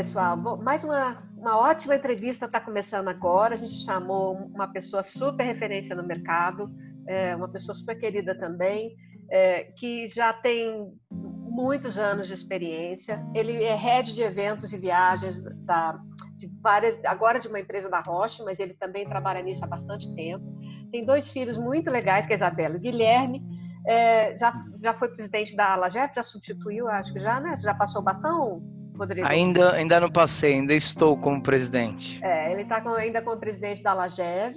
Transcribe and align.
Pessoal, 0.00 0.34
mais 0.56 0.82
uma, 0.82 1.22
uma 1.36 1.58
ótima 1.58 1.94
entrevista 1.94 2.46
está 2.46 2.58
começando 2.58 3.08
agora. 3.08 3.52
A 3.52 3.56
gente 3.58 3.84
chamou 3.84 4.34
uma 4.34 4.66
pessoa 4.66 5.02
super 5.02 5.44
referência 5.44 5.94
no 5.94 6.02
mercado, 6.02 6.70
é, 7.06 7.36
uma 7.36 7.48
pessoa 7.48 7.76
super 7.76 8.00
querida 8.00 8.34
também, 8.34 8.96
é, 9.30 9.64
que 9.76 10.08
já 10.08 10.32
tem 10.32 10.90
muitos 11.20 11.98
anos 11.98 12.28
de 12.28 12.32
experiência. 12.32 13.22
Ele 13.34 13.62
é 13.62 13.74
head 13.74 14.14
de 14.14 14.22
eventos 14.22 14.72
e 14.72 14.78
viagens 14.78 15.42
da, 15.66 16.00
de 16.38 16.50
várias, 16.62 16.98
agora 17.04 17.38
de 17.38 17.48
uma 17.48 17.60
empresa 17.60 17.90
da 17.90 18.00
Roche, 18.00 18.42
mas 18.42 18.58
ele 18.58 18.72
também 18.72 19.06
trabalha 19.06 19.42
nisso 19.42 19.62
há 19.66 19.68
bastante 19.68 20.14
tempo. 20.14 20.42
Tem 20.90 21.04
dois 21.04 21.30
filhos 21.30 21.58
muito 21.58 21.90
legais, 21.90 22.24
que 22.24 22.32
é 22.32 22.36
a 22.36 22.38
Isabela 22.38 22.76
e 22.76 22.80
Guilherme. 22.80 23.42
É, 23.86 24.34
já, 24.38 24.62
já 24.82 24.94
foi 24.94 25.10
presidente 25.10 25.54
da 25.54 25.74
Alagef, 25.74 26.14
já 26.14 26.22
substituiu, 26.22 26.88
acho 26.88 27.12
que 27.12 27.20
já, 27.20 27.38
né? 27.38 27.54
Já 27.56 27.74
passou 27.74 28.00
o 28.00 28.04
bastão, 28.04 28.79
Rodrigo? 29.00 29.26
Ainda, 29.26 29.72
ainda 29.72 29.98
não 30.00 30.10
passei, 30.10 30.54
ainda 30.54 30.74
estou 30.74 31.16
como 31.16 31.42
presidente. 31.42 32.22
É, 32.22 32.52
ele 32.52 32.62
está 32.62 32.82
ainda 32.96 33.22
como 33.22 33.36
presidente 33.38 33.82
da 33.82 33.92
Lagev 33.92 34.56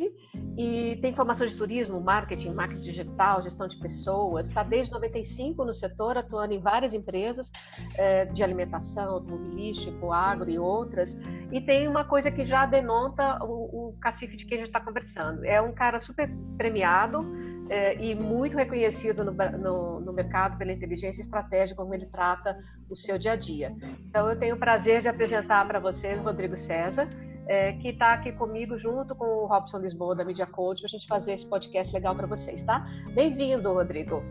e 0.57 0.97
tem 1.01 1.15
formação 1.15 1.47
de 1.47 1.55
turismo, 1.55 1.99
marketing, 1.99 2.53
marketing 2.53 2.81
digital, 2.81 3.41
gestão 3.41 3.67
de 3.67 3.77
pessoas. 3.79 4.47
Está 4.47 4.63
desde 4.63 4.91
95 4.91 5.65
no 5.65 5.73
setor, 5.73 6.17
atuando 6.17 6.53
em 6.53 6.61
várias 6.61 6.93
empresas 6.93 7.51
é, 7.95 8.25
de 8.25 8.43
alimentação, 8.43 9.13
automobilístico, 9.13 10.11
agro 10.11 10.49
e 10.49 10.59
outras. 10.59 11.17
E 11.51 11.61
tem 11.61 11.87
uma 11.87 12.03
coisa 12.03 12.29
que 12.29 12.45
já 12.45 12.65
denota 12.65 13.43
o, 13.43 13.89
o 13.89 13.97
cacife 13.99 14.35
de 14.35 14.45
quem 14.45 14.57
a 14.57 14.59
gente 14.59 14.67
está 14.67 14.79
conversando. 14.79 15.43
É 15.43 15.61
um 15.61 15.73
cara 15.73 15.99
super 15.99 16.29
premiado 16.57 17.25
é, 17.69 18.01
e 18.03 18.15
muito 18.15 18.57
reconhecido 18.57 19.23
no, 19.23 19.31
no, 19.31 19.99
no, 19.99 20.13
mercado 20.13 20.57
pela 20.57 20.71
inteligência 20.71 21.21
estratégica 21.21 21.81
como 21.81 21.93
ele 21.93 22.05
trata 22.05 22.57
o 22.89 22.95
seu 22.95 23.17
dia 23.17 23.33
a 23.33 23.35
dia. 23.35 23.75
Então, 24.07 24.29
eu 24.29 24.37
tenho 24.37 24.55
o 24.55 24.59
prazer 24.59 25.01
de 25.01 25.07
apresentar 25.07 25.67
para 25.67 25.79
vocês 25.79 26.19
o 26.19 26.23
Rodrigo 26.23 26.57
César, 26.57 27.07
é, 27.47 27.73
que 27.73 27.89
está 27.89 28.13
aqui 28.13 28.31
comigo 28.31 28.77
junto 28.77 29.15
com 29.15 29.25
o 29.25 29.45
Robson 29.45 29.79
Lisboa 29.79 30.15
da 30.15 30.23
Media 30.23 30.45
Code 30.45 30.81
para 30.81 30.87
a 30.87 30.91
gente 30.91 31.07
fazer 31.07 31.33
esse 31.33 31.47
podcast 31.47 31.93
legal 31.93 32.15
para 32.15 32.27
vocês, 32.27 32.63
tá? 32.63 32.87
Bem-vindo, 33.13 33.73
Rodrigo. 33.73 34.23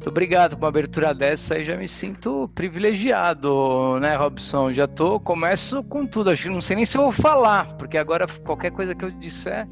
Muito 0.00 0.08
obrigado 0.08 0.56
com 0.56 0.62
uma 0.62 0.68
abertura 0.68 1.12
dessa 1.12 1.56
aí, 1.56 1.64
já 1.64 1.76
me 1.76 1.86
sinto 1.86 2.50
privilegiado, 2.54 3.98
né, 4.00 4.16
Robson? 4.16 4.72
Já 4.72 4.88
tô, 4.88 5.20
começo 5.20 5.84
com 5.84 6.06
tudo, 6.06 6.30
acho 6.30 6.44
que 6.44 6.48
não 6.48 6.62
sei 6.62 6.76
nem 6.76 6.86
se 6.86 6.96
eu 6.96 7.02
vou 7.02 7.12
falar, 7.12 7.76
porque 7.76 7.98
agora 7.98 8.26
qualquer 8.42 8.70
coisa 8.70 8.94
que 8.94 9.04
eu 9.04 9.10
disser 9.10 9.68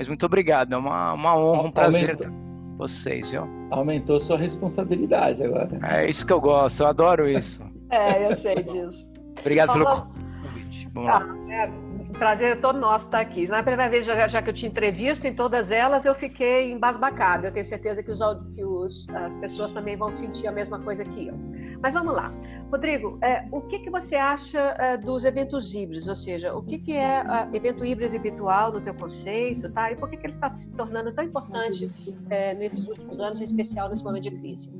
mas 0.00 0.08
muito 0.08 0.24
obrigado, 0.24 0.72
é 0.72 0.78
uma, 0.78 1.12
uma 1.12 1.36
honra, 1.36 1.62
um 1.64 1.70
prazer 1.70 2.12
Aumentou. 2.12 2.32
vocês, 2.78 3.30
viu? 3.30 3.46
Aumentou 3.70 4.18
sua 4.18 4.38
responsabilidade 4.38 5.44
agora. 5.44 5.78
É 5.86 6.08
isso 6.08 6.24
que 6.24 6.32
eu 6.32 6.40
gosto, 6.40 6.80
eu 6.80 6.86
adoro 6.86 7.28
isso. 7.28 7.60
é, 7.92 8.26
eu 8.26 8.34
sei 8.34 8.62
disso. 8.62 9.12
Obrigado 9.38 9.74
pelo 9.74 9.84
convite. 9.84 10.88
Vamos 10.94 11.10
lá. 11.10 11.22
Ah, 11.22 11.52
é, 11.52 11.70
prazer 12.18 12.62
todo 12.62 12.78
nosso 12.78 13.04
estar 13.04 13.20
aqui. 13.20 13.46
Na 13.46 13.62
primeira 13.62 13.90
vez, 13.90 14.06
já, 14.06 14.26
já, 14.26 14.40
que 14.40 14.48
eu 14.48 14.54
te 14.54 14.64
entrevisto, 14.64 15.26
em 15.26 15.34
todas 15.34 15.70
elas 15.70 16.06
eu 16.06 16.14
fiquei 16.14 16.72
embasbacado. 16.72 17.48
Eu 17.48 17.52
tenho 17.52 17.66
certeza 17.66 18.02
que, 18.02 18.10
os, 18.10 18.20
que 18.54 18.64
os, 18.64 19.06
as 19.10 19.34
pessoas 19.36 19.70
também 19.72 19.98
vão 19.98 20.10
sentir 20.10 20.46
a 20.46 20.52
mesma 20.52 20.78
coisa 20.78 21.04
que 21.04 21.26
eu. 21.26 21.34
Mas 21.82 21.94
vamos 21.94 22.14
lá. 22.14 22.32
Rodrigo, 22.70 23.18
é, 23.20 23.44
o 23.50 23.60
que, 23.62 23.80
que 23.80 23.90
você 23.90 24.14
acha 24.14 24.58
é, 24.78 24.96
dos 24.96 25.24
eventos 25.24 25.74
híbridos? 25.74 26.06
Ou 26.06 26.14
seja, 26.14 26.54
o 26.54 26.62
que, 26.62 26.78
que 26.78 26.92
é 26.92 27.22
uh, 27.22 27.54
evento 27.54 27.84
híbrido 27.84 28.14
e 28.14 28.18
virtual 28.18 28.72
no 28.72 28.80
teu 28.80 28.94
conceito, 28.94 29.70
tá? 29.72 29.90
E 29.90 29.96
por 29.96 30.08
que, 30.08 30.16
que 30.16 30.26
ele 30.26 30.32
está 30.32 30.48
se 30.48 30.70
tornando 30.72 31.12
tão 31.12 31.24
importante 31.24 31.90
é, 32.28 32.54
nesses 32.54 32.86
últimos 32.86 33.18
anos, 33.18 33.40
em 33.40 33.44
especial 33.44 33.88
nesse 33.88 34.04
momento 34.04 34.24
de 34.24 34.30
crise? 34.30 34.70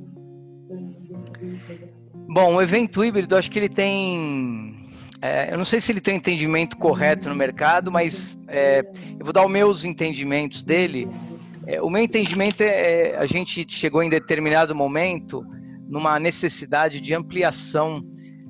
Bom, 2.29 2.55
o 2.55 2.61
evento 2.61 3.03
híbrido, 3.03 3.35
acho 3.35 3.51
que 3.51 3.59
ele 3.59 3.67
tem 3.67 4.81
é, 5.21 5.53
eu 5.53 5.57
não 5.57 5.65
sei 5.65 5.79
se 5.79 5.91
ele 5.91 6.01
tem 6.01 6.15
um 6.15 6.17
entendimento 6.17 6.75
correto 6.77 7.29
no 7.29 7.35
mercado, 7.35 7.91
mas 7.91 8.39
é, 8.47 8.79
eu 9.19 9.23
vou 9.23 9.31
dar 9.31 9.45
os 9.45 9.51
meus 9.51 9.85
entendimentos 9.85 10.63
dele. 10.63 11.07
É, 11.67 11.79
o 11.79 11.89
meu 11.91 12.01
entendimento 12.01 12.61
é, 12.61 13.11
é 13.11 13.17
a 13.17 13.27
gente 13.27 13.65
chegou 13.69 14.01
em 14.01 14.09
determinado 14.09 14.73
momento 14.73 15.45
numa 15.91 16.17
necessidade 16.17 17.01
de 17.01 17.13
ampliação 17.13 18.01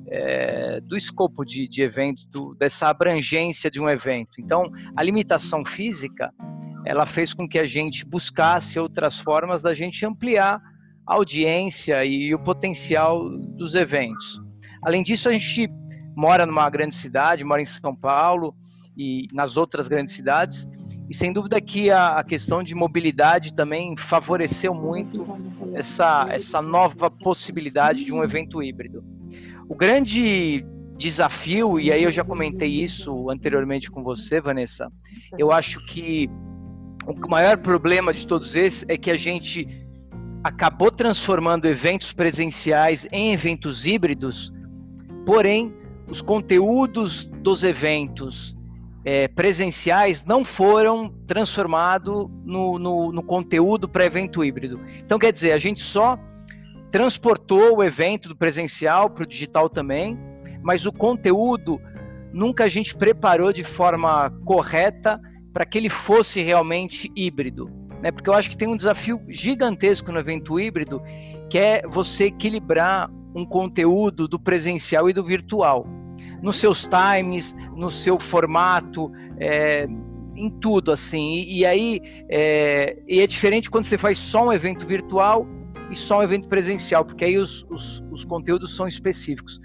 é, 0.08 0.80
do 0.82 0.96
escopo 0.96 1.44
de, 1.44 1.68
de 1.68 1.82
eventos, 1.82 2.24
do, 2.26 2.54
dessa 2.54 2.88
abrangência 2.88 3.72
de 3.72 3.82
um 3.82 3.90
evento. 3.90 4.40
Então, 4.40 4.70
a 4.96 5.02
limitação 5.02 5.66
física, 5.66 6.32
ela 6.86 7.06
fez 7.08 7.34
com 7.34 7.50
que 7.50 7.58
a 7.58 7.66
gente 7.66 8.06
buscasse 8.06 8.78
outras 8.80 9.18
formas 9.18 9.64
da 9.64 9.74
gente 9.74 10.06
ampliar 10.06 10.62
a 11.08 11.16
audiência 11.16 12.06
e 12.06 12.34
o 12.34 12.40
potencial 12.40 13.28
dos 13.30 13.74
eventos. 13.74 14.40
Além 14.84 15.02
disso, 15.02 15.28
a 15.28 15.32
gente 15.32 15.68
mora 16.16 16.46
numa 16.46 16.70
grande 16.70 16.94
cidade, 16.94 17.44
mora 17.44 17.62
em 17.62 17.66
São 17.66 17.96
Paulo 17.96 18.56
e 18.96 19.28
nas 19.34 19.58
outras 19.58 19.88
grandes 19.88 20.14
cidades, 20.14 20.68
e 21.12 21.14
sem 21.14 21.34
dúvida 21.34 21.60
que 21.60 21.92
a, 21.92 22.20
a 22.20 22.24
questão 22.24 22.64
de 22.64 22.74
mobilidade 22.74 23.54
também 23.54 23.98
favoreceu 23.98 24.74
muito 24.74 25.28
essa, 25.74 26.26
essa 26.30 26.62
nova 26.62 27.12
possibilidade 27.12 28.06
de 28.06 28.14
um 28.14 28.24
evento 28.24 28.64
híbrido. 28.64 29.04
O 29.68 29.76
grande 29.76 30.66
desafio, 30.96 31.78
e 31.82 31.92
aí 31.92 32.02
eu 32.02 32.14
já 32.14 32.24
comentei 32.24 32.70
isso 32.70 33.30
anteriormente 33.30 33.92
com 33.92 34.02
você, 34.02 34.40
Vanessa, 34.40 34.90
eu 35.38 35.52
acho 35.52 35.86
que 35.86 36.30
o 37.06 37.28
maior 37.28 37.58
problema 37.58 38.14
de 38.14 38.26
todos 38.26 38.56
esses 38.56 38.86
é 38.88 38.96
que 38.96 39.12
a 39.12 39.18
gente 39.18 39.68
acabou 40.42 40.90
transformando 40.90 41.66
eventos 41.66 42.14
presenciais 42.14 43.06
em 43.12 43.34
eventos 43.34 43.86
híbridos, 43.86 44.50
porém, 45.26 45.74
os 46.08 46.22
conteúdos 46.22 47.26
dos 47.26 47.64
eventos 47.64 48.56
é, 49.04 49.28
presenciais 49.28 50.24
não 50.24 50.46
foram 50.46 51.10
transformados 51.26 52.28
no, 52.46 52.78
no, 52.78 53.12
no 53.12 53.24
conteúdo 53.24 53.88
para 53.88 54.06
evento 54.06 54.44
híbrido. 54.44 54.80
Então, 55.04 55.18
quer 55.18 55.32
dizer, 55.32 55.54
a 55.54 55.58
gente 55.58 55.82
só 55.82 56.20
transportou 56.92 57.78
o 57.78 57.84
evento 57.84 58.30
do 58.30 58.36
presencial 58.36 59.10
para 59.10 59.24
o 59.24 59.28
digital 59.28 59.70
também, 59.70 60.18
mas 60.62 60.86
o 60.86 60.92
conteúdo 60.92 61.82
nunca 62.32 62.66
a 62.66 62.68
gente 62.68 62.96
preparou 62.96 63.52
de 63.52 63.64
forma 63.64 64.30
correta 64.46 65.20
para 65.52 65.66
que 65.66 65.78
ele 65.78 65.90
fosse 65.90 66.42
realmente 66.42 67.12
híbrido. 67.16 67.70
Né? 68.02 68.12
Porque 68.12 68.30
eu 68.30 68.34
acho 68.34 68.50
que 68.50 68.58
tem 68.58 68.68
um 68.68 68.78
desafio 68.78 69.22
gigantesco 69.28 70.12
no 70.12 70.20
evento 70.20 70.60
híbrido, 70.60 71.02
que 71.50 71.58
é 71.58 71.82
você 71.88 72.26
equilibrar 72.26 73.10
um 73.34 73.46
conteúdo 73.46 74.28
do 74.28 74.40
presencial 74.40 75.10
e 75.10 75.14
do 75.14 75.24
virtual 75.24 75.86
nos 76.42 76.58
seus 76.58 76.88
times, 76.88 77.56
no 77.76 77.90
seu 77.90 78.20
formato, 78.20 79.12
é, 79.40 79.88
em 80.36 80.50
tudo 80.50 80.92
assim. 80.92 81.34
E, 81.34 81.60
e 81.60 81.66
aí 81.66 82.02
é, 82.30 82.98
e 83.08 83.22
é 83.22 83.28
diferente 83.28 83.70
quando 83.70 83.86
você 83.86 83.98
faz 83.98 84.18
só 84.18 84.48
um 84.48 84.54
evento 84.54 84.86
virtual 84.86 85.48
e 85.90 85.96
só 85.96 86.20
um 86.20 86.24
evento 86.24 86.48
presencial, 86.48 87.04
porque 87.04 87.26
aí 87.26 87.38
os, 87.38 87.66
os, 87.70 88.04
os 88.12 88.26
conteúdos 88.26 88.76
são 88.76 88.88
específicos. 88.88 89.60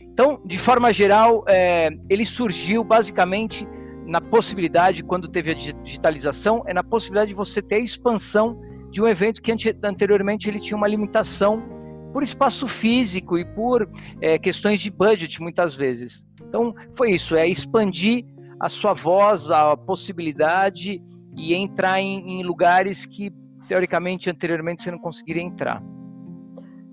Então, 0.00 0.40
de 0.44 0.58
forma 0.58 0.92
geral, 0.92 1.42
é, 1.48 1.88
ele 2.10 2.26
surgiu 2.26 2.84
basicamente 2.84 3.66
na 4.06 4.20
possibilidade, 4.20 5.02
quando 5.02 5.26
teve 5.28 5.52
a 5.52 5.54
digitalização, 5.54 6.62
é 6.66 6.74
na 6.74 6.82
possibilidade 6.82 7.30
de 7.30 7.34
você 7.34 7.62
ter 7.62 7.76
a 7.76 7.78
expansão 7.78 8.60
de 8.90 9.00
um 9.00 9.08
evento 9.08 9.40
que 9.40 9.50
anteriormente 9.82 10.50
ele 10.50 10.60
tinha 10.60 10.76
uma 10.76 10.86
limitação 10.86 11.62
por 12.12 12.22
espaço 12.22 12.68
físico 12.68 13.38
e 13.38 13.44
por 13.44 13.88
é, 14.20 14.38
questões 14.38 14.80
de 14.80 14.90
budget, 14.90 15.40
muitas 15.40 15.74
vezes. 15.74 16.24
Então, 16.40 16.74
foi 16.94 17.12
isso, 17.12 17.34
é 17.34 17.48
expandir 17.48 18.24
a 18.60 18.68
sua 18.68 18.92
voz, 18.92 19.50
a 19.50 19.76
possibilidade 19.76 21.02
e 21.36 21.54
entrar 21.54 22.00
em, 22.00 22.40
em 22.40 22.42
lugares 22.42 23.06
que, 23.06 23.32
teoricamente, 23.66 24.30
anteriormente 24.30 24.82
você 24.82 24.90
não 24.90 24.98
conseguiria 24.98 25.42
entrar. 25.42 25.82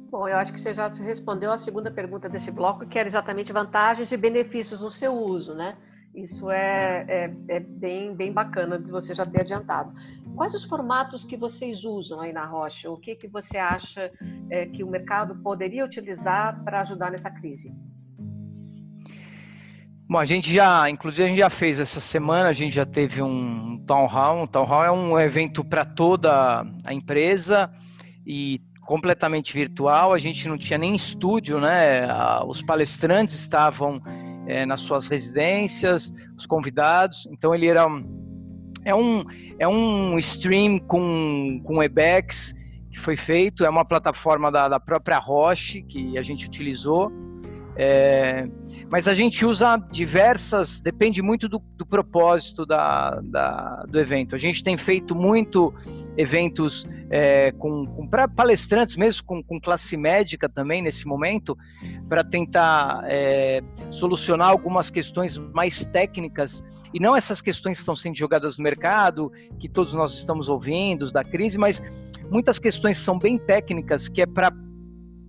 Bom, 0.10 0.28
eu 0.28 0.38
acho 0.38 0.52
que 0.52 0.60
você 0.60 0.74
já 0.74 0.88
respondeu 0.88 1.52
a 1.52 1.58
segunda 1.60 1.92
pergunta 1.92 2.28
desse 2.28 2.50
bloco, 2.50 2.88
que 2.88 2.98
era 2.98 3.08
exatamente 3.08 3.54
vantagens 3.54 4.12
e 4.12 4.18
benefícios 4.18 4.82
no 4.82 4.90
seu 4.90 5.14
uso, 5.14 5.54
né? 5.54 5.78
Isso 6.16 6.50
é, 6.50 7.06
é, 7.08 7.34
é, 7.48 7.60
bem, 7.60 8.16
bem 8.16 8.34
bacana 8.34 8.80
de 8.80 8.90
você 8.90 9.14
já 9.14 9.26
ter 9.26 9.42
adiantado. 9.42 9.94
Quais 10.40 10.54
os 10.54 10.64
formatos 10.64 11.26
que 11.26 11.36
vocês 11.36 11.84
usam 11.84 12.22
aí 12.22 12.32
na 12.32 12.46
Rocha? 12.46 12.90
O 12.90 12.96
que, 12.96 13.14
que 13.14 13.28
você 13.28 13.58
acha 13.58 14.10
é, 14.50 14.68
que 14.68 14.86
o 14.86 14.88
mercado 14.88 15.36
poderia 15.44 15.84
utilizar 15.84 16.64
para 16.64 16.80
ajudar 16.80 17.12
nessa 17.12 17.30
crise? 17.30 17.76
Bom, 20.10 20.18
a 20.18 20.24
gente 20.24 20.50
já, 20.50 20.90
inclusive 20.90 21.24
a 21.26 21.28
gente 21.28 21.40
já 21.40 21.50
fez 21.50 21.78
essa 21.78 22.00
semana, 22.00 22.48
a 22.48 22.54
gente 22.54 22.74
já 22.74 22.86
teve 22.86 23.22
um 23.22 23.84
town 23.86 24.06
hall. 24.06 24.44
Um 24.44 24.48
town 24.48 24.64
hall 24.64 24.86
é 24.86 24.90
um 24.90 25.20
evento 25.20 25.62
para 25.62 25.84
toda 25.84 26.66
a 26.88 26.94
empresa 26.94 27.70
e 28.26 28.62
completamente 28.86 29.54
virtual. 29.54 30.14
A 30.14 30.20
gente 30.20 30.48
não 30.48 30.58
tinha 30.58 30.80
nem 30.80 30.96
estúdio, 30.96 31.60
né? 31.60 32.08
Os 32.48 32.62
palestrantes 32.62 33.36
estavam 33.36 34.02
é, 34.48 34.66
nas 34.66 34.80
suas 34.80 35.10
residências, 35.10 36.14
os 36.38 36.46
convidados. 36.46 37.28
Então 37.30 37.54
ele 37.54 37.68
era 37.68 37.86
é 38.86 38.94
um 38.94 39.26
é 39.58 39.68
um 39.68 40.18
stream 40.20 40.80
com 40.80 41.62
com 41.64 41.78
Webex 41.78 42.54
que 42.92 43.00
foi 43.00 43.16
feito. 43.16 43.66
É 43.66 43.70
uma 43.70 43.86
plataforma 43.86 44.52
da, 44.52 44.68
da 44.68 44.80
própria 44.80 45.18
Roche 45.18 45.82
que 45.82 46.18
a 46.18 46.24
gente 46.24 46.46
utilizou 46.46 47.12
É, 47.82 48.46
mas 48.92 49.08
a 49.08 49.14
gente 49.14 49.46
usa 49.46 49.78
diversas, 49.90 50.82
depende 50.82 51.22
muito 51.22 51.48
do, 51.48 51.64
do 51.78 51.86
propósito 51.86 52.66
da, 52.66 53.22
da, 53.24 53.86
do 53.88 53.98
evento. 53.98 54.36
A 54.36 54.38
gente 54.38 54.62
tem 54.62 54.78
feito 54.78 55.16
muito 55.16 55.74
eventos 56.18 56.86
é, 57.10 57.54
com, 57.54 57.86
com 57.86 58.06
para 58.06 58.28
palestrantes, 58.28 58.98
mesmo 58.98 59.24
com, 59.24 59.42
com, 59.42 59.62
classe 59.62 59.96
médica 59.96 60.50
também 60.50 60.82
nesse 60.82 61.08
momento, 61.08 61.58
para 62.10 62.22
tentar 62.22 63.02
é, 63.06 63.62
solucionar 63.90 64.50
algumas 64.50 64.92
questões 64.92 65.38
mais 65.38 65.86
técnicas 65.86 66.62
e 66.94 67.00
não 67.00 67.16
essas 67.16 67.42
questões 67.42 67.78
que 67.78 67.84
estão 67.84 67.96
sendo 67.96 68.18
jogadas 68.18 68.58
no 68.58 68.64
mercado, 68.66 69.32
que 69.58 69.70
todos 69.70 69.94
nós 69.94 70.16
estamos 70.16 70.50
ouvindo, 70.50 71.10
da 71.14 71.24
crise, 71.24 71.58
mas 71.58 71.82
muitas 72.30 72.60
questões 72.60 72.98
são 72.98 73.18
bem 73.18 73.38
técnicas, 73.38 74.10
que 74.10 74.22
é 74.22 74.26
para 74.26 74.52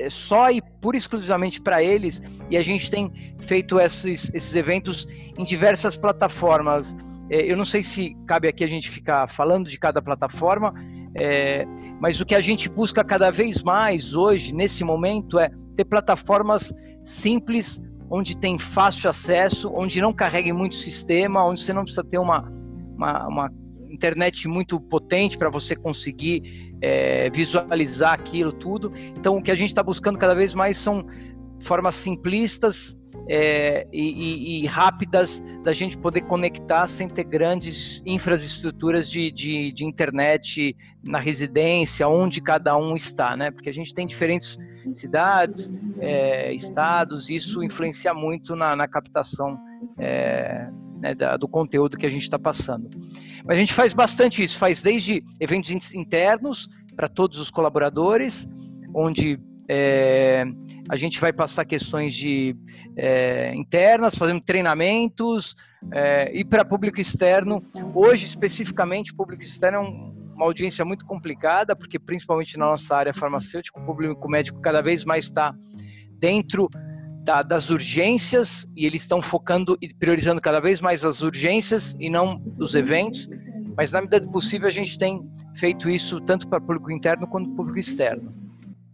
só 0.09 0.51
e 0.51 0.63
pura 0.81 0.97
exclusivamente 0.97 1.61
para 1.61 1.83
eles, 1.83 2.23
e 2.49 2.57
a 2.57 2.63
gente 2.63 2.91
tem 2.91 3.35
feito 3.41 3.79
esses, 3.79 4.31
esses 4.33 4.55
eventos 4.55 5.07
em 5.37 5.45
diversas 5.45 5.97
plataformas. 5.97 6.97
É, 7.29 7.51
eu 7.51 7.57
não 7.57 7.65
sei 7.65 7.83
se 7.83 8.17
cabe 8.27 8.49
aqui 8.49 8.65
a 8.65 8.69
gente 8.69 8.89
ficar 8.89 9.29
falando 9.29 9.69
de 9.69 9.79
cada 9.79 10.01
plataforma, 10.01 10.73
é, 11.15 11.67
mas 12.01 12.21
o 12.21 12.27
que 12.27 12.35
a 12.35 12.41
gente 12.41 12.69
busca 12.69 13.05
cada 13.05 13.31
vez 13.31 13.63
mais 13.63 14.15
hoje, 14.15 14.55
nesse 14.55 14.85
momento, 14.85 15.39
é 15.39 15.51
ter 15.77 15.85
plataformas 15.85 16.73
simples, 17.05 17.81
onde 18.09 18.37
tem 18.37 18.59
fácil 18.59 19.11
acesso, 19.11 19.71
onde 19.73 20.01
não 20.01 20.13
carregue 20.13 20.53
muito 20.53 20.75
sistema, 20.75 21.45
onde 21.45 21.61
você 21.61 21.73
não 21.73 21.83
precisa 21.83 22.05
ter 22.05 22.19
uma, 22.19 22.49
uma, 22.97 23.29
uma 23.29 23.53
internet 23.91 24.47
muito 24.49 24.81
potente 24.81 25.37
para 25.37 25.51
você 25.51 25.75
conseguir 25.75 26.75
é, 26.81 27.31
visualizar 27.31 28.13
aquilo 28.13 28.53
tudo. 28.53 28.93
Então, 29.17 29.37
o 29.37 29.43
que 29.43 29.51
a 29.51 29.55
gente 29.55 29.71
está 29.71 29.83
buscando 29.83 30.19
cada 30.19 30.35
vez 30.35 30.55
mais 30.55 30.77
são 30.77 31.07
formas 31.61 31.95
simplistas 31.95 32.97
é, 33.29 33.87
e, 33.93 34.63
e, 34.63 34.67
rápidas 34.67 35.43
da 35.63 35.73
gente 35.73 35.97
poder 35.97 36.23
conectar 36.23 36.87
sem 36.87 37.09
ter 37.09 37.25
grandes 37.25 38.03
infraestruturas 38.07 39.11
de, 39.11 39.31
de, 39.31 39.73
de, 39.73 39.85
internet 39.85 40.77
na 41.03 41.19
residência, 41.19 42.09
onde 42.09 42.41
cada 42.41 42.77
um 42.77 42.97
está, 42.97 43.37
né? 43.37 43.51
Porque 43.51 43.69
a 43.69 43.75
gente 43.75 43.95
tem 43.95 44.07
diferentes 44.07 44.59
cidades, 44.93 45.71
é, 45.99 46.53
estados, 46.53 47.29
e 47.29 47.37
isso 47.37 47.63
influencia 47.63 48.15
muito 48.15 48.57
na, 48.57 48.75
na 48.75 48.89
captação 48.89 49.59
é, 49.99 50.69
né, 51.01 51.15
da, 51.15 51.37
do 51.37 51.49
conteúdo 51.49 51.97
que 51.97 52.07
a 52.07 52.11
gente 52.11 52.23
está 52.23 52.39
passando. 52.39 52.91
Mas 53.45 53.57
a 53.57 53.61
gente 53.61 53.73
faz 53.73 53.93
bastante 53.93 54.43
isso, 54.43 54.59
faz 54.59 54.83
desde 54.83 55.25
eventos 55.39 55.71
internos 55.95 56.69
para 56.95 57.09
todos 57.09 57.39
os 57.39 57.51
colaboradores, 57.51 58.49
onde 58.95 59.39
é, 59.69 60.45
a 60.89 60.97
gente 60.97 61.21
vai 61.21 61.33
passar 61.33 61.65
questões 61.65 62.13
de 62.15 62.57
é, 62.97 63.55
internas, 63.55 64.17
fazendo 64.17 64.41
treinamentos 64.41 65.55
é, 65.93 66.31
e 66.35 66.45
para 66.45 66.65
público 66.65 67.01
externo. 67.01 67.63
Hoje, 67.95 68.27
especificamente, 68.27 69.15
público 69.15 69.43
externo 69.43 69.79
é 69.79 69.81
um, 69.81 70.21
uma 70.35 70.47
audiência 70.47 70.85
muito 70.85 71.07
complicada, 71.07 71.77
porque 71.77 71.99
principalmente 71.99 72.59
na 72.59 72.67
nossa 72.67 72.97
área 72.97 73.15
farmacêutica, 73.15 73.79
o 73.79 73.85
público 73.85 74.29
médico 74.29 74.61
cada 74.61 74.83
vez 74.83 75.05
mais 75.05 75.25
está 75.25 75.55
dentro 76.19 76.69
da, 77.23 77.43
das 77.43 77.71
urgências 77.71 78.67
e 78.77 78.87
eles 78.87 79.03
estão 79.03 79.21
focando 79.21 79.77
e 79.81 79.93
priorizando 79.93 80.41
cada 80.41 80.61
vez 80.61 80.81
mais 80.81 81.05
as 81.05 81.21
urgências 81.21 81.95
e 81.99 82.09
não 82.09 82.43
os 82.59 82.75
eventos. 82.75 83.29
Mas 83.77 83.93
na 83.93 84.01
medida 84.01 84.21
do 84.21 84.31
possível 84.31 84.69
a 84.69 84.71
gente 84.71 84.99
tem 84.99 85.29
feito 85.55 85.89
isso 85.89 86.21
tanto 86.21 86.49
para 86.49 86.61
público 86.61 86.91
interno 86.91 87.27
quanto 87.27 87.51
público 87.51 87.79
externo. 87.79 88.33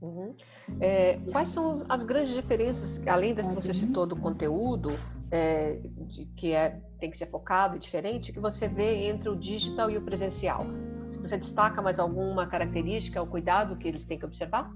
Uhum. 0.00 0.34
É, 0.80 1.18
quais 1.32 1.50
são 1.50 1.84
as 1.88 2.02
grandes 2.02 2.34
diferenças, 2.34 3.00
além 3.06 3.34
das 3.34 3.48
que 3.48 3.54
você 3.54 3.72
citou 3.72 4.06
do 4.06 4.16
conteúdo, 4.16 4.98
é, 5.30 5.80
de, 6.08 6.26
que 6.36 6.52
é, 6.52 6.80
tem 6.98 7.10
que 7.10 7.16
ser 7.16 7.26
focado 7.26 7.76
e 7.76 7.78
diferente, 7.78 8.32
que 8.32 8.40
você 8.40 8.68
vê 8.68 9.08
entre 9.08 9.28
o 9.28 9.36
digital 9.36 9.90
e 9.90 9.96
o 9.96 10.02
presencial? 10.02 10.66
Se 11.08 11.18
você 11.18 11.38
destaca 11.38 11.80
mais 11.80 11.98
alguma 11.98 12.46
característica, 12.46 13.22
o 13.22 13.26
cuidado 13.26 13.76
que 13.76 13.86
eles 13.86 14.04
têm 14.04 14.18
que 14.18 14.24
observar? 14.24 14.72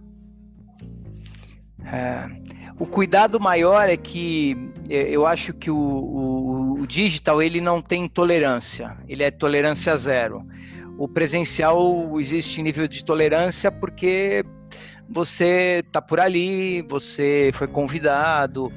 É, 1.85 2.29
o 2.79 2.87
cuidado 2.87 3.39
maior 3.39 3.89
é 3.89 3.97
que 3.97 4.57
é, 4.89 5.03
eu 5.11 5.27
acho 5.27 5.53
que 5.53 5.71
o, 5.71 5.77
o, 5.77 6.81
o, 6.81 6.87
digital 6.87 7.43
ele 7.43 7.61
não 7.61 7.81
tem 7.83 8.09
tolerância, 8.09 8.97
ele 9.09 9.23
é 9.23 9.31
tolerância 9.31 9.97
zero. 9.97 10.45
O 10.99 11.09
presencial 11.09 12.19
existe 12.21 12.63
nível 12.63 12.87
de 12.87 13.05
tolerância 13.05 13.71
porque 13.71 14.45
você 15.09 15.83
está 15.85 16.01
por 16.01 16.21
ali, 16.21 16.83
você 16.83 17.51
foi 17.55 17.67
convidado. 17.67 18.73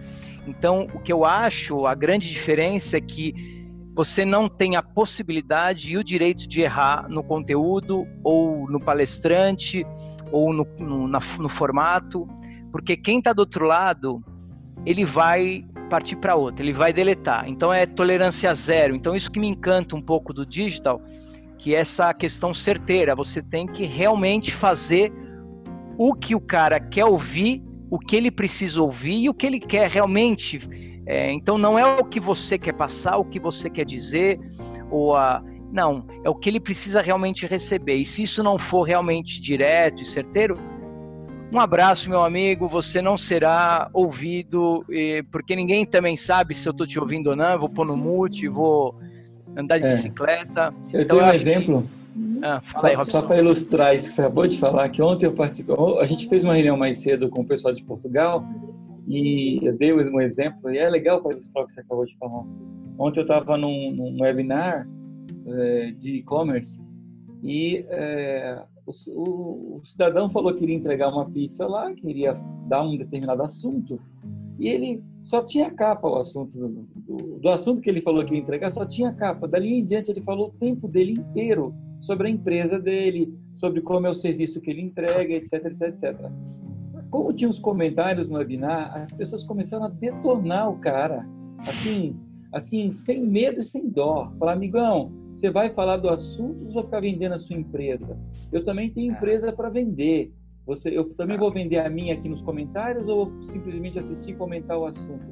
Então, 0.47 0.87
o 0.93 0.99
que 0.99 1.13
eu 1.13 1.23
acho, 1.23 1.85
a 1.85 1.93
grande 1.93 2.29
diferença 2.29 2.97
é 2.97 3.01
que 3.01 3.53
você 3.95 4.25
não 4.25 4.49
tem 4.49 4.75
a 4.75 4.81
possibilidade 4.81 5.93
e 5.93 5.97
o 5.97 6.03
direito 6.03 6.47
de 6.47 6.61
errar 6.61 7.07
no 7.07 7.23
conteúdo, 7.23 8.07
ou 8.23 8.69
no 8.69 8.79
palestrante, 8.79 9.85
ou 10.31 10.51
no, 10.51 10.67
no, 10.79 11.07
na, 11.07 11.19
no 11.39 11.47
formato. 11.47 12.27
Porque 12.73 12.97
quem 12.97 13.19
está 13.19 13.31
do 13.31 13.39
outro 13.39 13.67
lado, 13.67 14.25
ele 14.83 15.05
vai 15.05 15.63
partir 15.91 16.15
para 16.15 16.35
outro, 16.35 16.65
ele 16.65 16.73
vai 16.73 16.91
deletar. 16.91 17.47
Então 17.47 17.71
é 17.71 17.85
tolerância 17.85 18.51
zero. 18.55 18.95
Então 18.95 19.15
isso 19.15 19.29
que 19.29 19.39
me 19.39 19.47
encanta 19.47 19.95
um 19.95 20.01
pouco 20.01 20.33
do 20.33 20.43
digital, 20.43 20.99
que 21.59 21.75
é 21.75 21.79
essa 21.79 22.11
questão 22.15 22.51
certeira. 22.51 23.15
Você 23.15 23.43
tem 23.43 23.67
que 23.67 23.85
realmente 23.85 24.51
fazer 24.51 25.13
o 25.99 26.15
que 26.15 26.33
o 26.33 26.41
cara 26.41 26.79
quer 26.79 27.05
ouvir, 27.05 27.63
o 27.91 27.99
que 27.99 28.15
ele 28.15 28.31
precisa 28.31 28.81
ouvir 28.81 29.21
e 29.21 29.29
o 29.29 29.35
que 29.35 29.45
ele 29.45 29.59
quer 29.59 29.87
realmente. 29.87 30.59
É, 31.05 31.31
então 31.31 31.59
não 31.59 31.77
é 31.77 31.85
o 31.85 32.03
que 32.03 32.19
você 32.19 32.57
quer 32.57 32.73
passar, 32.73 33.17
o 33.17 33.25
que 33.25 33.39
você 33.39 33.69
quer 33.69 33.85
dizer, 33.85 34.39
ou 34.89 35.15
a, 35.15 35.43
não, 35.71 36.07
é 36.23 36.29
o 36.29 36.33
que 36.33 36.49
ele 36.49 36.59
precisa 36.59 37.03
realmente 37.03 37.45
receber. 37.45 37.97
E 37.97 38.05
se 38.05 38.23
isso 38.23 38.41
não 38.41 38.57
for 38.57 38.81
realmente 38.81 39.39
direto 39.39 40.01
e 40.01 40.05
certeiro, 40.07 40.57
um 41.53 41.59
abraço, 41.59 42.09
meu 42.09 42.23
amigo. 42.23 42.67
Você 42.67 43.01
não 43.01 43.15
será 43.15 43.89
ouvido, 43.93 44.85
porque 45.31 45.55
ninguém 45.55 45.85
também 45.85 46.17
sabe 46.17 46.53
se 46.53 46.67
eu 46.67 46.71
estou 46.71 46.87
te 46.87 46.99
ouvindo 46.99 47.31
ou 47.31 47.35
não. 47.35 47.53
Eu 47.53 47.59
vou 47.59 47.69
pôr 47.69 47.85
no 47.85 47.95
mute, 47.95 48.47
vou 48.47 48.95
andar 49.55 49.77
de 49.77 49.85
é. 49.85 49.89
bicicleta. 49.89 50.73
Eu 50.91 51.01
então, 51.01 51.17
tenho 51.17 51.27
eu 51.27 51.31
um 51.31 51.35
exemplo. 51.35 51.81
Que... 51.83 52.03
Ah, 52.45 52.61
só, 52.73 53.05
só 53.05 53.21
para 53.21 53.39
ilustrar 53.39 53.95
isso 53.95 54.09
que 54.09 54.13
você 54.13 54.21
acabou 54.21 54.45
de 54.45 54.57
falar, 54.57 54.89
que 54.89 55.01
ontem 55.01 55.25
eu 55.25 55.33
participei. 55.33 55.75
A 55.99 56.05
gente 56.05 56.27
fez 56.27 56.43
uma 56.43 56.53
reunião 56.53 56.75
mais 56.75 56.99
cedo 56.99 57.29
com 57.29 57.41
o 57.41 57.45
pessoal 57.45 57.73
de 57.73 57.83
Portugal 57.83 58.45
e 59.07 59.59
eu 59.65 59.77
dei 59.77 59.93
um 59.93 60.21
exemplo, 60.21 60.71
e 60.71 60.77
é 60.77 60.89
legal 60.89 61.21
para 61.21 61.33
ilustrar 61.33 61.63
o 61.63 61.67
que 61.67 61.73
você 61.73 61.81
acabou 61.81 62.05
de 62.05 62.17
falar. 62.17 62.43
Ontem 62.97 63.19
eu 63.19 63.23
estava 63.23 63.57
num, 63.57 63.91
num, 63.91 64.21
webinar 64.21 64.87
é, 65.47 65.91
de 65.97 66.17
e-commerce 66.17 66.83
e 67.41 67.85
é, 67.89 68.61
o, 68.85 69.77
o, 69.77 69.81
cidadão 69.83 70.29
falou 70.29 70.53
que 70.53 70.63
iria 70.63 70.75
entregar 70.75 71.09
uma 71.09 71.29
pizza 71.29 71.65
lá, 71.65 71.93
queria 71.93 72.33
dar 72.67 72.83
um 72.83 72.97
determinado 72.97 73.41
assunto, 73.41 73.99
e 74.59 74.67
ele 74.67 75.03
só 75.23 75.41
tinha 75.41 75.71
capa 75.71 76.07
o 76.07 76.17
assunto 76.17 76.57
do, 76.57 76.87
do, 76.95 77.39
do, 77.39 77.49
assunto 77.49 77.81
que 77.81 77.89
ele 77.89 78.01
falou 78.01 78.23
que 78.23 78.33
ia 78.33 78.39
entregar, 78.39 78.69
só 78.69 78.85
tinha 78.85 79.13
capa. 79.13 79.47
Dali 79.47 79.73
em 79.73 79.83
diante 79.83 80.11
ele 80.11 80.21
falou 80.21 80.47
o 80.47 80.51
tempo 80.51 80.87
dele 80.87 81.13
inteiro 81.13 81.73
sobre 81.99 82.27
a 82.27 82.31
empresa 82.31 82.79
dele, 82.79 83.33
sobre 83.53 83.81
como 83.81 84.05
é 84.05 84.09
o 84.09 84.13
serviço 84.13 84.61
que 84.61 84.69
ele 84.69 84.81
entrega, 84.81 85.33
etc, 85.33 85.65
etc, 85.65 85.81
etc. 85.81 86.31
Como 87.09 87.33
tinha 87.33 87.49
os 87.49 87.59
comentários 87.59 88.27
no 88.27 88.37
webinar, 88.37 88.95
as 88.97 89.13
pessoas 89.13 89.43
começaram 89.43 89.85
a 89.85 89.89
detonar 89.89 90.69
o 90.69 90.79
cara, 90.79 91.27
assim, 91.59 92.15
assim, 92.51 92.91
sem 92.91 93.25
medo 93.25 93.59
e 93.59 93.63
sem 93.63 93.89
dó. 93.89 94.31
Falar, 94.37 94.53
amigão, 94.53 95.11
você 95.33 95.49
vai 95.49 95.69
falar 95.73 95.97
do 95.97 96.09
assunto 96.09 96.65
ou 96.65 96.71
vai 96.71 96.83
ficar 96.83 97.01
vendendo 97.01 97.33
a 97.33 97.39
sua 97.39 97.55
empresa? 97.55 98.17
Eu 98.51 98.63
também 98.63 98.89
tenho 98.89 99.11
é. 99.11 99.15
empresa 99.15 99.51
para 99.51 99.69
vender. 99.69 100.31
Você, 100.65 100.97
eu 100.97 101.13
também 101.15 101.37
vou 101.37 101.51
vender 101.51 101.79
a 101.79 101.89
minha 101.89 102.13
aqui 102.13 102.29
nos 102.29 102.41
comentários 102.41 103.07
ou 103.07 103.25
vou 103.25 103.43
simplesmente 103.43 103.99
assistir 103.99 104.31
e 104.31 104.35
comentar 104.35 104.77
o 104.77 104.85
assunto? 104.85 105.25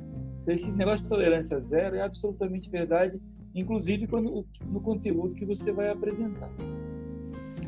Esse 0.48 0.72
negócio 0.72 1.04
de 1.04 1.10
tolerância 1.10 1.60
zero 1.60 1.96
é 1.96 2.02
absolutamente 2.02 2.70
verdade, 2.70 3.22
inclusive 3.54 4.08
quando, 4.08 4.46
no 4.66 4.82
conteúdo 4.82 5.36
que 5.36 5.46
você 5.46 5.72
vai 5.72 5.90
apresentar. 5.90 6.50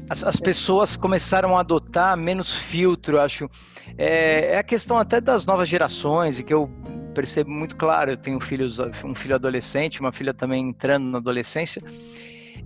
As, 0.09 0.23
as, 0.23 0.35
pessoas 0.35 0.97
começaram 0.97 1.55
a 1.55 1.61
adotar 1.61 2.17
menos 2.17 2.53
filtro, 2.53 3.19
acho. 3.19 3.49
É, 3.97 4.53
é, 4.53 4.57
a 4.57 4.63
questão 4.63 4.97
até 4.97 5.21
das 5.21 5.45
novas 5.45 5.69
gerações, 5.69 6.39
e 6.39 6.43
que 6.43 6.53
eu 6.53 6.69
percebo 7.13 7.49
muito 7.51 7.75
claro. 7.75 8.11
Eu 8.11 8.17
tenho 8.17 8.39
filhos, 8.39 8.79
um 9.03 9.15
filho 9.15 9.35
adolescente, 9.35 9.99
uma 9.99 10.11
filha 10.11 10.33
também 10.33 10.69
entrando 10.69 11.05
na 11.05 11.17
adolescência. 11.17 11.81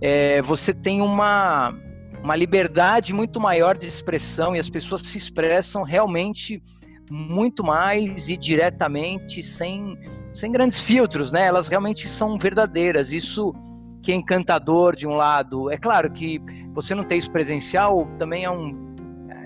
É, 0.00 0.40
você 0.42 0.72
tem 0.72 1.00
uma, 1.00 1.74
uma 2.22 2.36
liberdade 2.36 3.12
muito 3.12 3.40
maior 3.40 3.76
de 3.76 3.86
expressão 3.86 4.56
e 4.56 4.58
as 4.58 4.68
pessoas 4.68 5.02
se 5.02 5.16
expressam 5.16 5.82
realmente 5.82 6.62
muito 7.10 7.64
mais 7.64 8.28
e 8.28 8.36
diretamente, 8.36 9.42
sem, 9.42 9.98
sem 10.32 10.52
grandes 10.52 10.80
filtros, 10.80 11.32
né? 11.32 11.46
Elas 11.46 11.68
realmente 11.68 12.08
são 12.08 12.38
verdadeiras. 12.38 13.12
Isso 13.12 13.54
que 14.02 14.12
é 14.12 14.14
encantador 14.14 14.94
de 14.94 15.06
um 15.06 15.14
lado. 15.14 15.70
É 15.70 15.76
claro 15.76 16.10
que 16.10 16.40
você 16.72 16.94
não 16.94 17.04
ter 17.04 17.16
isso 17.16 17.30
presencial 17.30 18.06
também 18.18 18.44
é 18.44 18.50
um 18.50 18.87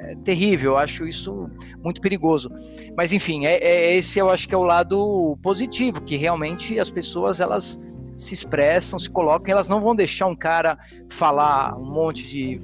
é 0.04 0.16
terrível, 0.24 0.72
eu 0.72 0.78
acho 0.78 1.06
isso 1.06 1.48
muito 1.82 2.00
perigoso. 2.00 2.50
Mas 2.96 3.12
enfim, 3.12 3.46
é, 3.46 3.56
é, 3.56 3.96
esse 3.96 4.18
eu 4.18 4.30
acho 4.30 4.48
que 4.48 4.54
é 4.54 4.58
o 4.58 4.64
lado 4.64 5.38
positivo, 5.42 6.00
que 6.02 6.16
realmente 6.16 6.78
as 6.78 6.90
pessoas 6.90 7.40
elas 7.40 7.78
se 8.14 8.34
expressam, 8.34 8.98
se 8.98 9.08
colocam, 9.08 9.52
elas 9.52 9.68
não 9.68 9.80
vão 9.80 9.94
deixar 9.94 10.26
um 10.26 10.34
cara 10.34 10.78
falar 11.08 11.76
um 11.76 11.84
monte 11.84 12.26
de 12.28 12.60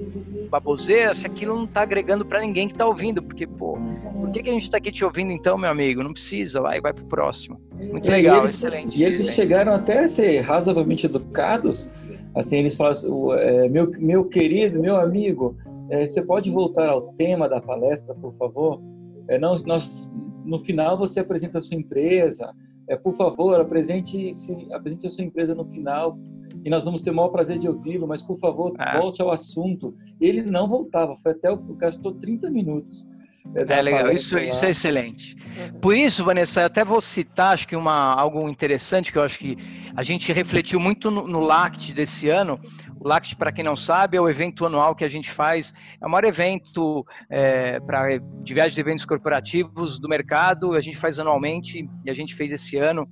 baboseira 0.50 1.14
se 1.14 1.26
aquilo 1.26 1.54
não 1.57 1.64
está 1.64 1.83
agregando 1.83 2.25
para 2.25 2.40
ninguém 2.40 2.68
que 2.68 2.75
está 2.75 2.87
ouvindo, 2.87 3.23
porque, 3.23 3.47
pô, 3.47 3.78
por 4.12 4.30
que, 4.30 4.42
que 4.42 4.50
a 4.50 4.52
gente 4.52 4.64
está 4.64 4.76
aqui 4.76 4.92
te 4.92 5.04
ouvindo 5.04 5.33
então, 5.33 5.57
meu 5.57 5.71
amigo? 5.71 6.02
Não 6.02 6.12
precisa, 6.12 6.61
vai, 6.61 6.80
vai 6.80 6.92
pro 6.92 7.04
próximo. 7.07 7.61
Muito 7.75 8.11
legal, 8.11 8.38
eles, 8.38 8.54
excelente. 8.54 8.99
E 8.99 9.04
eles 9.04 9.30
chegaram 9.30 9.73
até 9.73 10.00
a 10.00 10.09
ser 10.09 10.40
razoavelmente 10.40 11.07
educados, 11.07 11.88
assim, 12.35 12.59
eles 12.59 12.76
falam, 12.76 12.92
assim, 12.92 13.09
é, 13.38 13.68
meu, 13.68 13.90
meu 13.99 14.25
querido, 14.25 14.78
meu 14.80 14.97
amigo, 14.97 15.57
é, 15.90 16.07
você 16.07 16.23
pode 16.23 16.50
voltar 16.50 16.88
ao 16.88 17.12
tema 17.14 17.49
da 17.49 17.61
palestra, 17.61 18.14
por 18.14 18.33
favor? 18.35 18.80
É, 19.28 19.38
não, 19.38 19.57
nós, 19.66 20.12
no 20.45 20.59
final 20.59 20.99
você 20.99 21.21
apresenta 21.21 21.59
a 21.59 21.61
sua 21.61 21.76
empresa, 21.76 22.52
é, 22.88 22.97
por 22.97 23.12
favor, 23.14 23.61
apresente, 23.61 24.33
se, 24.35 24.54
apresente 24.73 25.07
a 25.07 25.11
sua 25.11 25.25
empresa 25.25 25.54
no 25.54 25.64
final 25.66 26.18
e 26.64 26.71
nós 26.71 26.85
vamos 26.85 27.02
ter 27.02 27.11
o 27.11 27.14
maior 27.14 27.28
prazer 27.28 27.59
de 27.59 27.68
ouvi-lo, 27.68 28.07
mas 28.07 28.23
por 28.23 28.38
favor, 28.38 28.75
ah. 28.78 28.99
volte 28.99 29.23
ao 29.23 29.30
assunto. 29.30 29.95
Ele 30.21 30.42
não 30.42 30.66
voltava, 30.66 31.14
foi 31.16 31.33
até 31.33 31.50
o 31.50 31.57
gastou 31.75 32.12
30 32.14 32.50
minutos. 32.50 33.07
É, 33.54 33.62
é 33.62 33.80
legal, 33.80 34.12
isso, 34.12 34.38
isso 34.38 34.64
é 34.64 34.71
excelente. 34.71 35.37
Por 35.80 35.97
isso, 35.97 36.25
Vanessa, 36.25 36.64
até 36.64 36.85
vou 36.85 37.00
citar, 37.00 37.54
acho 37.54 37.66
que 37.66 37.76
uma, 37.76 38.12
algo 38.14 38.47
interessante 38.49 39.11
que 39.11 39.18
eu 39.18 39.23
acho 39.23 39.38
que 39.38 39.57
a 39.97 40.02
gente 40.02 40.33
refletiu 40.33 40.78
muito 40.78 41.11
no, 41.11 41.26
no 41.26 41.40
LACT 41.40 41.95
desse 41.95 42.28
ano, 42.28 42.61
o 43.00 43.09
LACT, 43.09 43.37
para 43.37 43.52
quem 43.52 43.64
não 43.64 43.76
sabe, 43.76 44.17
é 44.17 44.21
o 44.21 44.28
evento 44.28 44.67
anual 44.67 44.95
que 44.95 45.05
a 45.05 45.09
gente 45.09 45.31
faz, 45.31 45.73
é 46.00 46.07
o 46.07 46.11
maior 46.11 46.25
evento 46.25 47.07
é, 47.31 47.78
para 47.81 48.19
de 48.19 48.55
viagens 48.55 48.75
de 48.75 48.81
eventos 48.81 49.05
corporativos 49.05 49.99
do 49.99 50.09
mercado, 50.09 50.75
a 50.75 50.81
gente 50.81 50.97
faz 50.97 51.19
anualmente 51.19 51.88
e 52.05 52.11
a 52.11 52.14
gente 52.14 52.35
fez 52.35 52.52
esse 52.52 52.76
ano, 52.76 53.09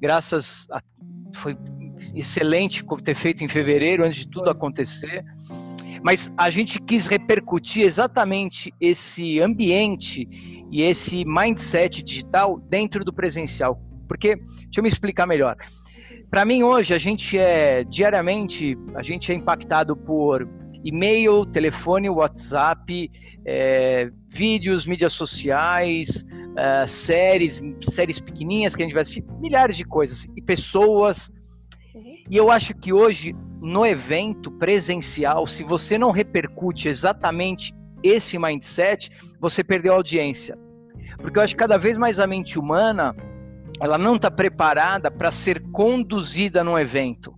graças 0.00 0.66
a. 0.70 0.80
Foi 1.34 1.56
excelente 2.14 2.84
ter 3.02 3.14
feito 3.14 3.42
em 3.42 3.48
fevereiro, 3.48 4.04
antes 4.04 4.18
de 4.18 4.28
tudo 4.28 4.50
acontecer. 4.50 5.24
Mas 6.02 6.30
a 6.36 6.50
gente 6.50 6.80
quis 6.80 7.06
repercutir 7.06 7.84
exatamente 7.86 8.74
esse 8.78 9.40
ambiente 9.40 10.28
e 10.70 10.82
esse 10.82 11.24
mindset 11.24 12.02
digital 12.02 12.58
dentro 12.68 13.02
do 13.02 13.14
presencial. 13.14 13.80
Porque, 14.06 14.36
deixa 14.36 14.80
eu 14.80 14.82
me 14.82 14.88
explicar 14.88 15.26
melhor. 15.26 15.56
Para 16.32 16.46
mim 16.46 16.62
hoje 16.62 16.94
a 16.94 16.98
gente 16.98 17.36
é 17.36 17.84
diariamente 17.84 18.74
a 18.94 19.02
gente 19.02 19.30
é 19.30 19.34
impactado 19.34 19.94
por 19.94 20.48
e-mail, 20.82 21.44
telefone, 21.44 22.08
WhatsApp, 22.08 23.10
é, 23.44 24.10
vídeos, 24.28 24.86
mídias 24.86 25.12
sociais, 25.12 26.24
é, 26.56 26.86
séries, 26.86 27.60
séries 27.82 28.18
pequenininhas 28.18 28.74
que 28.74 28.82
a 28.82 28.86
gente 28.86 28.94
vai 28.94 29.02
assistir, 29.02 29.22
milhares 29.40 29.76
de 29.76 29.84
coisas 29.84 30.26
e 30.34 30.40
pessoas. 30.40 31.30
Uhum. 31.94 32.24
E 32.30 32.34
eu 32.34 32.50
acho 32.50 32.74
que 32.76 32.94
hoje 32.94 33.36
no 33.60 33.84
evento 33.84 34.50
presencial, 34.52 35.46
se 35.46 35.62
você 35.62 35.98
não 35.98 36.10
repercute 36.10 36.88
exatamente 36.88 37.74
esse 38.02 38.38
mindset, 38.38 39.10
você 39.38 39.62
perdeu 39.62 39.92
a 39.92 39.96
audiência. 39.96 40.56
Porque 41.18 41.38
eu 41.38 41.42
acho 41.42 41.52
que 41.52 41.60
cada 41.60 41.76
vez 41.76 41.98
mais 41.98 42.18
a 42.18 42.26
mente 42.26 42.58
humana 42.58 43.14
ela 43.80 43.98
não 43.98 44.16
está 44.16 44.30
preparada 44.30 45.10
para 45.10 45.30
ser 45.30 45.62
conduzida 45.70 46.62
num 46.62 46.78
evento. 46.78 47.34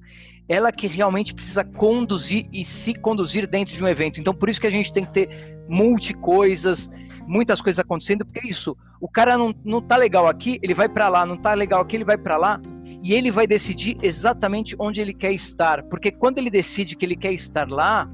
Ela 0.49 0.71
que 0.71 0.87
realmente 0.87 1.35
precisa 1.35 1.65
conduzir 1.65 2.47
e 2.53 2.65
se 2.65 2.95
conduzir 2.95 3.47
dentro 3.47 3.77
de 3.77 3.83
um 3.83 3.89
evento. 3.89 4.21
Então, 4.21 4.35
por 4.35 4.49
isso 4.49 4.61
que 4.61 4.67
a 4.67 4.71
gente 4.71 4.93
tem 4.93 5.05
que 5.05 5.13
ter 5.13 5.55
multi 5.69 6.13
coisas, 6.13 6.91
muitas 7.27 7.63
coisas 7.63 7.81
acontecendo, 7.81 8.25
porque 8.25 8.47
é 8.47 8.51
isso, 8.51 8.77
o 9.01 9.09
cara 9.09 9.37
não, 9.39 9.55
não 9.65 9.81
tá 9.81 9.97
legal 9.97 10.27
aqui, 10.27 10.59
ele 10.63 10.75
vai 10.75 10.89
para 10.89 11.09
lá, 11.09 11.25
não 11.25 11.37
tá 11.37 11.55
legal 11.55 11.81
aqui, 11.81 11.97
ele 11.97 12.05
vai 12.05 12.19
para 12.19 12.37
lá, 12.37 12.61
e 13.03 13.15
ele 13.15 13.31
vai 13.31 13.47
decidir 13.47 13.97
exatamente 14.03 14.77
onde 14.79 15.01
ele 15.01 15.15
quer 15.15 15.33
estar, 15.33 15.83
porque 15.85 16.11
quando 16.11 16.39
ele 16.39 16.51
decide 16.51 16.97
que 16.97 17.05
ele 17.05 17.17
quer 17.17 17.33
estar 17.33 17.71
lá, 17.71 18.09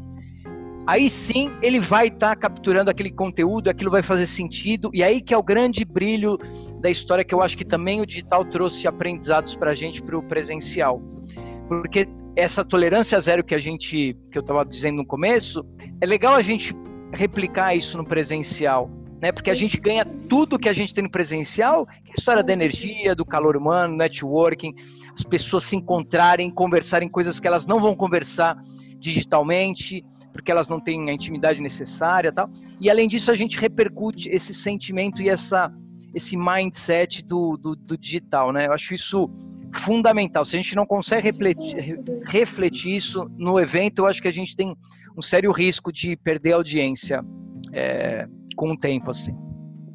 aí 0.87 1.09
sim 1.09 1.51
ele 1.63 1.79
vai 1.79 2.09
estar 2.09 2.31
tá 2.31 2.37
capturando 2.37 2.91
aquele 2.91 3.11
conteúdo, 3.11 3.69
aquilo 3.69 3.91
vai 3.91 4.03
fazer 4.03 4.27
sentido, 4.27 4.91
e 4.93 5.03
aí 5.03 5.21
que 5.21 5.35
é 5.35 5.39
o 5.39 5.43
grande 5.43 5.85
brilho 5.85 6.39
da 6.81 6.91
história 6.91 7.25
que 7.25 7.35
eu 7.35 7.43
acho 7.43 7.57
que 7.57 7.65
também 7.65 8.01
o 8.01 8.07
digital 8.07 8.45
trouxe 8.45 8.87
aprendizados 8.87 9.55
para 9.55 9.71
a 9.71 9.75
gente 9.75 10.03
para 10.03 10.19
o 10.19 10.23
presencial. 10.23 11.01
Porque 11.69 12.09
essa 12.35 12.65
tolerância 12.65 13.21
zero 13.21 13.45
que 13.45 13.55
a 13.55 13.59
gente, 13.59 14.17
que 14.31 14.39
eu 14.39 14.41
estava 14.41 14.65
dizendo 14.65 14.97
no 14.97 15.07
começo, 15.07 15.65
é 16.01 16.07
legal 16.07 16.35
a 16.35 16.43
gente 16.43 16.75
replicar 17.13 17.75
isso 17.75 17.97
no 17.97 18.05
presencial. 18.05 18.91
Né, 19.23 19.31
porque 19.31 19.51
a 19.51 19.55
gente 19.55 19.79
ganha 19.79 20.03
tudo 20.31 20.59
que 20.59 20.67
a 20.67 20.73
gente 20.73 20.95
tem 20.95 21.05
no 21.05 21.11
presencial, 21.11 21.85
que 21.85 22.09
é 22.09 22.13
a 22.13 22.15
história 22.17 22.43
da 22.43 22.55
energia, 22.55 23.15
do 23.15 23.23
calor 23.23 23.55
humano, 23.55 23.95
networking, 23.95 24.75
as 25.13 25.23
pessoas 25.23 25.65
se 25.65 25.77
encontrarem, 25.77 26.51
conversarem 26.51 27.07
coisas 27.07 27.39
que 27.39 27.47
elas 27.47 27.67
não 27.67 27.83
vão 27.83 27.95
conversar 27.95 28.57
digitalmente, 28.99 30.03
porque 30.33 30.51
elas 30.51 30.69
não 30.69 30.81
têm 30.81 31.11
a 31.11 31.13
intimidade 31.13 31.61
necessária, 31.61 32.33
tal. 32.33 32.49
E 32.81 32.89
além 32.89 33.09
disso, 33.09 33.31
a 33.31 33.35
gente 33.35 33.59
repercute 33.59 34.29
esse 34.29 34.55
sentimento 34.55 35.23
e 35.23 35.29
essa 35.29 35.73
esse 36.13 36.37
mindset 36.37 37.25
do, 37.25 37.57
do, 37.57 37.77
do 37.77 37.97
digital, 37.97 38.53
né? 38.53 38.67
Eu 38.67 38.73
acho 38.73 38.95
isso 38.95 39.31
fundamental. 39.73 40.45
Se 40.45 40.57
a 40.57 40.59
gente 40.59 40.75
não 40.75 40.85
consegue 40.85 41.23
refletir, 41.23 42.01
refletir 42.25 42.97
isso 42.97 43.31
no 43.37 43.61
evento, 43.61 44.01
eu 44.01 44.07
acho 44.07 44.21
que 44.21 44.27
a 44.27 44.33
gente 44.33 44.57
tem 44.57 44.77
um 45.17 45.23
sério 45.23 45.53
risco 45.53 45.93
de 45.93 46.17
perder 46.17 46.55
a 46.55 46.57
audiência 46.57 47.25
é, 47.73 48.27
com 48.57 48.73
o 48.73 48.77
tempo, 48.77 49.11
assim. 49.11 49.37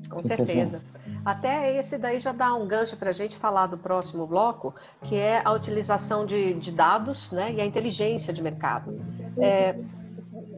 Com 0.09 0.23
certeza. 0.23 0.81
Até 1.25 1.77
esse 1.77 1.97
daí 1.97 2.19
já 2.19 2.31
dá 2.31 2.53
um 2.53 2.67
gancho 2.67 2.95
para 2.95 3.09
a 3.09 3.13
gente 3.13 3.35
falar 3.35 3.65
do 3.67 3.77
próximo 3.77 4.27
bloco, 4.27 4.75
que 5.03 5.15
é 5.15 5.41
a 5.43 5.51
utilização 5.51 6.25
de, 6.25 6.53
de 6.53 6.71
dados 6.71 7.31
né, 7.31 7.51
e 7.53 7.59
a 7.59 7.65
inteligência 7.65 8.31
de 8.31 8.43
mercado. 8.43 8.95
É, 9.39 9.75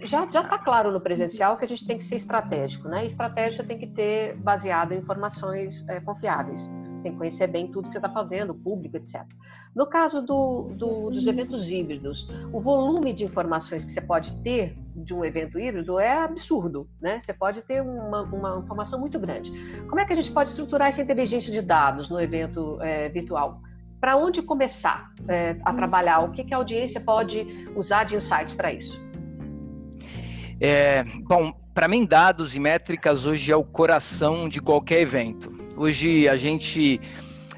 já 0.07 0.23
está 0.25 0.57
claro 0.57 0.91
no 0.91 1.01
presencial 1.01 1.57
que 1.57 1.65
a 1.65 1.67
gente 1.67 1.85
tem 1.85 1.97
que 1.97 2.03
ser 2.03 2.15
estratégico, 2.15 2.87
né? 2.87 3.05
estratégia 3.05 3.63
tem 3.63 3.77
que 3.77 3.87
ter 3.87 4.35
baseada 4.37 4.95
em 4.95 4.99
informações 4.99 5.85
é, 5.87 5.99
confiáveis, 5.99 6.69
sem 6.95 7.15
conhecer 7.15 7.47
bem 7.47 7.67
tudo 7.67 7.87
que 7.87 7.93
você 7.93 7.97
está 7.97 8.09
fazendo, 8.09 8.55
público, 8.55 8.95
etc. 8.97 9.23
No 9.75 9.85
caso 9.85 10.21
do, 10.21 10.69
do, 10.75 11.09
dos 11.09 11.27
eventos 11.27 11.69
híbridos, 11.69 12.27
o 12.53 12.59
volume 12.59 13.13
de 13.13 13.25
informações 13.25 13.83
que 13.83 13.91
você 13.91 14.01
pode 14.01 14.33
ter 14.41 14.77
de 14.95 15.13
um 15.13 15.23
evento 15.23 15.59
híbrido 15.59 15.99
é 15.99 16.17
absurdo, 16.17 16.89
né? 16.99 17.19
Você 17.19 17.33
pode 17.33 17.61
ter 17.61 17.81
uma, 17.81 18.21
uma 18.23 18.59
informação 18.59 18.99
muito 18.99 19.19
grande. 19.19 19.51
Como 19.87 19.99
é 19.99 20.05
que 20.05 20.13
a 20.13 20.15
gente 20.15 20.31
pode 20.31 20.49
estruturar 20.49 20.87
essa 20.87 21.01
inteligência 21.01 21.51
de 21.51 21.61
dados 21.61 22.09
no 22.09 22.19
evento 22.19 22.81
é, 22.81 23.09
virtual? 23.09 23.61
Para 23.99 24.15
onde 24.15 24.41
começar 24.41 25.11
é, 25.27 25.57
a 25.63 25.73
trabalhar? 25.73 26.19
O 26.19 26.31
que, 26.31 26.43
que 26.43 26.53
a 26.53 26.57
audiência 26.57 27.01
pode 27.01 27.45
usar 27.75 28.05
de 28.05 28.15
insights 28.15 28.53
para 28.53 28.71
isso? 28.71 29.06
É, 30.59 31.03
bom, 31.03 31.53
para 31.73 31.87
mim, 31.87 32.05
dados 32.05 32.55
e 32.55 32.59
métricas 32.59 33.25
hoje 33.25 33.51
é 33.51 33.55
o 33.55 33.63
coração 33.63 34.49
de 34.49 34.59
qualquer 34.59 35.01
evento. 35.01 35.51
Hoje 35.75 36.27
a 36.27 36.35
gente, 36.35 36.99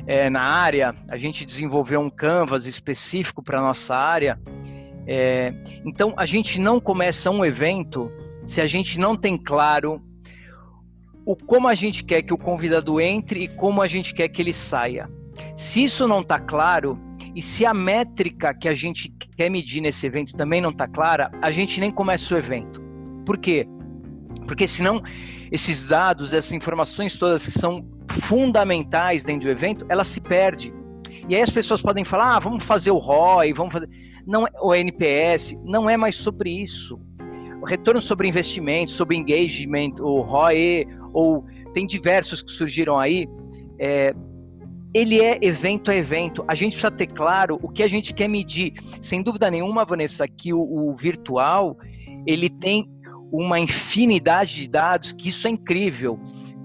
é, 0.05 0.29
na 0.29 0.41
área, 0.41 0.93
a 1.09 1.15
gente 1.15 1.45
desenvolveu 1.45 2.01
um 2.01 2.09
canvas 2.09 2.65
específico 2.65 3.41
para 3.41 3.61
nossa 3.61 3.95
área. 3.95 4.37
É, 5.07 5.53
então, 5.85 6.13
a 6.17 6.25
gente 6.25 6.59
não 6.59 6.79
começa 6.79 7.31
um 7.31 7.45
evento 7.45 8.11
se 8.45 8.59
a 8.59 8.67
gente 8.67 8.99
não 8.99 9.15
tem 9.15 9.37
claro 9.37 10.01
o 11.25 11.35
como 11.35 11.67
a 11.67 11.75
gente 11.75 12.03
quer 12.03 12.21
que 12.21 12.33
o 12.33 12.37
convidado 12.37 12.99
entre 12.99 13.43
e 13.43 13.47
como 13.47 13.81
a 13.81 13.87
gente 13.87 14.13
quer 14.13 14.27
que 14.27 14.41
ele 14.41 14.53
saia. 14.53 15.09
Se 15.55 15.83
isso 15.83 16.07
não 16.07 16.19
está 16.19 16.39
claro 16.39 16.99
e 17.33 17.41
se 17.41 17.65
a 17.65 17.73
métrica 17.73 18.53
que 18.53 18.67
a 18.67 18.73
gente 18.73 19.09
quer 19.37 19.49
medir 19.49 19.79
nesse 19.79 20.05
evento 20.05 20.33
também 20.35 20.59
não 20.59 20.71
está 20.71 20.87
clara, 20.87 21.31
a 21.41 21.51
gente 21.51 21.79
nem 21.79 21.91
começa 21.91 22.35
o 22.35 22.37
evento. 22.37 22.88
Por 23.25 23.37
quê? 23.37 23.67
Porque 24.45 24.67
senão 24.67 25.01
esses 25.51 25.85
dados, 25.85 26.33
essas 26.33 26.51
informações 26.51 27.17
todas 27.17 27.45
que 27.45 27.51
são 27.51 27.85
fundamentais 28.09 29.23
dentro 29.23 29.47
do 29.47 29.51
evento, 29.51 29.85
elas 29.89 30.07
se 30.07 30.21
perdem. 30.21 30.73
E 31.27 31.35
aí 31.35 31.41
as 31.41 31.49
pessoas 31.49 31.81
podem 31.81 32.03
falar, 32.03 32.35
ah, 32.35 32.39
vamos 32.39 32.63
fazer 32.63 32.91
o 32.91 32.97
ROI, 32.97 33.53
vamos 33.53 33.73
fazer. 33.73 33.89
Não, 34.25 34.47
é, 34.47 34.51
o 34.61 34.73
NPS, 34.73 35.55
não 35.63 35.89
é 35.89 35.97
mais 35.97 36.15
sobre 36.15 36.49
isso. 36.49 36.99
O 37.61 37.65
retorno 37.65 38.01
sobre 38.01 38.27
investimento, 38.27 38.91
sobre 38.91 39.17
engagement, 39.17 39.95
o 39.99 40.21
ROI, 40.21 40.87
ou 41.13 41.45
tem 41.73 41.85
diversos 41.85 42.41
que 42.41 42.51
surgiram 42.51 42.97
aí. 42.97 43.27
É, 43.79 44.13
ele 44.93 45.21
é 45.21 45.37
evento 45.41 45.91
a 45.91 45.95
evento. 45.95 46.43
A 46.47 46.55
gente 46.55 46.71
precisa 46.71 46.91
ter 46.91 47.07
claro 47.07 47.59
o 47.61 47.69
que 47.69 47.83
a 47.83 47.87
gente 47.87 48.13
quer 48.13 48.27
medir. 48.27 48.73
Sem 49.01 49.21
dúvida 49.21 49.51
nenhuma, 49.51 49.85
Vanessa, 49.85 50.27
que 50.27 50.53
o, 50.53 50.61
o 50.61 50.95
virtual 50.95 51.77
ele 52.25 52.49
tem 52.49 52.89
uma 53.31 53.59
infinidade 53.59 54.55
de 54.55 54.67
dados, 54.67 55.11
que 55.11 55.29
isso 55.29 55.47
é 55.47 55.51
incrível. 55.51 56.19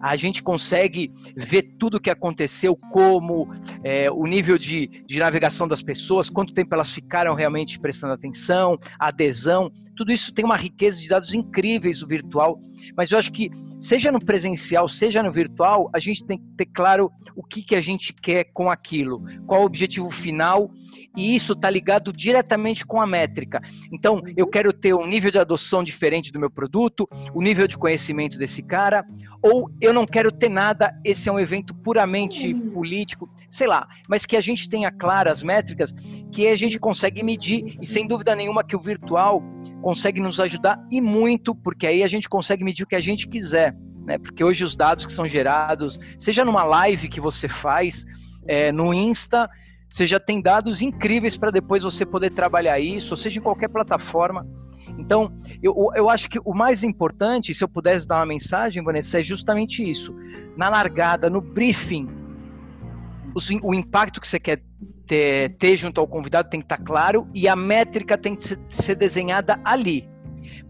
A 0.05 0.17
gente 0.17 0.43
consegue 0.43 1.11
ver 1.35 1.63
tudo 1.79 1.97
o 1.97 2.01
que 2.01 2.11
aconteceu, 2.11 2.77
como 2.77 3.49
é, 3.83 4.11
o 4.11 4.27
nível 4.27 4.59
de, 4.59 4.87
de 5.07 5.19
navegação 5.19 5.67
das 5.67 5.83
pessoas, 5.83 6.29
quanto 6.29 6.53
tempo 6.53 6.75
elas 6.75 6.93
ficaram 6.93 7.35
realmente 7.35 7.81
prestando 7.81 8.13
atenção, 8.13 8.79
adesão, 8.99 9.71
tudo 9.97 10.13
isso 10.13 10.35
tem 10.35 10.45
uma 10.45 10.59
riqueza 10.59 11.01
de 11.01 11.09
dados 11.09 11.33
incríveis 11.33 12.03
no 12.03 12.07
virtual, 12.07 12.61
mas 12.95 13.11
eu 13.11 13.19
acho 13.19 13.33
que 13.33 13.51
seja 13.81 14.13
no 14.13 14.23
presencial, 14.23 14.87
seja 14.89 15.23
no 15.23 15.33
virtual, 15.33 15.89
a 15.95 15.99
gente 15.99 16.23
tem 16.23 16.37
que 16.37 16.45
ter 16.59 16.67
claro 16.67 17.11
o 17.35 17.43
que, 17.43 17.63
que 17.63 17.75
a 17.75 17.81
gente 17.81 18.13
quer 18.13 18.45
com 18.53 18.71
aquilo, 18.71 19.23
qual 19.47 19.63
o 19.63 19.65
objetivo 19.65 20.11
final, 20.11 20.71
e 21.17 21.35
isso 21.35 21.55
está 21.55 21.71
ligado 21.71 22.13
diretamente 22.13 22.85
com 22.85 23.01
a 23.01 23.07
métrica. 23.07 23.63
Então, 23.91 24.21
eu 24.37 24.47
quero 24.47 24.71
ter 24.71 24.95
um 24.95 25.07
nível 25.07 25.31
de 25.31 25.39
adoção 25.39 25.83
diferente 25.83 26.31
do 26.31 26.39
meu 26.39 26.51
produto, 26.51 27.09
o 27.33 27.41
nível 27.41 27.67
de 27.67 27.79
conhecimento 27.79 28.37
desse 28.37 28.63
cara, 28.63 29.03
ou 29.41 29.71
eu 29.81 29.94
não 29.95 30.07
quero 30.07 30.31
ter 30.31 30.49
nada, 30.49 30.93
esse 31.05 31.29
é 31.29 31.33
um 31.33 31.39
evento 31.39 31.75
puramente 31.75 32.53
político, 32.53 33.31
sei 33.49 33.67
lá, 33.67 33.89
mas 34.09 34.27
que 34.27 34.37
a 34.37 34.41
gente 34.41 34.69
tenha 34.69 34.91
claras 34.91 35.43
métricas 35.43 35.95
que 36.33 36.49
a 36.49 36.57
gente 36.57 36.79
consegue 36.79 37.23
medir, 37.23 37.79
e 37.81 37.87
sem 37.87 38.07
dúvida 38.07 38.35
nenhuma 38.35 38.65
que 38.65 38.77
o 38.77 38.81
virtual 38.81 39.43
consegue 39.81 40.21
nos 40.21 40.41
ajudar 40.41 40.79
e 40.91 41.01
muito, 41.01 41.55
porque 41.55 41.87
aí 41.87 42.03
a 42.03 42.09
gente 42.09 42.29
consegue 42.29 42.65
medir 42.65 42.83
o 42.83 42.87
que 42.87 42.97
a 42.97 43.01
gente 43.01 43.29
quiser. 43.29 43.75
Né? 44.05 44.19
Porque 44.19 44.45
hoje 44.45 44.65
os 44.65 44.77
dados 44.77 45.07
que 45.07 45.13
são 45.13 45.27
gerados, 45.27 45.99
seja 46.19 46.45
numa 46.45 46.65
live 46.65 47.09
que 47.09 47.21
você 47.21 47.49
faz, 47.49 48.05
é, 48.47 48.71
no 48.71 48.93
Insta, 48.93 49.49
você 49.89 50.07
já 50.07 50.19
tem 50.19 50.41
dados 50.41 50.83
incríveis 50.83 51.37
para 51.37 51.51
depois 51.51 51.85
você 51.85 52.05
poder 52.05 52.31
trabalhar 52.31 52.81
isso, 52.81 53.15
ou 53.15 53.17
seja, 53.17 53.39
em 53.39 53.43
qualquer 53.43 53.69
plataforma. 53.69 54.47
Então, 54.99 55.33
eu, 55.63 55.91
eu 55.95 56.09
acho 56.09 56.29
que 56.29 56.39
o 56.45 56.55
mais 56.55 56.85
importante, 56.85 57.53
se 57.53 57.63
eu 57.63 57.69
pudesse 57.69 58.07
dar 58.07 58.17
uma 58.17 58.27
mensagem, 58.27 58.83
Vanessa, 58.83 59.21
é 59.21 59.23
justamente 59.23 59.89
isso. 59.89 60.15
Na 60.57 60.69
largada, 60.69 61.29
no 61.29 61.41
briefing, 61.41 62.09
o, 63.35 63.69
o 63.69 63.75
impacto 63.75 64.21
que 64.21 64.29
você 64.29 64.39
quer 64.39 64.63
ter, 65.07 65.51
ter, 65.57 65.77
junto 65.77 66.01
ao 66.01 66.07
convidado 66.07 66.49
tem 66.49 66.61
que 66.61 66.65
estar 66.65 66.79
claro 66.79 67.29
e 67.35 67.49
a 67.49 67.57
métrica 67.57 68.17
tem 68.17 68.37
que 68.37 68.57
ser, 68.69 68.95
desenhada 68.95 69.61
ali. 69.65 70.09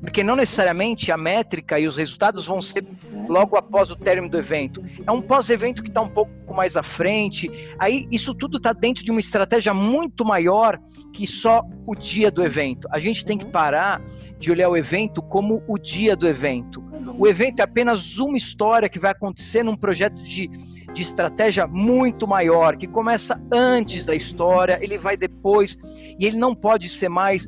Porque 0.01 0.23
não 0.23 0.37
necessariamente 0.37 1.11
a 1.11 1.17
métrica 1.17 1.79
e 1.79 1.87
os 1.87 1.97
resultados 1.97 2.47
vão 2.47 2.61
ser 2.61 2.87
logo 3.29 3.57
após 3.57 3.91
o 3.91 3.97
término 3.97 4.29
do 4.29 4.39
evento. 4.39 4.85
É 5.07 5.11
um 5.11 5.23
pós-evento 5.23 5.83
que 5.83 5.89
está 5.89 6.01
um 6.01 6.09
pouco 6.09 6.55
mais 6.55 6.77
à 6.77 6.83
frente. 6.83 7.51
Aí 7.79 8.07
isso 8.11 8.35
tudo 8.35 8.59
está 8.59 8.73
dentro 8.73 9.03
de 9.05 9.11
uma 9.11 9.21
estratégia 9.21 9.73
muito 9.73 10.25
maior 10.25 10.79
que 11.13 11.27
só 11.27 11.63
o 11.87 11.95
dia 11.95 12.31
do 12.31 12.43
evento. 12.43 12.89
A 12.91 12.99
gente 12.99 13.25
tem 13.25 13.39
que 13.39 13.47
parar 13.47 14.03
de 14.39 14.51
olhar 14.51 14.69
o 14.69 14.77
evento 14.77 15.23
como 15.23 15.63
o 15.67 15.79
dia 15.79 16.17
do 16.17 16.27
evento. 16.27 16.83
O 17.19 17.27
evento 17.27 17.61
é 17.61 17.63
apenas 17.63 18.19
uma 18.19 18.37
história 18.37 18.89
que 18.89 18.99
vai 18.99 19.11
acontecer 19.11 19.63
num 19.63 19.77
projeto 19.77 20.23
de 20.23 20.51
de 20.95 21.03
estratégia 21.03 21.67
muito 21.67 22.27
maior, 22.27 22.77
que 22.77 22.87
começa 22.87 23.39
antes 23.53 24.05
da 24.05 24.15
história, 24.15 24.79
ele 24.81 24.97
vai 24.97 25.17
depois, 25.17 25.77
e 26.19 26.25
ele 26.25 26.39
não 26.39 26.55
pode 26.55 26.89
ser 26.89 27.09
mais. 27.09 27.47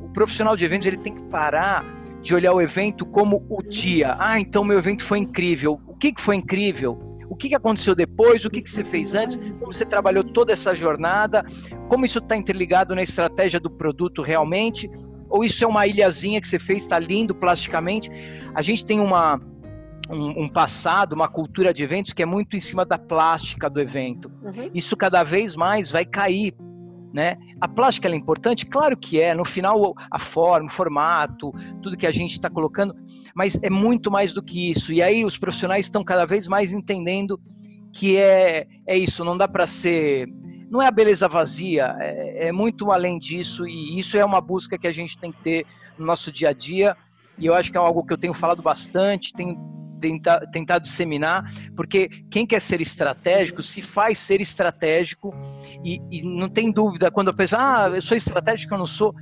O 0.00 0.08
profissional 0.10 0.56
de 0.56 0.64
eventos 0.64 0.86
ele 0.86 0.96
tem 0.96 1.12
que 1.12 1.22
parar 1.24 1.84
de 2.22 2.34
olhar 2.34 2.54
o 2.54 2.62
evento 2.62 3.04
como 3.04 3.44
o 3.50 3.62
dia. 3.62 4.14
Ah, 4.18 4.40
então 4.40 4.64
meu 4.64 4.78
evento 4.78 5.02
foi 5.02 5.18
incrível. 5.18 5.80
O 5.86 5.94
que, 5.94 6.12
que 6.12 6.20
foi 6.20 6.36
incrível? 6.36 7.13
O 7.28 7.36
que, 7.36 7.48
que 7.48 7.54
aconteceu 7.54 7.94
depois? 7.94 8.44
O 8.44 8.50
que, 8.50 8.62
que 8.62 8.70
você 8.70 8.84
fez 8.84 9.14
antes? 9.14 9.36
Como 9.36 9.72
você 9.72 9.84
trabalhou 9.84 10.24
toda 10.24 10.52
essa 10.52 10.74
jornada? 10.74 11.44
Como 11.88 12.04
isso 12.04 12.18
está 12.18 12.36
interligado 12.36 12.94
na 12.94 13.02
estratégia 13.02 13.58
do 13.60 13.70
produto 13.70 14.22
realmente? 14.22 14.90
Ou 15.28 15.44
isso 15.44 15.64
é 15.64 15.66
uma 15.66 15.86
ilhazinha 15.86 16.40
que 16.40 16.46
você 16.46 16.58
fez, 16.58 16.82
está 16.82 16.98
lindo 16.98 17.34
plasticamente? 17.34 18.10
A 18.54 18.62
gente 18.62 18.84
tem 18.84 19.00
uma, 19.00 19.40
um, 20.10 20.44
um, 20.44 20.48
passado, 20.48 21.12
uma 21.12 21.28
cultura 21.28 21.72
de 21.72 21.82
eventos 21.82 22.12
que 22.12 22.22
é 22.22 22.26
muito 22.26 22.56
em 22.56 22.60
cima 22.60 22.84
da 22.84 22.98
plástica 22.98 23.68
do 23.68 23.80
evento. 23.80 24.30
Uhum. 24.42 24.70
Isso 24.74 24.96
cada 24.96 25.22
vez 25.22 25.56
mais 25.56 25.90
vai 25.90 26.04
cair. 26.04 26.54
Né? 27.14 27.36
A 27.60 27.68
plástica 27.68 28.08
é 28.08 28.14
importante? 28.14 28.66
Claro 28.66 28.96
que 28.96 29.20
é. 29.20 29.36
No 29.36 29.44
final, 29.44 29.94
a 30.10 30.18
forma, 30.18 30.66
o 30.66 30.70
formato, 30.70 31.52
tudo 31.80 31.96
que 31.96 32.08
a 32.08 32.10
gente 32.10 32.32
está 32.32 32.50
colocando, 32.50 32.92
mas 33.32 33.56
é 33.62 33.70
muito 33.70 34.10
mais 34.10 34.32
do 34.32 34.42
que 34.42 34.68
isso. 34.72 34.92
E 34.92 35.00
aí 35.00 35.24
os 35.24 35.38
profissionais 35.38 35.86
estão 35.86 36.02
cada 36.02 36.24
vez 36.24 36.48
mais 36.48 36.72
entendendo 36.72 37.40
que 37.92 38.16
é, 38.16 38.66
é 38.84 38.98
isso, 38.98 39.24
não 39.24 39.38
dá 39.38 39.46
para 39.46 39.64
ser. 39.64 40.26
Não 40.68 40.82
é 40.82 40.88
a 40.88 40.90
beleza 40.90 41.28
vazia, 41.28 41.94
é, 42.00 42.48
é 42.48 42.52
muito 42.52 42.90
além 42.90 43.16
disso, 43.16 43.64
e 43.64 43.96
isso 43.96 44.18
é 44.18 44.24
uma 44.24 44.40
busca 44.40 44.76
que 44.76 44.88
a 44.88 44.92
gente 44.92 45.16
tem 45.16 45.30
que 45.30 45.40
ter 45.40 45.66
no 45.96 46.04
nosso 46.04 46.32
dia 46.32 46.48
a 46.48 46.52
dia. 46.52 46.96
E 47.38 47.46
eu 47.46 47.54
acho 47.54 47.70
que 47.70 47.76
é 47.76 47.80
algo 47.80 48.04
que 48.04 48.12
eu 48.12 48.18
tenho 48.18 48.34
falado 48.34 48.60
bastante, 48.60 49.32
tenho 49.32 49.56
tentar, 50.04 50.40
tentar 50.50 50.78
disseminar, 50.78 51.50
porque 51.74 52.08
quem 52.30 52.46
quer 52.46 52.60
ser 52.60 52.80
estratégico 52.80 53.62
se 53.62 53.80
faz 53.80 54.18
ser 54.18 54.40
estratégico 54.40 55.34
e, 55.82 56.00
e 56.10 56.22
não 56.22 56.48
tem 56.48 56.70
dúvida 56.70 57.10
quando 57.10 57.30
a 57.30 57.32
pessoa, 57.32 57.84
ah, 57.84 57.88
eu 57.88 58.02
sou 58.02 58.16
estratégico, 58.16 58.74
eu 58.74 58.78
não 58.78 58.86
sou. 58.86 59.14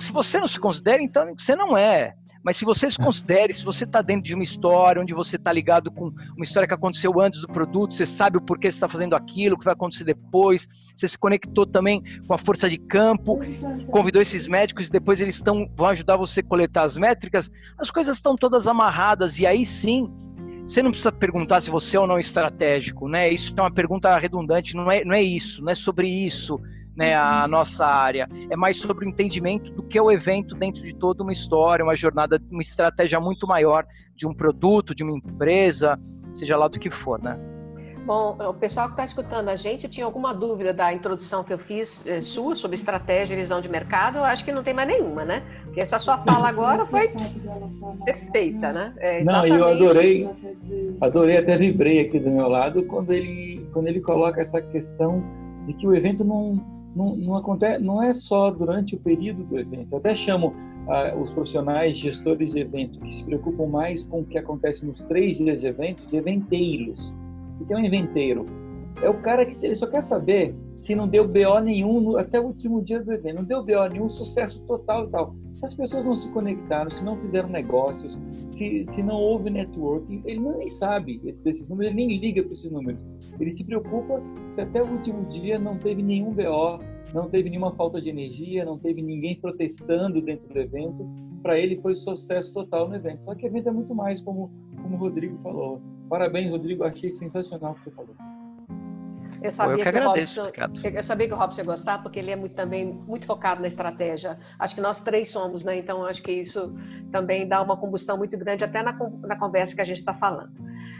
se 0.00 0.12
você 0.12 0.38
não 0.38 0.48
se 0.48 0.60
considera, 0.60 1.02
então 1.02 1.34
você 1.36 1.56
não 1.56 1.76
é. 1.76 2.14
Mas 2.42 2.56
se 2.56 2.64
você 2.64 2.90
se 2.90 2.96
considere, 2.96 3.52
se 3.52 3.64
você 3.64 3.84
está 3.84 4.00
dentro 4.00 4.22
de 4.22 4.34
uma 4.34 4.42
história, 4.42 5.00
onde 5.00 5.12
você 5.12 5.36
está 5.36 5.52
ligado 5.52 5.90
com 5.90 6.06
uma 6.06 6.42
história 6.44 6.66
que 6.66 6.72
aconteceu 6.72 7.20
antes 7.20 7.40
do 7.40 7.48
produto, 7.48 7.94
você 7.94 8.06
sabe 8.06 8.38
o 8.38 8.40
porquê 8.40 8.70
você 8.70 8.76
está 8.76 8.88
fazendo 8.88 9.14
aquilo, 9.14 9.56
o 9.56 9.58
que 9.58 9.64
vai 9.64 9.74
acontecer 9.74 10.04
depois, 10.04 10.66
você 10.94 11.06
se 11.06 11.18
conectou 11.18 11.66
também 11.66 12.02
com 12.26 12.32
a 12.32 12.38
força 12.38 12.68
de 12.68 12.78
campo, 12.78 13.40
convidou 13.90 14.22
esses 14.22 14.48
médicos 14.48 14.86
e 14.86 14.90
depois 14.90 15.20
eles 15.20 15.34
estão, 15.34 15.70
vão 15.76 15.88
ajudar 15.88 16.16
você 16.16 16.40
a 16.40 16.44
coletar 16.44 16.84
as 16.84 16.96
métricas, 16.96 17.50
as 17.78 17.90
coisas 17.90 18.16
estão 18.16 18.36
todas 18.36 18.66
amarradas 18.66 19.38
e 19.38 19.46
aí 19.46 19.64
sim 19.64 20.10
você 20.64 20.82
não 20.82 20.90
precisa 20.90 21.10
perguntar 21.10 21.60
se 21.60 21.68
você 21.68 21.96
é 21.96 22.00
ou 22.00 22.06
não 22.06 22.18
estratégico, 22.18 23.08
né? 23.08 23.28
Isso 23.28 23.52
é 23.56 23.60
uma 23.60 23.72
pergunta 23.72 24.16
redundante, 24.16 24.76
não 24.76 24.90
é, 24.90 25.04
não 25.04 25.14
é 25.14 25.22
isso, 25.22 25.62
não 25.62 25.72
é 25.72 25.74
sobre 25.74 26.08
isso 26.08 26.60
né, 27.00 27.14
a 27.14 27.48
nossa 27.48 27.86
área. 27.86 28.28
É 28.50 28.56
mais 28.56 28.78
sobre 28.78 29.06
o 29.06 29.08
entendimento 29.08 29.70
do 29.72 29.82
que 29.82 29.96
é 29.96 30.02
o 30.02 30.10
evento 30.10 30.54
dentro 30.54 30.82
de 30.82 30.94
toda 30.94 31.22
uma 31.22 31.32
história, 31.32 31.82
uma 31.82 31.96
jornada, 31.96 32.38
uma 32.50 32.60
estratégia 32.60 33.18
muito 33.18 33.46
maior 33.46 33.86
de 34.14 34.26
um 34.26 34.34
produto, 34.34 34.94
de 34.94 35.02
uma 35.02 35.16
empresa, 35.16 35.98
seja 36.30 36.58
lá 36.58 36.68
do 36.68 36.78
que 36.78 36.90
for, 36.90 37.18
né? 37.22 37.40
Bom, 38.04 38.36
o 38.38 38.52
pessoal 38.52 38.88
que 38.88 38.92
está 38.94 39.04
escutando 39.04 39.48
a 39.48 39.56
gente 39.56 39.88
tinha 39.88 40.04
alguma 40.04 40.34
dúvida 40.34 40.74
da 40.74 40.92
introdução 40.92 41.42
que 41.42 41.52
eu 41.54 41.58
fiz 41.58 42.02
eh, 42.04 42.20
sua 42.20 42.54
sobre 42.54 42.74
estratégia 42.74 43.32
e 43.34 43.36
visão 43.36 43.62
de 43.62 43.68
mercado? 43.68 44.18
Eu 44.18 44.24
acho 44.24 44.44
que 44.44 44.52
não 44.52 44.62
tem 44.62 44.74
mais 44.74 44.88
nenhuma, 44.88 45.24
né? 45.24 45.42
Porque 45.64 45.80
essa 45.80 45.98
sua 45.98 46.18
fala 46.18 46.48
agora 46.48 46.84
foi 46.86 47.10
perfeita, 48.04 48.72
né? 48.72 48.94
É 48.98 49.24
não, 49.24 49.46
eu 49.46 49.64
adorei, 49.64 50.28
adorei, 51.00 51.38
até 51.38 51.56
vibrei 51.56 52.00
aqui 52.00 52.18
do 52.18 52.30
meu 52.30 52.48
lado 52.48 52.82
quando 52.84 53.12
ele, 53.12 53.66
quando 53.72 53.86
ele 53.86 54.00
coloca 54.00 54.40
essa 54.40 54.60
questão 54.60 55.22
de 55.64 55.72
que 55.72 55.86
o 55.86 55.94
evento 55.94 56.24
não, 56.24 56.79
não, 56.94 57.16
não, 57.16 57.36
acontece, 57.36 57.82
não 57.82 58.02
é 58.02 58.12
só 58.12 58.50
durante 58.50 58.94
o 58.94 58.98
período 58.98 59.44
do 59.44 59.58
evento. 59.58 59.92
Eu 59.92 59.98
até 59.98 60.14
chamo 60.14 60.54
ah, 60.88 61.14
os 61.16 61.30
profissionais 61.30 61.96
gestores 61.96 62.52
de 62.52 62.60
evento 62.60 63.00
que 63.00 63.14
se 63.14 63.24
preocupam 63.24 63.66
mais 63.66 64.02
com 64.04 64.20
o 64.20 64.24
que 64.24 64.36
acontece 64.36 64.84
nos 64.84 65.00
três 65.00 65.38
dias 65.38 65.60
de 65.60 65.66
evento 65.66 66.06
de 66.06 66.16
eventeiros. 66.16 67.14
O 67.60 67.64
que 67.64 67.72
é 67.72 67.76
um 67.76 67.84
eventeiro? 67.84 68.46
É 69.02 69.08
o 69.08 69.20
cara 69.20 69.46
que 69.46 69.54
ele 69.64 69.74
só 69.74 69.86
quer 69.86 70.02
saber 70.02 70.54
se 70.78 70.94
não 70.94 71.06
deu 71.06 71.26
BO 71.28 71.60
nenhum 71.62 72.00
no, 72.00 72.16
até 72.16 72.40
o 72.40 72.44
último 72.44 72.82
dia 72.82 73.02
do 73.02 73.12
evento. 73.12 73.36
Não 73.36 73.44
deu 73.44 73.64
BO 73.64 73.88
nenhum, 73.90 74.08
sucesso 74.08 74.64
total 74.66 75.06
e 75.06 75.10
tal. 75.10 75.34
Se 75.60 75.66
as 75.66 75.74
pessoas 75.74 76.04
não 76.06 76.14
se 76.14 76.30
conectaram, 76.30 76.90
se 76.90 77.04
não 77.04 77.18
fizeram 77.20 77.50
negócios, 77.50 78.18
se, 78.50 78.82
se 78.86 79.02
não 79.02 79.16
houve 79.16 79.50
networking, 79.50 80.22
ele 80.24 80.40
nem 80.40 80.66
sabe 80.66 81.18
desses 81.18 81.68
números, 81.68 81.92
ele 81.92 82.06
nem 82.06 82.18
liga 82.18 82.42
para 82.42 82.54
esses 82.54 82.70
números. 82.72 83.04
Ele 83.38 83.50
se 83.50 83.62
preocupa 83.62 84.22
se 84.50 84.62
até 84.62 84.82
o 84.82 84.90
último 84.90 85.26
dia 85.26 85.58
não 85.58 85.76
teve 85.76 86.02
nenhum 86.02 86.32
BO, 86.32 86.82
não 87.12 87.28
teve 87.28 87.50
nenhuma 87.50 87.72
falta 87.72 88.00
de 88.00 88.08
energia, 88.08 88.64
não 88.64 88.78
teve 88.78 89.02
ninguém 89.02 89.38
protestando 89.38 90.22
dentro 90.22 90.48
do 90.48 90.58
evento. 90.58 91.06
Para 91.42 91.58
ele 91.58 91.76
foi 91.76 91.94
sucesso 91.94 92.54
total 92.54 92.88
no 92.88 92.96
evento. 92.96 93.22
Só 93.22 93.34
que 93.34 93.44
o 93.44 93.46
evento 93.46 93.68
é 93.68 93.72
muito 93.72 93.94
mais, 93.94 94.22
como, 94.22 94.50
como 94.82 94.96
o 94.96 94.98
Rodrigo 94.98 95.36
falou. 95.42 95.82
Parabéns, 96.08 96.50
Rodrigo. 96.50 96.84
Achei 96.84 97.10
sensacional 97.10 97.72
o 97.72 97.74
que 97.74 97.84
você 97.84 97.90
falou. 97.90 98.14
Eu 99.42 99.50
sabia, 99.50 99.72
eu 99.72 99.76
que, 99.78 99.82
que 99.82 99.88
agradeço, 99.88 100.42
Robson, 100.42 100.88
eu 100.88 101.02
sabia 101.02 101.28
que 101.28 101.34
o 101.34 101.36
Robson 101.36 101.60
ia 101.62 101.66
gostar, 101.66 102.02
porque 102.02 102.18
ele 102.18 102.30
é 102.30 102.36
muito, 102.36 102.54
também 102.54 102.84
muito 102.84 103.26
focado 103.26 103.60
na 103.60 103.68
estratégia. 103.68 104.38
Acho 104.58 104.74
que 104.74 104.80
nós 104.80 105.00
três 105.00 105.30
somos, 105.30 105.64
né? 105.64 105.78
Então, 105.78 106.04
acho 106.04 106.22
que 106.22 106.32
isso 106.32 106.74
também 107.10 107.48
dá 107.48 107.62
uma 107.62 107.76
combustão 107.76 108.16
muito 108.16 108.36
grande, 108.36 108.64
até 108.64 108.82
na, 108.82 108.92
na 109.22 109.36
conversa 109.36 109.74
que 109.74 109.80
a 109.80 109.84
gente 109.84 109.98
está 109.98 110.14
falando. 110.14 110.50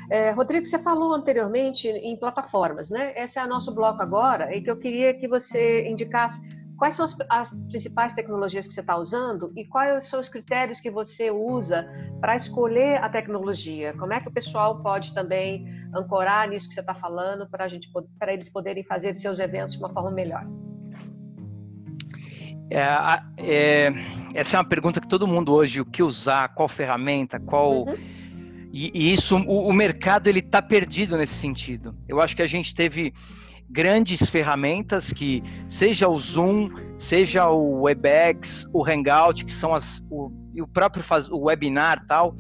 É, 0.08 0.30
Rodrigo, 0.30 0.66
você 0.66 0.78
falou 0.78 1.14
anteriormente 1.14 1.88
em 1.88 2.16
plataformas, 2.16 2.90
né? 2.90 3.12
Esse 3.16 3.38
é 3.38 3.44
o 3.44 3.48
nosso 3.48 3.72
bloco 3.74 4.02
agora, 4.02 4.54
e 4.56 4.62
que 4.62 4.70
eu 4.70 4.76
queria 4.76 5.12
que 5.12 5.28
você 5.28 5.88
indicasse 5.88 6.40
Quais 6.80 6.94
são 6.94 7.04
as, 7.04 7.14
as 7.28 7.50
principais 7.68 8.14
tecnologias 8.14 8.66
que 8.66 8.72
você 8.72 8.80
está 8.80 8.96
usando 8.96 9.52
e 9.54 9.66
quais 9.66 10.06
são 10.06 10.18
os 10.18 10.30
critérios 10.30 10.80
que 10.80 10.90
você 10.90 11.30
usa 11.30 11.86
para 12.22 12.34
escolher 12.34 13.04
a 13.04 13.08
tecnologia? 13.10 13.92
Como 13.98 14.14
é 14.14 14.18
que 14.18 14.28
o 14.28 14.30
pessoal 14.30 14.82
pode 14.82 15.12
também 15.12 15.66
ancorar 15.94 16.48
nisso 16.48 16.66
que 16.68 16.72
você 16.72 16.80
está 16.80 16.94
falando 16.94 17.46
para 17.50 17.68
gente 17.68 17.86
para 18.18 18.32
eles 18.32 18.48
poderem 18.48 18.82
fazer 18.82 19.12
seus 19.12 19.38
eventos 19.38 19.74
de 19.74 19.78
uma 19.78 19.92
forma 19.92 20.10
melhor? 20.10 20.46
É, 22.70 22.82
é, 23.36 23.92
essa 24.34 24.56
é 24.56 24.58
uma 24.58 24.66
pergunta 24.66 25.02
que 25.02 25.06
todo 25.08 25.28
mundo 25.28 25.52
hoje, 25.52 25.82
o 25.82 25.84
que 25.84 26.02
usar, 26.02 26.48
qual 26.54 26.66
ferramenta, 26.66 27.38
qual. 27.38 27.84
Uhum. 27.88 27.94
E, 28.72 28.90
e 28.94 29.12
isso, 29.12 29.36
o, 29.36 29.68
o 29.68 29.72
mercado 29.74 30.28
ele 30.28 30.38
está 30.38 30.62
perdido 30.62 31.18
nesse 31.18 31.34
sentido. 31.34 31.94
Eu 32.08 32.22
acho 32.22 32.34
que 32.34 32.40
a 32.40 32.46
gente 32.46 32.74
teve 32.74 33.12
grandes 33.70 34.28
ferramentas 34.28 35.12
que, 35.12 35.42
seja 35.68 36.08
o 36.08 36.18
Zoom, 36.18 36.70
seja 36.98 37.48
o 37.48 37.82
WebEx, 37.82 38.66
o 38.72 38.84
Hangout, 38.84 39.44
que 39.44 39.52
são 39.52 39.74
as, 39.74 40.04
o, 40.10 40.30
o 40.60 40.66
próprio 40.66 41.04
faz, 41.04 41.28
o 41.28 41.44
webinar 41.44 42.04
tal, 42.06 42.34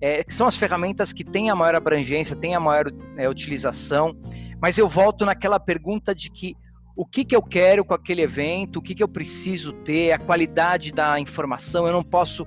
é, 0.00 0.22
que 0.22 0.34
são 0.34 0.46
as 0.46 0.56
ferramentas 0.56 1.12
que 1.12 1.24
têm 1.24 1.50
a 1.50 1.54
maior 1.54 1.74
abrangência, 1.74 2.36
têm 2.36 2.54
a 2.54 2.60
maior 2.60 2.86
é, 3.16 3.28
utilização. 3.28 4.14
Mas 4.60 4.76
eu 4.76 4.86
volto 4.88 5.24
naquela 5.24 5.58
pergunta 5.58 6.14
de 6.14 6.30
que 6.30 6.54
o 6.94 7.04
que, 7.04 7.24
que 7.24 7.36
eu 7.36 7.42
quero 7.42 7.84
com 7.84 7.94
aquele 7.94 8.22
evento, 8.22 8.76
o 8.76 8.82
que, 8.82 8.94
que 8.94 9.02
eu 9.02 9.08
preciso 9.08 9.72
ter, 9.72 10.12
a 10.12 10.18
qualidade 10.18 10.92
da 10.92 11.18
informação, 11.20 11.86
eu 11.86 11.92
não 11.92 12.02
posso 12.02 12.46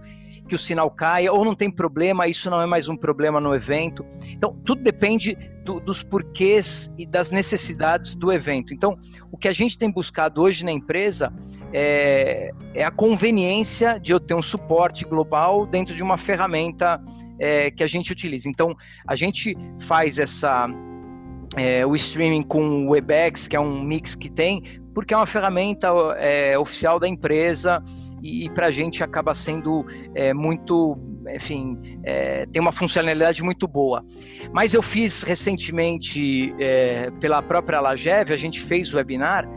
que 0.50 0.56
o 0.56 0.60
sinal 0.60 0.90
caia, 0.90 1.32
ou 1.32 1.46
não 1.46 1.54
tem 1.54 1.70
problema, 1.70 2.28
isso 2.28 2.50
não 2.50 2.60
é 2.62 2.66
mais 2.66 2.90
um 2.90 2.98
problema 2.98 3.40
no 3.40 3.54
evento. 3.54 4.04
Então, 4.28 4.54
tudo 4.66 4.82
depende 4.82 5.38
do, 5.64 5.80
dos 5.80 6.02
porquês 6.02 6.92
e 6.98 7.06
das 7.06 7.30
necessidades 7.30 8.16
do 8.16 8.34
evento. 8.34 8.74
Então, 8.74 8.98
o 9.32 9.38
que 9.38 9.48
a 9.48 9.52
gente 9.52 9.78
tem 9.78 9.90
buscado 9.90 10.42
hoje 10.42 10.66
na 10.66 10.72
empresa 10.72 11.32
é, 11.72 12.50
é 12.74 12.84
a 12.84 12.90
conveniência 12.90 14.00
de 14.00 14.12
eu 14.12 14.20
ter 14.20 14.34
um 14.34 14.42
suporte 14.42 15.06
global 15.06 15.68
dentro 15.68 15.94
de 15.94 16.02
uma 16.02 16.18
ferramenta 16.18 17.00
é, 17.40 17.70
que 17.70 17.84
a 17.84 17.88
gente 17.88 18.12
utiliza. 18.12 18.50
Então, 18.50 18.76
a 19.08 19.16
gente 19.16 19.56
faz 19.80 20.18
essa 20.18 20.68
é, 21.56 21.86
o 21.86 21.96
streaming 21.96 22.44
com 22.44 22.88
o 22.88 22.90
WebEx, 22.90 23.48
que 23.48 23.56
é 23.56 23.60
um 23.60 23.82
mix 23.84 24.16
que 24.16 24.30
tem, 24.30 24.64
porque 24.94 25.14
é 25.14 25.18
uma 25.18 25.26
ferramenta 25.26 25.88
é, 26.18 26.58
oficial 26.58 27.00
da 27.00 27.08
empresa 27.08 27.84
e, 28.22 28.46
e 28.46 28.50
para 28.50 28.68
a 28.68 28.72
gente 28.72 29.04
acaba 29.04 29.34
sendo 29.34 29.86
é, 30.16 30.34
muito, 30.34 30.98
enfim, 31.34 32.00
é, 32.04 32.46
tem 32.48 32.62
uma 32.62 32.72
funcionalidade 32.72 33.44
muito 33.44 33.68
boa. 33.68 34.04
Mas 34.54 34.74
eu 34.74 34.82
fiz 34.82 35.24
recentemente, 35.24 36.54
é, 36.60 37.12
pela 37.20 37.42
própria 37.42 37.80
Lagev, 37.80 38.32
a 38.32 38.38
gente 38.38 38.62
fez 38.62 38.94
o 38.94 38.98
webinar, 38.98 39.48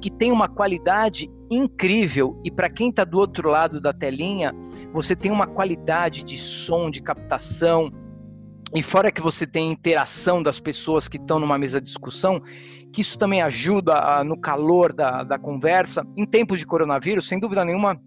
que 0.00 0.10
tem 0.10 0.30
uma 0.30 0.48
qualidade 0.48 1.30
incrível 1.50 2.40
e 2.44 2.50
para 2.50 2.68
quem 2.68 2.90
está 2.90 3.04
do 3.04 3.18
outro 3.18 3.48
lado 3.48 3.80
da 3.80 3.92
telinha, 3.92 4.54
você 4.92 5.14
tem 5.14 5.30
uma 5.30 5.46
qualidade 5.46 6.24
de 6.24 6.36
som, 6.36 6.90
de 6.90 7.00
captação, 7.00 7.90
e 8.76 8.82
fora 8.82 9.10
que 9.10 9.22
você 9.22 9.46
tem 9.46 9.72
interação 9.72 10.42
das 10.42 10.60
pessoas 10.60 11.08
que 11.08 11.16
estão 11.16 11.38
numa 11.38 11.56
mesa 11.56 11.80
de 11.80 11.86
discussão, 11.86 12.42
que 12.92 13.00
isso 13.00 13.18
também 13.18 13.40
ajuda 13.40 13.94
a, 13.94 14.22
no 14.22 14.38
calor 14.38 14.92
da, 14.92 15.22
da 15.22 15.38
conversa. 15.38 16.06
Em 16.14 16.26
tempos 16.26 16.58
de 16.58 16.66
coronavírus, 16.66 17.26
sem 17.26 17.40
dúvida 17.40 17.64
nenhuma, 17.64 17.98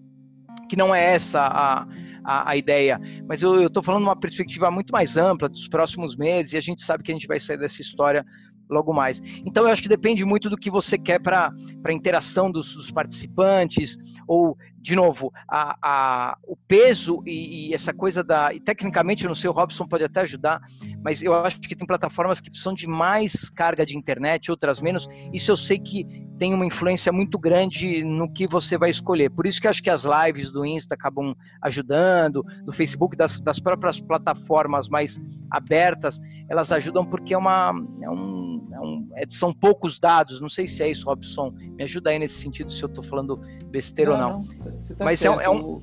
que 0.70 0.76
não 0.76 0.94
é 0.94 1.04
essa 1.04 1.42
a, 1.42 1.88
a, 2.24 2.52
a 2.52 2.56
ideia, 2.56 3.02
mas 3.28 3.42
eu 3.42 3.66
estou 3.66 3.82
falando 3.82 4.04
uma 4.04 4.16
perspectiva 4.16 4.70
muito 4.70 4.92
mais 4.92 5.18
ampla 5.18 5.50
dos 5.50 5.68
próximos 5.68 6.16
meses, 6.16 6.54
e 6.54 6.58
a 6.58 6.62
gente 6.62 6.84
sabe 6.84 7.04
que 7.04 7.12
a 7.12 7.16
gente 7.16 7.28
vai 7.28 7.40
sair 7.40 7.58
dessa 7.58 7.82
história 7.82 8.24
logo 8.70 8.94
mais. 8.94 9.20
Então 9.46 9.64
eu 9.64 9.72
acho 9.72 9.82
que 9.82 9.90
depende 9.90 10.24
muito 10.24 10.50
do 10.50 10.56
que 10.56 10.70
você 10.70 10.98
quer 10.98 11.20
para 11.20 11.52
a 11.84 11.92
interação 11.92 12.52
dos, 12.52 12.76
dos, 12.76 12.92
participantes, 12.92 13.98
ou, 14.28 14.56
de 14.82 14.96
novo, 14.96 15.32
a, 15.48 15.78
a, 15.82 16.38
o 16.48 16.56
peso 16.56 17.22
e, 17.26 17.70
e, 17.70 17.74
essa 17.74 17.94
coisa 17.94 18.24
da. 18.24 18.54
E 18.54 18.60
tecnicamente, 18.60 19.24
eu 19.24 19.28
não 19.28 19.36
sei, 19.36 19.50
o 19.50 19.54
Robson 19.54 19.88
pode 19.88 20.04
até 20.04 20.22
ajudar, 20.22 20.62
mas 21.04 21.22
eu 21.22 21.34
acho 21.34 21.60
que 21.60 21.76
tem 21.76 21.86
plataformas 21.86 22.40
que 22.40 22.50
precisam 22.50 22.74
de 22.74 22.88
mais 22.88 23.50
carga 23.50 23.86
de 23.86 23.98
internet, 23.98 24.50
outras 24.50 24.80
menos. 24.82 25.08
Isso 25.34 25.52
eu 25.52 25.58
sei 25.58 25.78
que 25.78 26.06
tem 26.38 26.54
uma 26.54 26.66
influência 26.66 27.12
muito 27.12 27.38
grande 27.38 28.04
no 28.04 28.32
que 28.32 28.48
você 28.48 28.78
vai 28.78 28.90
escolher. 28.90 29.30
Por 29.30 29.46
isso 29.46 29.60
que 29.60 29.68
acho 29.68 29.84
que 29.84 29.90
as 29.90 30.06
lives 30.06 30.50
do 30.50 30.66
Insta 30.66 30.96
acabam 30.96 31.36
ajudando, 31.62 32.44
do 32.64 32.72
Facebook, 32.72 33.18
das, 33.18 33.42
das 33.42 33.60
próprias 33.60 34.00
plataformas 34.00 34.88
mais 34.88 35.20
abertas, 35.52 36.20
elas 36.50 36.72
ajudam 36.72 37.06
porque 37.06 37.34
é 37.34 37.38
uma. 37.38 37.74
É 38.02 38.10
um, 38.10 38.68
é 38.72 38.80
um, 38.80 39.10
é, 39.16 39.26
são 39.28 39.54
poucos 39.54 40.00
dados, 40.00 40.40
não 40.40 40.50
sei 40.50 40.68
se 40.68 40.82
é 40.82 40.90
isso, 40.90 41.06
Robson. 41.06 41.52
Me 41.52 41.84
ajuda 41.84 42.12
aí 42.12 42.20
nesse 42.20 42.40
sentido 42.40 42.72
se 42.72 42.82
eu 42.82 42.88
estou 42.88 43.04
falando 43.04 43.38
besteira 43.70 44.18
não, 44.18 44.32
ou 44.32 44.40
não. 44.40 44.48
não 44.48 44.69
tá 44.96 45.06
Mas 45.06 45.20
certo. 45.20 45.40
é, 45.40 45.50
um. 45.50 45.82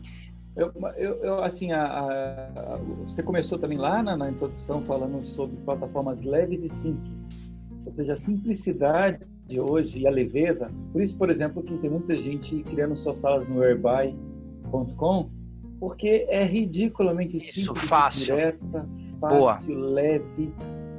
Eu, 0.57 0.72
eu, 0.96 1.14
eu 1.22 1.44
assim, 1.44 1.70
a, 1.72 1.85
a, 1.85 2.79
você 3.05 3.22
começou 3.22 3.59
também 3.59 3.77
lá 3.77 4.03
na, 4.03 4.16
na 4.16 4.31
introdução 4.31 4.83
falando 4.83 5.22
sobre 5.22 5.57
plataformas 5.59 6.22
leves 6.22 6.62
e 6.62 6.68
simples. 6.68 7.42
Ou 7.85 7.94
seja, 7.94 8.14
a 8.14 8.16
simplicidade 8.16 9.27
de 9.44 9.61
hoje 9.61 10.01
e 10.01 10.07
a 10.07 10.11
leveza. 10.11 10.70
Por 10.92 11.03
isso, 11.03 11.16
por 11.16 11.31
exemplo, 11.31 11.62
que 11.62 11.77
tem 11.79 11.90
muita 11.90 12.16
gente 12.16 12.62
criando 12.64 12.96
suas 12.96 13.18
salas 13.18 13.46
no 13.46 13.62
airbuy.com, 13.62 15.31
porque 15.79 16.27
é 16.29 16.42
ridiculamente 16.42 17.37
isso, 17.37 17.66
simples, 17.66 17.88
fácil. 17.88 18.25
direta, 18.25 18.88
fácil, 19.20 19.75
Boa. 19.75 19.90
leve 19.90 20.53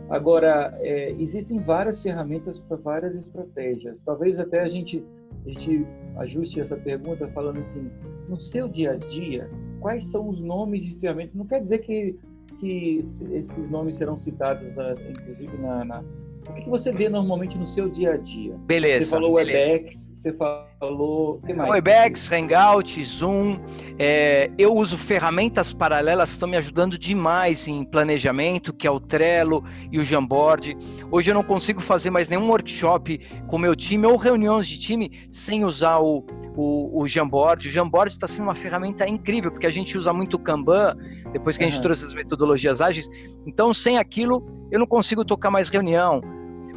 Agora, 0.10 0.73
é, 0.80 1.12
existem 1.19 1.60
várias 1.60 2.02
ferramentas 2.02 2.60
para 2.60 2.78
várias 2.78 3.15
estratégias. 3.15 4.00
Talvez 4.00 4.39
até 4.39 4.62
a 4.62 4.67
gente, 4.67 5.04
a 5.45 5.50
gente 5.50 5.86
ajuste 6.17 6.60
essa 6.60 6.76
pergunta 6.76 7.28
falando 7.30 7.60
assim, 7.60 7.89
no 8.28 8.39
seu 8.39 8.67
dia 8.67 8.93
a 8.93 8.95
dia, 8.95 9.50
quais 9.80 10.06
são 10.06 10.28
os 10.28 10.41
nomes 10.41 10.84
de 10.84 10.95
ferramentas? 11.00 11.36
Não 11.36 11.45
quer 11.45 11.62
dizer 11.62 11.80
que, 11.80 12.17
que 12.60 12.97
esses 13.32 13.69
nomes 13.69 13.95
serão 13.95 14.15
citados, 14.15 14.78
ah, 14.78 14.95
inclusive, 15.10 15.58
na, 15.58 15.86
na 15.86 16.04
o 16.50 16.54
que, 16.54 16.70
você 16.70 16.92
vê 16.92 17.10
normalmente 17.10 17.58
no 17.58 17.66
seu 17.66 17.90
dia 17.90 18.14
a 18.14 18.18
dia? 18.18 18.56
Beleza. 18.66 19.06
Você 19.06 19.12
falou 19.12 19.36
beleza. 19.36 19.74
Webex, 19.74 20.12
você 20.14 20.34
falou. 20.34 21.36
O 21.36 21.42
que 21.46 21.54
mais? 21.54 21.70
Webex, 21.70 22.32
Hangout, 22.32 23.04
Zoom. 23.04 23.60
É, 24.00 24.50
eu 24.58 24.74
uso 24.74 24.98
ferramentas 24.98 25.74
paralelas 25.74 26.30
que 26.30 26.36
estão 26.36 26.48
me 26.48 26.58
ajudando 26.58 26.98
demais 26.98 27.68
em 27.68 27.84
planejamento, 27.84 28.74
que 28.74 28.88
é 28.88 28.92
o 28.92 29.00
Trello 29.00 29.64
e 29.92 30.00
o 30.00 30.04
Jamboard. 30.04 30.78
Hoje 31.12 31.32
eu 31.32 31.36
não 31.36 31.44
consigo 31.44 31.82
fazer 31.82 32.10
mais 32.10 32.30
nenhum 32.30 32.48
workshop 32.50 33.20
com 33.48 33.56
o 33.56 33.60
meu 33.60 33.76
time 33.76 34.06
ou 34.06 34.16
reuniões 34.16 34.68
de 34.68 34.80
time 34.80 35.28
sem 35.30 35.66
usar 35.66 36.00
o, 36.00 36.26
o, 36.56 37.02
o 37.02 37.08
Jamboard. 37.08 37.68
O 37.68 37.72
Jamboard 37.72 38.14
está 38.14 38.28
sendo 38.28 38.44
uma 38.44 38.56
ferramenta 38.56 39.08
incrível, 39.08 39.52
porque 39.52 39.68
a 39.68 39.72
gente 39.72 39.98
usa 39.98 40.14
muito 40.14 40.36
o 40.36 40.40
Kanban, 40.40 40.96
depois 41.34 41.58
que 41.58 41.64
a 41.64 41.68
gente 41.68 41.78
uhum. 41.78 41.84
trouxe 41.84 42.06
as 42.06 42.14
metodologias 42.14 42.82
ágeis. 42.82 43.08
Então, 43.46 43.74
sem 43.74 43.98
aquilo, 43.98 44.46
eu 44.72 44.80
não 44.80 44.88
consigo 44.88 45.26
tocar 45.26 45.52
mais 45.52 45.68
reunião 45.70 46.22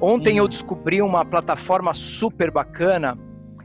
Ontem 0.01 0.39
eu 0.39 0.49
descobri 0.49 1.03
uma 1.03 1.25
plataforma 1.25 1.93
super 1.93 2.51
bacana 2.51 3.19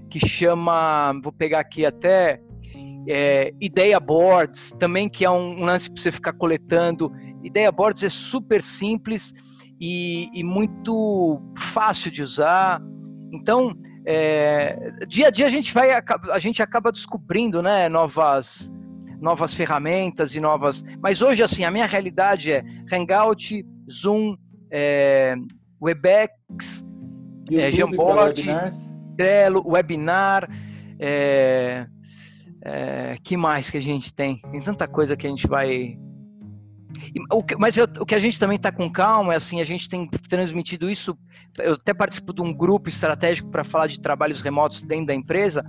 que 0.09 0.19
chama, 0.19 1.13
vou 1.23 1.31
pegar 1.31 1.59
aqui 1.59 1.85
até, 1.85 2.41
é, 3.07 3.53
Ideia 3.61 3.99
Boards, 3.99 4.73
também 4.77 5.07
que 5.07 5.23
é 5.23 5.29
um, 5.29 5.63
lance 5.63 5.89
para 5.89 6.01
você 6.01 6.11
ficar 6.11 6.33
coletando. 6.33 7.11
Ideia 7.43 7.71
Boards 7.71 8.03
é 8.03 8.09
super 8.09 8.61
simples 8.61 9.33
e, 9.79 10.29
e 10.33 10.43
muito 10.43 11.41
fácil 11.57 12.11
de 12.11 12.21
usar. 12.21 12.81
Então, 13.31 13.73
é, 14.05 14.91
dia 15.07 15.27
a 15.27 15.31
dia 15.31 15.45
a 15.45 15.49
gente 15.49 15.73
vai, 15.73 15.91
a 15.91 16.39
gente 16.39 16.61
acaba 16.61 16.91
descobrindo, 16.91 17.61
né, 17.61 17.87
novas 17.89 18.71
novas 19.21 19.53
ferramentas 19.53 20.35
e 20.35 20.39
novas. 20.39 20.83
Mas 21.01 21.21
hoje 21.21 21.41
assim 21.41 21.63
a 21.63 21.71
minha 21.71 21.85
realidade 21.85 22.51
é 22.51 22.63
Hangout, 22.91 23.65
Zoom, 23.89 24.35
é, 24.69 25.35
Webex, 25.81 26.85
é, 27.51 27.71
Jamboard, 27.71 28.43
Trello, 29.17 29.63
Webinar, 29.67 30.49
é, 30.99 31.87
é, 32.63 33.17
que 33.23 33.37
mais 33.37 33.69
que 33.69 33.77
a 33.77 33.81
gente 33.81 34.13
tem? 34.13 34.41
Tem 34.51 34.61
tanta 34.61 34.87
coisa 34.87 35.15
que 35.15 35.27
a 35.27 35.29
gente 35.29 35.47
vai. 35.47 35.97
Mas 37.59 37.77
eu, 37.77 37.85
o 37.99 38.05
que 38.05 38.15
a 38.15 38.19
gente 38.19 38.39
também 38.39 38.55
está 38.55 38.71
com 38.71 38.89
calma 38.89 39.33
é 39.33 39.37
assim, 39.37 39.61
a 39.61 39.65
gente 39.65 39.87
tem 39.87 40.07
transmitido 40.29 40.89
isso. 40.89 41.17
Eu 41.59 41.73
até 41.73 41.93
participo 41.93 42.33
de 42.33 42.41
um 42.41 42.53
grupo 42.53 42.89
estratégico 42.89 43.49
para 43.49 43.63
falar 43.63 43.87
de 43.87 43.99
trabalhos 43.99 44.41
remotos 44.41 44.81
dentro 44.81 45.07
da 45.07 45.13
empresa 45.13 45.63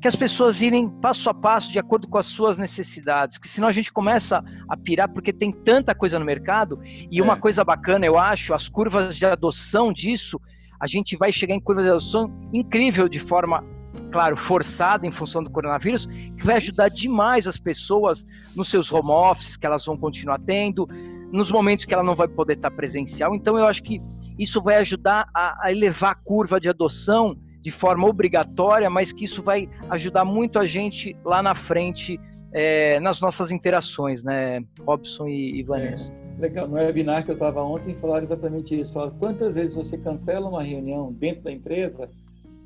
que 0.00 0.06
as 0.06 0.14
pessoas 0.14 0.60
irem 0.60 0.88
passo 0.88 1.28
a 1.28 1.34
passo 1.34 1.72
de 1.72 1.78
acordo 1.78 2.06
com 2.08 2.18
as 2.18 2.26
suas 2.26 2.56
necessidades, 2.56 3.36
porque 3.36 3.48
senão 3.48 3.66
a 3.66 3.72
gente 3.72 3.92
começa 3.92 4.44
a 4.68 4.76
pirar 4.76 5.08
porque 5.08 5.32
tem 5.32 5.50
tanta 5.50 5.94
coisa 5.94 6.18
no 6.18 6.24
mercado 6.24 6.78
e 7.10 7.18
é. 7.18 7.22
uma 7.22 7.36
coisa 7.36 7.64
bacana, 7.64 8.06
eu 8.06 8.18
acho, 8.18 8.54
as 8.54 8.68
curvas 8.68 9.16
de 9.16 9.26
adoção 9.26 9.92
disso, 9.92 10.40
a 10.80 10.86
gente 10.86 11.16
vai 11.16 11.32
chegar 11.32 11.54
em 11.54 11.60
curvas 11.60 11.84
de 11.84 11.90
adoção 11.90 12.32
incrível 12.52 13.08
de 13.08 13.18
forma, 13.18 13.64
claro, 14.12 14.36
forçada 14.36 15.04
em 15.04 15.10
função 15.10 15.42
do 15.42 15.50
coronavírus, 15.50 16.06
que 16.06 16.44
vai 16.44 16.56
ajudar 16.56 16.88
demais 16.88 17.48
as 17.48 17.58
pessoas 17.58 18.24
nos 18.54 18.68
seus 18.68 18.92
home 18.92 19.10
offices 19.10 19.56
que 19.56 19.66
elas 19.66 19.84
vão 19.84 19.96
continuar 19.96 20.38
tendo, 20.38 20.88
nos 21.32 21.50
momentos 21.50 21.84
que 21.84 21.92
ela 21.92 22.04
não 22.04 22.14
vai 22.14 22.28
poder 22.28 22.54
estar 22.54 22.70
presencial. 22.70 23.34
Então 23.34 23.58
eu 23.58 23.66
acho 23.66 23.82
que 23.82 24.00
isso 24.38 24.62
vai 24.62 24.76
ajudar 24.76 25.28
a, 25.34 25.66
a 25.66 25.72
elevar 25.72 26.12
a 26.12 26.14
curva 26.14 26.60
de 26.60 26.68
adoção 26.68 27.36
de 27.60 27.70
forma 27.70 28.06
obrigatória, 28.06 28.88
mas 28.88 29.12
que 29.12 29.24
isso 29.24 29.42
vai 29.42 29.68
ajudar 29.90 30.24
muito 30.24 30.58
a 30.58 30.66
gente 30.66 31.16
lá 31.24 31.42
na 31.42 31.54
frente 31.54 32.18
é, 32.52 32.98
nas 33.00 33.20
nossas 33.20 33.50
interações, 33.50 34.22
né, 34.22 34.62
Robson 34.80 35.26
e, 35.26 35.60
e 35.60 35.62
Vanessa. 35.62 36.12
É, 36.12 36.40
legal, 36.40 36.68
no 36.68 36.76
webinar 36.76 37.24
que 37.24 37.30
eu 37.30 37.34
estava 37.34 37.62
ontem 37.62 37.94
falaram 37.94 38.22
exatamente 38.22 38.78
isso. 38.78 38.92
Falaram, 38.92 39.18
quantas 39.18 39.54
vezes 39.56 39.74
você 39.74 39.98
cancela 39.98 40.48
uma 40.48 40.62
reunião 40.62 41.12
dentro 41.12 41.42
da 41.42 41.52
empresa 41.52 42.08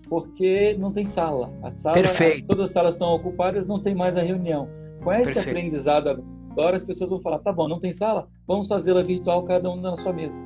porque 0.08 0.76
não 0.78 0.92
tem 0.92 1.04
sala. 1.04 1.52
A 1.62 1.70
sala, 1.70 1.96
Perfeito. 1.96 2.46
todas 2.46 2.66
as 2.66 2.70
salas 2.72 2.94
estão 2.94 3.08
ocupadas, 3.12 3.66
não 3.66 3.80
tem 3.80 3.94
mais 3.94 4.16
a 4.16 4.22
reunião. 4.22 4.68
Com 5.02 5.12
esse 5.12 5.34
Perfeito. 5.34 5.48
aprendizado 5.48 6.22
Agora 6.52 6.76
as 6.76 6.82
pessoas 6.82 7.08
vão 7.08 7.20
falar, 7.20 7.38
tá 7.38 7.50
bom, 7.50 7.66
não 7.66 7.80
tem 7.80 7.92
sala? 7.92 8.28
Vamos 8.46 8.66
fazê-la 8.66 9.02
virtual, 9.02 9.42
cada 9.44 9.70
um 9.70 9.80
na 9.80 9.96
sua 9.96 10.12
mesa. 10.12 10.42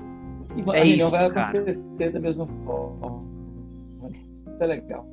E 0.54 0.60
é 0.60 0.80
a 0.80 0.84
reunião 0.84 1.10
vai 1.10 1.26
acontecer 1.26 1.98
cara. 1.98 2.12
da 2.12 2.20
mesma 2.20 2.46
forma. 2.46 3.35
Isso 4.56 4.64
é 4.64 4.66
legal. 4.68 5.06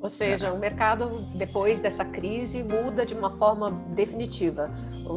Ou 0.00 0.08
seja, 0.08 0.52
o 0.52 0.58
mercado, 0.58 1.08
depois 1.38 1.78
dessa 1.78 2.04
crise, 2.04 2.60
muda 2.64 3.06
de 3.06 3.14
uma 3.14 3.38
forma 3.38 3.70
definitiva. 3.94 4.68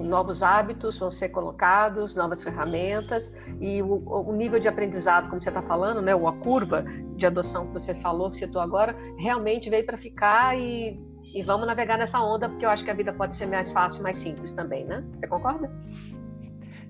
Novos 0.04 0.44
hábitos 0.44 1.00
vão 1.00 1.10
ser 1.10 1.30
colocados, 1.30 2.14
novas 2.14 2.44
ferramentas, 2.44 3.34
e 3.60 3.82
o, 3.82 4.04
o 4.06 4.32
nível 4.34 4.60
de 4.60 4.68
aprendizado, 4.68 5.28
como 5.28 5.42
você 5.42 5.50
está 5.50 5.64
falando, 5.64 6.04
né, 6.04 6.14
ou 6.14 6.28
a 6.28 6.34
curva 6.34 6.86
de 7.16 7.26
adoção 7.26 7.66
que 7.66 7.74
você 7.74 7.96
falou, 7.96 8.30
que 8.30 8.38
citou 8.38 8.62
agora, 8.62 8.96
realmente 9.18 9.72
veio 9.72 9.88
para 9.88 9.98
ficar 9.98 10.56
e, 10.56 11.00
e 11.34 11.42
vamos 11.42 11.66
navegar 11.66 11.98
nessa 11.98 12.22
onda, 12.22 12.48
porque 12.48 12.64
eu 12.64 12.70
acho 12.70 12.84
que 12.84 12.92
a 12.92 12.96
vida 12.96 13.12
pode 13.12 13.36
ser 13.36 13.48
mais 13.48 13.72
fácil, 13.72 14.04
mais 14.04 14.18
simples 14.18 14.52
também, 14.52 14.86
né? 14.86 15.04
Você 15.16 15.26
concorda? 15.26 15.72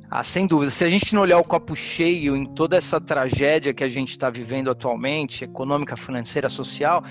Ah, 0.10 0.24
sem 0.24 0.46
dúvida. 0.46 0.72
Se 0.72 0.84
a 0.84 0.90
gente 0.90 1.14
não 1.16 1.22
olhar 1.22 1.40
o 1.40 1.44
copo 1.44 1.76
cheio 1.76 2.36
em 2.36 2.46
toda 2.46 2.78
essa 2.78 3.02
tragédia 3.02 3.74
que 3.74 3.84
a 3.84 3.90
gente 3.90 4.12
está 4.12 4.30
vivendo 4.30 4.70
atualmente, 4.70 5.44
econômica, 5.44 5.96
financeira, 5.96 6.48
social, 6.48 7.04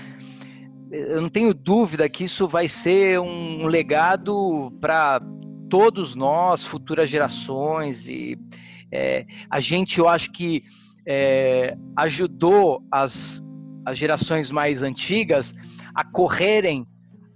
eu 0.91 1.21
não 1.21 1.29
tenho 1.29 1.53
dúvida 1.53 2.07
que 2.07 2.23
isso 2.23 2.47
vai 2.47 2.67
ser 2.67 3.19
um 3.19 3.65
legado 3.67 4.71
para 4.79 5.21
todos 5.69 6.15
nós, 6.15 6.65
futuras 6.65 7.09
gerações, 7.09 8.07
e 8.07 8.37
é, 8.91 9.25
a 9.49 9.59
gente, 9.59 9.99
eu 9.99 10.07
acho 10.07 10.31
que 10.31 10.61
é, 11.05 11.75
ajudou 11.97 12.83
as, 12.89 13.43
as 13.85 13.97
gerações 13.97 14.51
mais 14.51 14.83
antigas 14.83 15.53
a 15.93 16.03
correrem, 16.03 16.87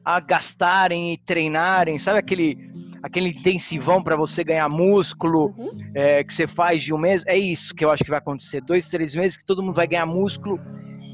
a 0.05 0.19
gastarem 0.19 1.13
e 1.13 1.17
treinarem, 1.17 1.99
sabe 1.99 2.19
aquele 2.19 2.68
aquele 3.01 3.29
intensivão 3.29 4.01
para 4.01 4.15
você 4.15 4.43
ganhar 4.43 4.67
músculo 4.69 5.53
uhum. 5.57 5.69
é, 5.93 6.23
que 6.23 6.33
você 6.33 6.47
faz 6.47 6.83
de 6.83 6.93
um 6.93 6.97
mês? 6.97 7.23
É 7.25 7.38
isso 7.38 7.73
que 7.73 7.83
eu 7.83 7.91
acho 7.91 8.03
que 8.03 8.09
vai 8.09 8.19
acontecer. 8.19 8.62
Dois, 8.62 8.88
três 8.88 9.15
meses 9.15 9.38
que 9.38 9.45
todo 9.45 9.63
mundo 9.63 9.75
vai 9.75 9.88
ganhar 9.88 10.05
músculo 10.05 10.59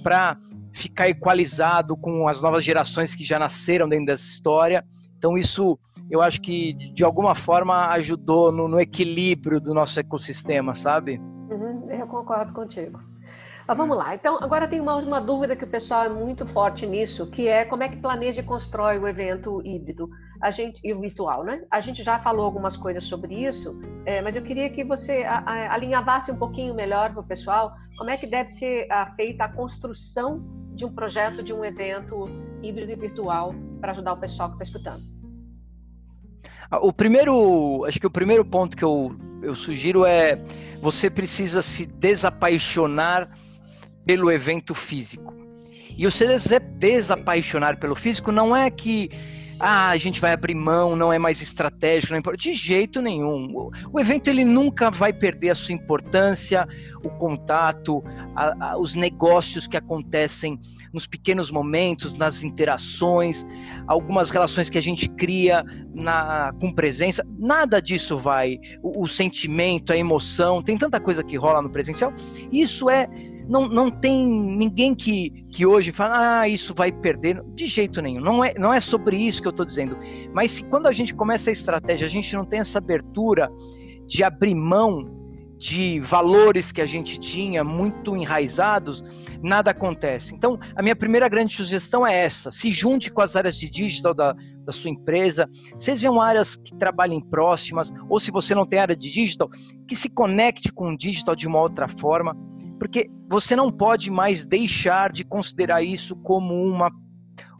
para 0.03 0.37
ficar 0.73 1.09
equalizado 1.09 1.95
com 1.95 2.27
as 2.27 2.41
novas 2.41 2.63
gerações 2.63 3.15
que 3.15 3.23
já 3.23 3.39
nasceram 3.39 3.87
dentro 3.87 4.07
dessa 4.07 4.25
história. 4.25 4.83
Então, 5.17 5.37
isso 5.37 5.79
eu 6.09 6.21
acho 6.21 6.41
que 6.41 6.73
de 6.93 7.03
alguma 7.03 7.33
forma 7.33 7.87
ajudou 7.91 8.51
no, 8.51 8.67
no 8.67 8.79
equilíbrio 8.79 9.59
do 9.59 9.73
nosso 9.73 9.99
ecossistema, 9.99 10.75
sabe? 10.75 11.17
Uhum, 11.49 11.89
eu 11.89 12.05
concordo 12.07 12.53
contigo. 12.53 12.99
Mas 13.67 13.77
vamos 13.77 13.97
lá. 13.97 14.13
Então, 14.13 14.37
agora 14.39 14.67
tem 14.67 14.79
uma, 14.79 14.95
uma 14.97 15.19
dúvida 15.19 15.55
que 15.55 15.63
o 15.63 15.67
pessoal 15.67 16.03
é 16.03 16.09
muito 16.09 16.45
forte 16.45 16.85
nisso, 16.85 17.25
que 17.27 17.47
é 17.47 17.65
como 17.65 17.81
é 17.81 17.89
que 17.89 17.97
planeja 17.97 18.41
e 18.41 18.43
constrói 18.43 18.99
o 18.99 19.07
evento 19.07 19.59
híbrido 19.65 20.07
a 20.41 20.51
gente, 20.51 20.79
e 20.83 20.93
o 20.93 20.99
virtual, 20.99 21.43
né? 21.43 21.63
A 21.71 21.79
gente 21.79 22.03
já 22.03 22.19
falou 22.19 22.45
algumas 22.45 22.77
coisas 22.77 23.03
sobre 23.05 23.33
isso, 23.33 23.75
é, 24.05 24.21
mas 24.21 24.35
eu 24.35 24.43
queria 24.43 24.69
que 24.69 24.83
você 24.83 25.23
a, 25.23 25.39
a, 25.39 25.73
alinhavasse 25.73 26.31
um 26.31 26.35
pouquinho 26.35 26.75
melhor 26.75 27.11
para 27.11 27.21
o 27.21 27.23
pessoal 27.23 27.73
como 27.97 28.09
é 28.09 28.17
que 28.17 28.27
deve 28.27 28.49
ser 28.49 28.91
a, 28.91 29.07
feita 29.15 29.45
a 29.45 29.49
construção 29.49 30.43
de 30.75 30.85
um 30.85 30.93
projeto, 30.93 31.41
de 31.41 31.53
um 31.53 31.63
evento 31.63 32.29
híbrido 32.61 32.91
e 32.91 32.95
virtual 32.95 33.55
para 33.81 33.91
ajudar 33.91 34.13
o 34.13 34.17
pessoal 34.17 34.49
que 34.49 34.63
está 34.63 34.65
escutando? 34.65 35.03
Ah, 36.69 36.79
o 36.79 36.93
primeiro, 36.93 37.85
acho 37.85 37.99
que 37.99 38.07
o 38.07 38.11
primeiro 38.11 38.45
ponto 38.45 38.75
que 38.75 38.83
eu, 38.83 39.15
eu 39.41 39.55
sugiro 39.55 40.05
é 40.05 40.37
você 40.81 41.09
precisa 41.09 41.61
se 41.61 41.85
desapaixonar 41.85 43.27
pelo 44.05 44.31
evento 44.31 44.73
físico. 44.73 45.33
E 45.97 46.05
o 46.05 46.11
se 46.11 46.25
desapaixonar 46.77 47.79
pelo 47.79 47.95
físico 47.95 48.31
não 48.31 48.55
é 48.55 48.69
que 48.69 49.09
ah, 49.59 49.89
a 49.89 49.97
gente 49.97 50.19
vai 50.19 50.33
abrir 50.33 50.53
mão, 50.53 50.95
não 50.95 51.13
é 51.13 51.17
mais 51.17 51.41
estratégico, 51.41 52.11
não 52.11 52.19
importa. 52.19 52.37
De 52.37 52.53
jeito 52.53 53.01
nenhum. 53.01 53.71
O, 53.91 53.99
evento 53.99 54.27
ele 54.27 54.43
nunca 54.43 54.91
vai 54.91 55.13
perder 55.13 55.51
a 55.51 55.55
sua 55.55 55.73
importância, 55.73 56.67
o 57.03 57.09
contato, 57.09 58.03
a, 58.35 58.71
a, 58.71 58.77
os 58.77 58.95
negócios 58.95 59.65
que 59.65 59.77
acontecem 59.77 60.59
nos 60.91 61.07
pequenos 61.07 61.49
momentos, 61.49 62.17
nas 62.17 62.43
interações, 62.43 63.45
algumas 63.87 64.29
relações 64.29 64.69
que 64.69 64.77
a 64.77 64.81
gente 64.81 65.09
cria 65.09 65.63
na, 65.93 66.53
com 66.59 66.73
presença. 66.73 67.25
Nada 67.37 67.81
disso 67.81 68.17
vai. 68.17 68.59
O, 68.83 69.03
o 69.03 69.07
sentimento, 69.07 69.93
a 69.93 69.97
emoção, 69.97 70.61
tem 70.61 70.77
tanta 70.77 70.99
coisa 70.99 71.23
que 71.23 71.37
rola 71.37 71.61
no 71.61 71.69
presencial. 71.69 72.13
Isso 72.51 72.89
é 72.89 73.07
não, 73.47 73.67
não 73.67 73.89
tem 73.91 74.25
ninguém 74.27 74.95
que, 74.95 75.29
que 75.49 75.65
hoje 75.65 75.91
fala, 75.91 76.41
ah, 76.41 76.49
isso 76.49 76.73
vai 76.73 76.91
perder. 76.91 77.43
De 77.53 77.65
jeito 77.65 78.01
nenhum. 78.01 78.21
Não 78.21 78.43
é, 78.43 78.53
não 78.57 78.73
é 78.73 78.79
sobre 78.79 79.17
isso 79.17 79.41
que 79.41 79.47
eu 79.47 79.51
estou 79.51 79.65
dizendo. 79.65 79.97
Mas 80.33 80.61
quando 80.61 80.87
a 80.87 80.91
gente 80.91 81.13
começa 81.13 81.49
a 81.49 81.53
estratégia, 81.53 82.07
a 82.07 82.09
gente 82.09 82.35
não 82.35 82.45
tem 82.45 82.59
essa 82.59 82.79
abertura 82.79 83.51
de 84.07 84.23
abrir 84.23 84.55
mão 84.55 85.25
de 85.57 85.99
valores 86.01 86.71
que 86.71 86.81
a 86.81 86.85
gente 86.85 87.17
tinha 87.17 87.63
muito 87.63 88.15
enraizados, 88.15 89.03
nada 89.41 89.71
acontece. 89.71 90.35
Então, 90.35 90.59
a 90.75 90.81
minha 90.81 90.95
primeira 90.95 91.29
grande 91.29 91.55
sugestão 91.55 92.05
é 92.05 92.13
essa: 92.13 92.51
se 92.51 92.71
junte 92.71 93.09
com 93.09 93.21
as 93.21 93.35
áreas 93.35 93.57
de 93.57 93.69
digital 93.69 94.13
da, 94.13 94.35
da 94.65 94.73
sua 94.73 94.89
empresa, 94.89 95.49
sejam 95.77 96.21
áreas 96.21 96.55
que 96.55 96.75
trabalhem 96.75 97.21
próximas, 97.21 97.91
ou 98.09 98.19
se 98.19 98.31
você 98.31 98.53
não 98.53 98.65
tem 98.65 98.79
área 98.79 98.95
de 98.95 99.11
digital, 99.11 99.49
que 99.87 99.95
se 99.95 100.09
conecte 100.09 100.71
com 100.71 100.91
o 100.91 100.97
digital 100.97 101.35
de 101.35 101.47
uma 101.47 101.61
outra 101.61 101.87
forma 101.87 102.35
porque 102.79 103.09
você 103.29 103.55
não 103.55 103.71
pode 103.71 104.11
mais 104.11 104.45
deixar 104.45 105.11
de 105.11 105.23
considerar 105.23 105.83
isso 105.83 106.15
como 106.15 106.53
uma 106.53 106.91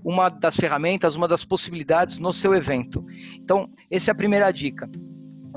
uma 0.05 0.29
das 0.29 0.55
ferramentas, 0.55 1.15
uma 1.15 1.27
das 1.27 1.43
possibilidades 1.43 2.19
no 2.19 2.31
seu 2.31 2.53
evento. 2.53 3.03
Então, 3.37 3.67
essa 3.89 4.11
é 4.11 4.13
a 4.13 4.15
primeira 4.15 4.51
dica. 4.51 4.87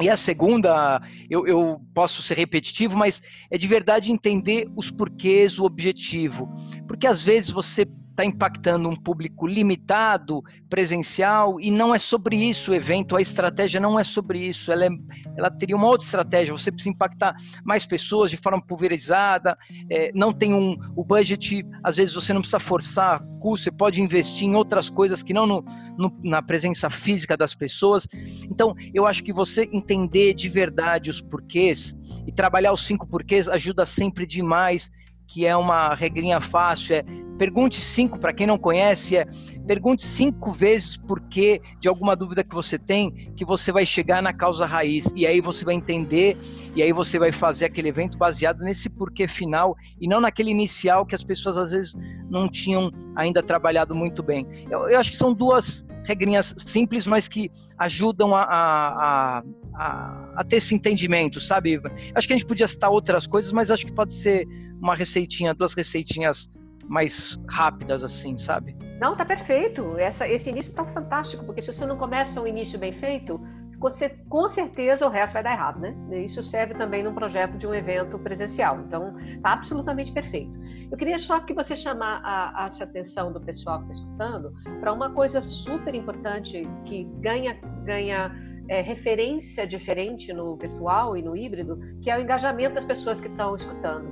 E 0.00 0.08
a 0.08 0.16
segunda, 0.16 1.02
eu, 1.28 1.46
eu, 1.46 1.80
posso 1.92 2.22
ser 2.22 2.38
repetitivo, 2.38 2.96
mas 2.96 3.20
é 3.50 3.58
de 3.58 3.66
verdade 3.66 4.10
entender 4.10 4.66
os 4.74 4.90
porquês, 4.90 5.58
o 5.58 5.64
objetivo. 5.64 6.48
Porque 6.86 7.06
às 7.06 7.22
vezes 7.22 7.50
você 7.50 7.86
está 8.18 8.24
impactando 8.24 8.88
um 8.88 8.96
público 8.96 9.46
limitado, 9.46 10.42
presencial, 10.68 11.60
e 11.60 11.70
não 11.70 11.94
é 11.94 12.00
sobre 12.00 12.36
isso 12.36 12.72
o 12.72 12.74
evento, 12.74 13.16
a 13.16 13.20
estratégia 13.20 13.80
não 13.80 13.98
é 13.98 14.02
sobre 14.02 14.40
isso, 14.40 14.72
ela, 14.72 14.86
é, 14.86 14.88
ela 15.36 15.48
teria 15.48 15.76
uma 15.76 15.86
outra 15.86 16.04
estratégia, 16.04 16.52
você 16.52 16.72
precisa 16.72 16.90
impactar 16.90 17.36
mais 17.64 17.86
pessoas 17.86 18.28
de 18.28 18.36
forma 18.36 18.60
pulverizada, 18.60 19.56
é, 19.88 20.10
não 20.12 20.32
tem 20.32 20.52
um, 20.52 20.76
o 20.96 21.04
budget, 21.04 21.64
às 21.84 21.96
vezes 21.96 22.12
você 22.12 22.32
não 22.32 22.40
precisa 22.40 22.58
forçar 22.58 23.22
custo, 23.38 23.64
você 23.64 23.70
pode 23.70 24.02
investir 24.02 24.48
em 24.48 24.56
outras 24.56 24.90
coisas 24.90 25.22
que 25.22 25.32
não 25.32 25.46
no, 25.46 25.64
no, 25.96 26.12
na 26.24 26.42
presença 26.42 26.90
física 26.90 27.36
das 27.36 27.54
pessoas. 27.54 28.08
Então, 28.50 28.74
eu 28.92 29.06
acho 29.06 29.22
que 29.22 29.32
você 29.32 29.68
entender 29.72 30.34
de 30.34 30.48
verdade 30.48 31.08
os 31.08 31.20
porquês 31.20 31.96
e 32.26 32.32
trabalhar 32.32 32.72
os 32.72 32.84
cinco 32.84 33.06
porquês 33.06 33.48
ajuda 33.48 33.86
sempre 33.86 34.26
demais 34.26 34.90
que 35.28 35.46
é 35.46 35.54
uma 35.54 35.94
regrinha 35.94 36.40
fácil, 36.40 36.96
é 36.96 37.04
pergunte 37.38 37.80
cinco, 37.80 38.18
para 38.18 38.32
quem 38.32 38.46
não 38.46 38.58
conhece, 38.58 39.16
é 39.16 39.26
pergunte 39.66 40.04
cinco 40.04 40.50
vezes 40.50 40.96
por 40.96 41.20
que 41.20 41.60
de 41.78 41.88
alguma 41.88 42.16
dúvida 42.16 42.42
que 42.42 42.54
você 42.54 42.78
tem, 42.78 43.12
que 43.36 43.44
você 43.44 43.70
vai 43.70 43.86
chegar 43.86 44.22
na 44.22 44.32
causa 44.32 44.66
raiz. 44.66 45.12
E 45.14 45.26
aí 45.26 45.40
você 45.40 45.64
vai 45.64 45.74
entender, 45.74 46.36
e 46.74 46.82
aí 46.82 46.92
você 46.92 47.18
vai 47.18 47.30
fazer 47.30 47.66
aquele 47.66 47.90
evento 47.90 48.18
baseado 48.18 48.60
nesse 48.64 48.88
porquê 48.88 49.28
final 49.28 49.76
e 50.00 50.08
não 50.08 50.20
naquele 50.20 50.50
inicial 50.50 51.06
que 51.06 51.14
as 51.14 51.22
pessoas 51.22 51.56
às 51.56 51.70
vezes 51.70 51.94
não 52.28 52.48
tinham 52.48 52.90
ainda 53.14 53.42
trabalhado 53.42 53.94
muito 53.94 54.22
bem. 54.22 54.66
Eu, 54.70 54.88
eu 54.88 54.98
acho 54.98 55.10
que 55.10 55.16
são 55.16 55.32
duas 55.32 55.86
regrinhas 56.04 56.54
simples, 56.56 57.06
mas 57.06 57.28
que 57.28 57.50
ajudam 57.78 58.34
a, 58.34 58.42
a, 58.42 59.38
a, 59.38 59.42
a, 59.78 60.44
ter 60.44 60.56
esse 60.56 60.74
entendimento, 60.74 61.38
sabe? 61.38 61.80
Acho 62.14 62.26
que 62.26 62.34
a 62.34 62.36
gente 62.36 62.46
podia 62.46 62.66
citar 62.66 62.90
outras 62.90 63.26
coisas, 63.26 63.52
mas 63.52 63.70
acho 63.70 63.86
que 63.86 63.92
pode 63.92 64.12
ser 64.14 64.46
uma 64.80 64.94
receitinha, 64.94 65.54
duas 65.54 65.74
receitinhas 65.74 66.50
mais 66.88 67.38
rápidas, 67.48 68.02
assim, 68.02 68.36
sabe? 68.36 68.76
Não, 69.00 69.16
tá 69.16 69.24
perfeito. 69.24 69.96
Essa, 69.98 70.26
esse 70.26 70.50
início 70.50 70.74
tá 70.74 70.84
fantástico, 70.84 71.44
porque 71.44 71.62
se 71.62 71.72
você 71.72 71.86
não 71.86 71.96
começa 71.96 72.40
um 72.40 72.46
início 72.46 72.78
bem 72.78 72.92
feito, 72.92 73.40
você, 73.78 74.08
com 74.28 74.48
certeza 74.48 75.06
o 75.06 75.08
resto 75.08 75.34
vai 75.34 75.42
dar 75.42 75.52
errado, 75.52 75.78
né? 75.78 75.94
Isso 76.24 76.42
serve 76.42 76.74
também 76.74 77.04
num 77.04 77.14
projeto 77.14 77.56
de 77.56 77.66
um 77.66 77.72
evento 77.72 78.18
presencial. 78.18 78.80
Então, 78.80 79.14
tá 79.40 79.52
absolutamente 79.52 80.10
perfeito. 80.10 80.58
Eu 80.90 80.98
queria 80.98 81.18
só 81.18 81.38
que 81.38 81.54
você 81.54 81.76
chamar 81.76 82.20
a, 82.24 82.64
a 82.64 82.66
atenção 82.66 83.32
do 83.32 83.40
pessoal 83.40 83.84
que 83.84 83.92
está 83.92 84.02
escutando 84.02 84.52
para 84.80 84.92
uma 84.92 85.10
coisa 85.10 85.40
super 85.40 85.94
importante 85.94 86.68
que 86.84 87.04
ganha, 87.20 87.54
ganha 87.84 88.47
é, 88.68 88.80
referência 88.80 89.66
diferente 89.66 90.32
no 90.32 90.56
virtual 90.56 91.16
e 91.16 91.22
no 91.22 91.36
híbrido, 91.36 91.78
que 92.02 92.10
é 92.10 92.18
o 92.18 92.20
engajamento 92.20 92.74
das 92.74 92.84
pessoas 92.84 93.20
que 93.20 93.28
estão 93.28 93.54
escutando. 93.54 94.06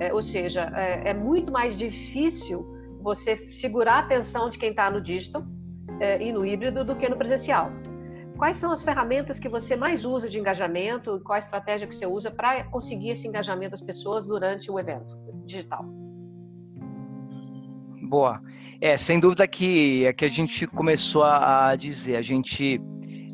É, 0.00 0.12
ou 0.12 0.22
seja, 0.22 0.72
é, 0.74 1.10
é, 1.10 1.14
muito 1.14 1.52
mais 1.52 1.76
difícil 1.76 2.66
você 3.00 3.36
segurar 3.50 3.94
a 3.94 3.98
atenção 4.00 4.50
de 4.50 4.58
quem 4.58 4.70
está 4.70 4.90
no 4.90 5.00
digital 5.00 5.44
é, 6.00 6.22
e 6.22 6.32
no 6.32 6.44
híbrido 6.44 6.84
do 6.84 6.96
que 6.96 7.08
no 7.08 7.16
presencial. 7.16 7.70
Quais 8.36 8.56
são 8.56 8.72
as 8.72 8.82
ferramentas 8.82 9.38
que 9.38 9.48
você 9.48 9.76
mais 9.76 10.04
usa 10.04 10.28
de 10.28 10.38
engajamento? 10.38 11.20
Qual 11.20 11.36
a 11.36 11.38
estratégia 11.38 11.86
que 11.86 11.94
você 11.94 12.06
usa 12.06 12.30
para 12.30 12.64
conseguir 12.64 13.10
esse 13.10 13.28
engajamento 13.28 13.72
das 13.72 13.82
pessoas 13.82 14.26
durante 14.26 14.70
o 14.70 14.80
evento 14.80 15.16
digital? 15.44 15.84
Boa. 18.02 18.42
É, 18.80 18.96
sem 18.96 19.20
dúvida 19.20 19.46
que 19.46 20.04
é 20.06 20.12
que 20.12 20.24
a 20.24 20.28
gente 20.28 20.66
começou 20.66 21.22
a, 21.22 21.76
dizer, 21.76 22.16
a 22.16 22.22
gente 22.22 22.80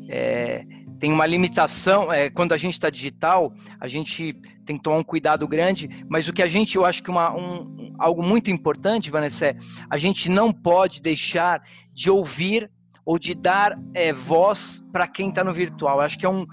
é, 0.09 0.65
tem 0.99 1.13
uma 1.13 1.25
limitação, 1.25 2.11
é, 2.11 2.29
quando 2.29 2.51
a 2.51 2.57
gente 2.57 2.73
está 2.73 2.89
digital, 2.89 3.53
a 3.79 3.87
gente 3.87 4.33
tem 4.65 4.77
que 4.77 4.83
tomar 4.83 4.97
um 4.97 5.03
cuidado 5.03 5.47
grande, 5.47 5.89
mas 6.09 6.27
o 6.27 6.33
que 6.33 6.43
a 6.43 6.47
gente, 6.47 6.75
eu 6.75 6.85
acho 6.85 7.01
que 7.01 7.09
uma, 7.09 7.33
um, 7.33 7.95
algo 7.97 8.21
muito 8.21 8.51
importante, 8.51 9.09
Vanessa, 9.09 9.47
é 9.47 9.57
a 9.89 9.97
gente 9.97 10.29
não 10.29 10.51
pode 10.51 11.01
deixar 11.01 11.61
de 11.93 12.09
ouvir 12.09 12.69
ou 13.05 13.17
de 13.17 13.33
dar 13.33 13.79
é, 13.93 14.11
voz 14.11 14.83
para 14.91 15.07
quem 15.07 15.29
está 15.29 15.43
no 15.43 15.53
virtual. 15.53 15.97
Eu 15.97 16.01
acho 16.01 16.19
que 16.19 16.25
é 16.25 16.29
um 16.29 16.45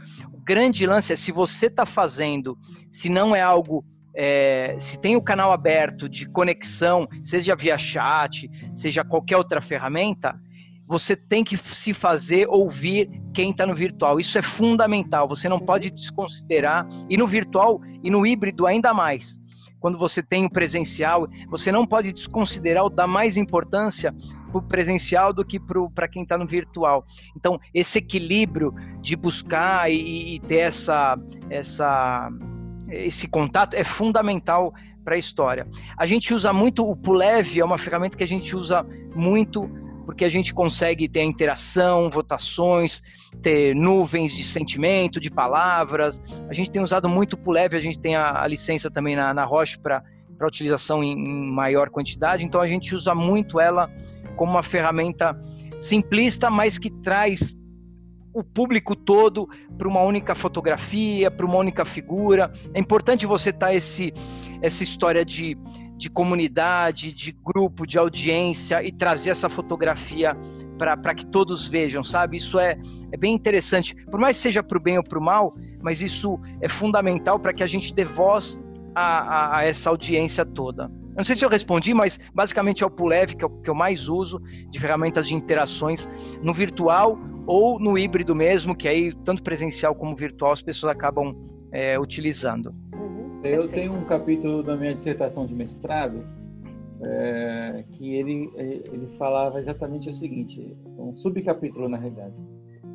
grande 0.45 0.87
lance, 0.87 1.13
é 1.13 1.17
se 1.17 1.33
você 1.33 1.67
está 1.67 1.85
fazendo, 1.85 2.57
se 2.91 3.09
não 3.09 3.35
é 3.35 3.41
algo 3.41 3.85
é, 4.19 4.75
se 4.79 4.99
tem 4.99 5.15
o 5.15 5.21
canal 5.21 5.53
aberto 5.53 6.09
de 6.09 6.25
conexão, 6.25 7.07
seja 7.23 7.55
via 7.55 7.77
chat, 7.77 8.51
seja 8.75 9.05
qualquer 9.05 9.37
outra 9.37 9.61
ferramenta, 9.61 10.41
você 10.87 11.17
tem 11.17 11.43
que 11.43 11.57
se 11.57 11.93
fazer 11.93 12.47
ouvir 12.49 13.11
quem 13.35 13.51
está 13.51 13.67
no 13.67 13.75
virtual. 13.75 14.21
Isso 14.21 14.39
é 14.39 14.43
fundamental. 14.43 15.29
Você 15.29 15.49
não 15.49 15.59
pode 15.59 15.91
desconsiderar. 15.91 16.87
E 17.11 17.17
no 17.17 17.27
virtual 17.27 17.81
e 18.03 18.11
no 18.11 18.27
híbrido 18.27 18.67
ainda 18.67 18.95
mais. 18.95 19.41
Quando 19.81 19.99
você 19.99 20.23
tem 20.23 20.45
o 20.45 20.51
presencial, 20.51 21.29
você 21.49 21.71
não 21.71 21.87
pode 21.87 22.13
desconsiderar 22.13 22.85
ou 22.85 22.91
dar 22.91 23.07
mais 23.07 23.37
importância 23.37 24.15
para 24.51 24.59
o 24.59 24.63
presencial 24.63 25.33
do 25.33 25.45
que 25.45 25.61
para 25.95 26.09
quem 26.09 26.23
está 26.23 26.39
no 26.39 26.47
virtual. 26.47 27.05
Então, 27.37 27.61
esse 27.75 27.99
equilíbrio 27.99 28.73
de 29.01 29.15
buscar 29.17 29.91
e, 29.91 30.37
e 30.37 30.41
ter 30.41 30.59
essa, 30.59 31.19
essa, 31.51 32.31
esse 32.89 33.29
contato 33.29 33.75
é 33.75 33.85
fundamental 33.85 34.73
para 35.05 35.15
a 35.15 35.19
história. 35.19 35.69
A 35.97 36.07
gente 36.07 36.35
usa 36.35 36.53
muito 36.53 36.85
o 36.85 36.97
Pulev, 36.97 37.61
é 37.61 37.65
uma 37.65 37.79
ferramenta 37.79 38.17
que 38.17 38.25
a 38.25 38.29
gente 38.29 38.57
usa 38.57 38.85
muito 39.15 39.71
porque 40.07 40.25
a 40.25 40.29
gente 40.29 40.55
consegue 40.55 41.09
ter 41.09 41.21
a 41.21 41.25
interação, 41.25 42.09
votações, 42.09 43.03
ter 43.43 43.75
nuvens 43.75 44.33
de 44.33 44.45
sentimento, 44.45 45.21
de 45.21 45.31
palavras. 45.31 46.21
A 46.49 46.55
gente 46.55 46.71
tem 46.71 46.81
usado 46.81 47.09
muito 47.09 47.39
o 47.45 47.51
leve, 47.51 47.77
a 47.77 47.81
gente 47.81 47.99
tem 47.99 48.15
a, 48.15 48.41
a 48.41 48.47
licença 48.47 48.89
também 48.89 49.17
na, 49.17 49.35
na 49.35 49.45
Roche 49.45 49.77
para 49.79 50.03
utilização 50.43 51.03
em, 51.03 51.13
em 51.13 51.51
maior 51.53 51.91
quantidade, 51.91 52.45
então 52.45 52.61
a 52.61 52.67
gente 52.67 52.95
usa 52.95 53.15
muito 53.15 53.59
ela 53.59 53.91
como 54.37 54.53
uma 54.53 54.63
ferramenta 54.63 55.39
simplista, 55.81 56.49
mas 56.49 56.79
que 56.79 56.91
traz 56.91 57.57
o 58.33 58.45
público 58.45 58.95
todo 58.95 59.49
para 59.77 59.89
uma 59.89 60.03
única 60.03 60.35
fotografia, 60.35 61.31
para 61.31 61.47
uma 61.47 61.57
única 61.57 61.85
figura. 61.85 62.53
É 62.75 62.79
importante 62.79 63.25
você 63.27 63.51
estar 63.51 63.67
tá 63.67 63.75
esse 63.75 64.13
essa 64.63 64.83
história 64.83 65.25
de 65.25 65.57
de 65.97 66.11
comunidade, 66.11 67.13
de 67.13 67.33
grupo, 67.33 67.87
de 67.87 67.99
audiência 67.99 68.83
e 68.83 68.93
trazer 68.93 69.31
essa 69.31 69.49
fotografia 69.49 70.37
para 70.79 71.15
que 71.15 71.25
todos 71.27 71.67
vejam, 71.67 72.05
sabe? 72.05 72.37
Isso 72.37 72.59
é, 72.59 72.79
é 73.11 73.17
bem 73.17 73.35
interessante. 73.35 73.95
Por 74.07 74.21
mais 74.21 74.37
que 74.37 74.43
seja 74.43 74.63
para 74.63 74.77
o 74.77 74.81
bem 74.81 74.99
ou 74.99 75.05
para 75.05 75.19
o 75.19 75.23
mal, 75.23 75.55
mas 75.83 76.03
isso 76.03 76.39
é 76.61 76.69
fundamental 76.69 77.39
para 77.39 77.53
que 77.55 77.63
a 77.63 77.67
gente 77.67 77.95
dê 77.95 78.05
voz 78.05 78.61
a, 78.95 79.05
a, 79.05 79.59
a, 79.59 79.65
essa 79.65 79.91
audiência 79.91 80.45
toda. 80.45 80.85
Eu 80.85 81.21
não 81.21 81.25
sei 81.25 81.35
se 81.35 81.45
eu 81.45 81.49
respondi, 81.49 81.95
mas 81.95 82.21
basicamente 82.35 82.85
é 82.85 82.87
o 82.87 82.91
Pulev 82.91 83.35
que, 83.35 83.45
é 83.45 83.49
que 83.65 83.71
eu 83.71 83.75
mais 83.75 84.09
uso 84.09 84.39
de 84.69 84.79
ferramentas 84.79 85.27
de 85.27 85.35
interações 85.35 86.07
no 86.43 86.53
virtual 86.53 87.19
ou 87.47 87.79
no 87.79 87.97
híbrido 87.97 88.35
mesmo, 88.35 88.77
que 88.77 88.87
aí 88.87 89.15
tanto 89.25 89.43
presencial 89.43 89.95
como 89.95 90.15
virtual 90.15 90.53
as 90.53 90.61
pessoas 90.61 90.93
acabam 90.93 91.35
é, 91.73 91.99
utilizando. 91.99 92.75
Eu 93.43 93.69
tenho 93.69 93.93
um 93.93 94.05
capítulo 94.05 94.63
da 94.63 94.77
minha 94.77 94.95
dissertação 94.95 95.47
de 95.47 95.55
mestrado 95.55 96.25
é, 97.07 97.85
que 97.93 98.15
ele, 98.15 98.51
ele 98.57 99.07
falava 99.19 99.59
exatamente 99.59 100.09
o 100.09 100.13
seguinte, 100.13 100.77
um 100.99 101.15
subcapítulo 101.15 101.89
na 101.89 101.97
realidade. 101.97 102.35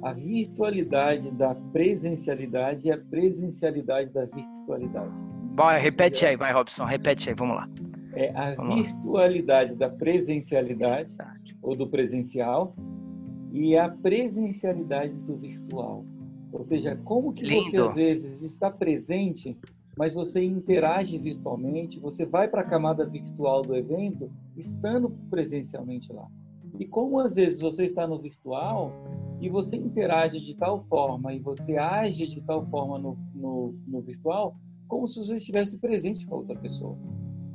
A 0.03 0.13
virtualidade 0.13 1.29
da 1.31 1.53
presencialidade 1.53 2.87
e 2.87 2.91
a 2.91 2.97
presencialidade 2.97 4.11
da 4.11 4.25
virtualidade. 4.25 5.13
Bom, 5.53 5.67
repete 5.77 6.25
aí, 6.25 6.35
vai, 6.35 6.51
Robson, 6.51 6.85
repete 6.85 7.29
aí, 7.29 7.35
vamos 7.35 7.55
lá. 7.55 7.69
É 8.13 8.31
a 8.35 8.55
vamos 8.55 8.81
virtualidade 8.81 9.73
lá. 9.73 9.77
da 9.77 9.89
presencialidade 9.89 11.15
ou 11.61 11.75
do 11.75 11.87
presencial 11.87 12.75
e 13.51 13.77
a 13.77 13.87
presencialidade 13.89 15.13
do 15.19 15.37
virtual. 15.37 16.03
Ou 16.51 16.61
seja, 16.61 16.99
como 17.03 17.31
que 17.31 17.45
Lindo. 17.45 17.63
você 17.63 17.77
às 17.77 17.95
vezes 17.95 18.41
está 18.41 18.71
presente 18.71 19.57
mas 20.01 20.15
você 20.15 20.43
interage 20.43 21.15
virtualmente, 21.15 21.99
você 21.99 22.25
vai 22.25 22.47
para 22.47 22.61
a 22.61 22.63
camada 22.63 23.05
virtual 23.05 23.61
do 23.61 23.75
evento 23.75 24.31
estando 24.57 25.11
presencialmente 25.29 26.11
lá. 26.11 26.27
E 26.79 26.87
como 26.87 27.19
às 27.19 27.35
vezes 27.35 27.61
você 27.61 27.83
está 27.83 28.07
no 28.07 28.17
virtual 28.17 28.91
e 29.39 29.47
você 29.47 29.75
interage 29.75 30.39
de 30.39 30.55
tal 30.55 30.83
forma 30.85 31.35
e 31.35 31.39
você 31.39 31.77
age 31.77 32.25
de 32.25 32.41
tal 32.41 32.65
forma 32.65 32.97
no, 32.97 33.15
no, 33.35 33.75
no 33.85 34.01
virtual, 34.01 34.55
como 34.87 35.07
se 35.07 35.19
você 35.19 35.35
estivesse 35.35 35.77
presente 35.77 36.25
com 36.25 36.33
a 36.33 36.37
outra 36.39 36.55
pessoa. 36.55 36.97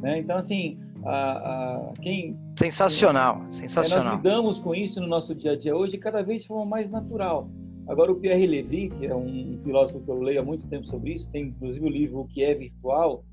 Né? 0.00 0.20
Então, 0.20 0.36
assim, 0.36 0.78
a, 1.04 1.90
a, 1.90 1.92
quem. 2.00 2.38
Sensacional, 2.56 3.44
sensacional. 3.50 4.06
É, 4.06 4.08
nós 4.08 4.16
lidamos 4.18 4.60
com 4.60 4.72
isso 4.72 5.00
no 5.00 5.08
nosso 5.08 5.34
dia 5.34 5.50
a 5.50 5.56
dia 5.56 5.74
hoje 5.76 5.98
cada 5.98 6.22
vez 6.22 6.42
de 6.42 6.46
forma 6.46 6.64
mais 6.64 6.92
natural. 6.92 7.50
Agora, 7.88 8.10
o 8.10 8.16
Pierre 8.16 8.46
Levy, 8.46 8.90
que 8.90 9.06
é 9.06 9.14
um 9.14 9.58
filósofo 9.60 10.00
que 10.00 10.10
eu 10.10 10.18
leio 10.18 10.40
há 10.40 10.44
muito 10.44 10.66
tempo 10.66 10.84
sobre 10.86 11.12
isso, 11.14 11.30
tem 11.30 11.44
inclusive 11.44 11.86
o 11.86 11.88
livro 11.88 12.20
O 12.20 12.26
que 12.26 12.42
é 12.42 12.54
Virtual, 12.54 13.24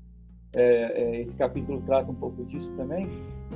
é, 0.54 1.16
é, 1.16 1.20
esse 1.20 1.36
capítulo 1.36 1.82
trata 1.82 2.10
um 2.10 2.14
pouco 2.14 2.44
disso 2.44 2.72
também. 2.76 3.08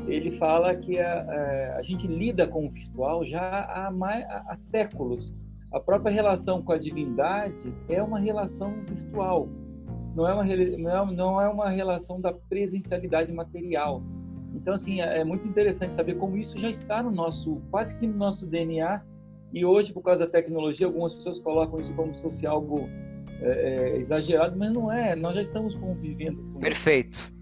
Ele 0.09 0.33
fala 0.33 0.75
que 0.75 0.99
a, 0.99 1.77
a, 1.77 1.83
gente 1.83 2.07
lida 2.09 2.47
com 2.47 2.67
o 2.67 2.71
virtual 2.71 3.25
já 3.25 3.65
há, 3.65 3.91
mais, 3.91 4.27
há, 4.29 4.55
séculos. 4.57 5.33
A 5.73 5.79
própria 5.79 6.13
relação 6.13 6.61
com 6.61 6.73
a 6.73 6.79
divindade 6.79 7.73
é 7.89 8.03
uma 8.03 8.19
relação 8.19 8.73
virtual, 8.85 9.49
não 10.17 10.27
é 10.27 10.35
uma, 10.35 10.47
é, 10.51 11.15
não 11.15 11.41
é 11.41 11.49
uma 11.49 11.69
relação 11.69 12.21
da 12.21 12.33
presencialidade 12.33 13.31
material. 13.33 14.03
Então, 14.53 14.75
assim, 14.75 15.01
é, 15.01 15.21
é 15.21 15.25
muito 15.25 15.47
interessante 15.47 15.95
saber 15.95 16.17
como 16.17 16.37
isso 16.37 16.59
já 16.59 16.69
está 16.69 17.03
no 17.03 17.11
nosso, 17.11 17.63
quase 17.71 17.97
que 17.97 18.07
no 18.07 18.17
nosso 18.17 18.47
DNA 18.47 19.03
e 19.53 19.65
hoje, 19.65 19.93
por 19.93 20.03
causa 20.03 20.27
da 20.27 20.31
tecnologia, 20.31 20.87
algumas 20.87 21.15
pessoas 21.15 21.41
colocam 21.41 21.81
isso 21.81 21.95
como 21.95 22.15
se 22.15 22.23
fosse 22.23 22.47
algo 22.47 22.89
é, 23.41 23.51
é, 23.51 23.97
exagerado, 23.97 24.57
mas 24.57 24.73
não 24.73 24.93
é. 24.93 25.15
Nós 25.17 25.35
já 25.35 25.43
estamos 25.43 25.75
convivendo. 25.75 26.43
Com 26.53 26.61
Perfeito. 26.61 27.33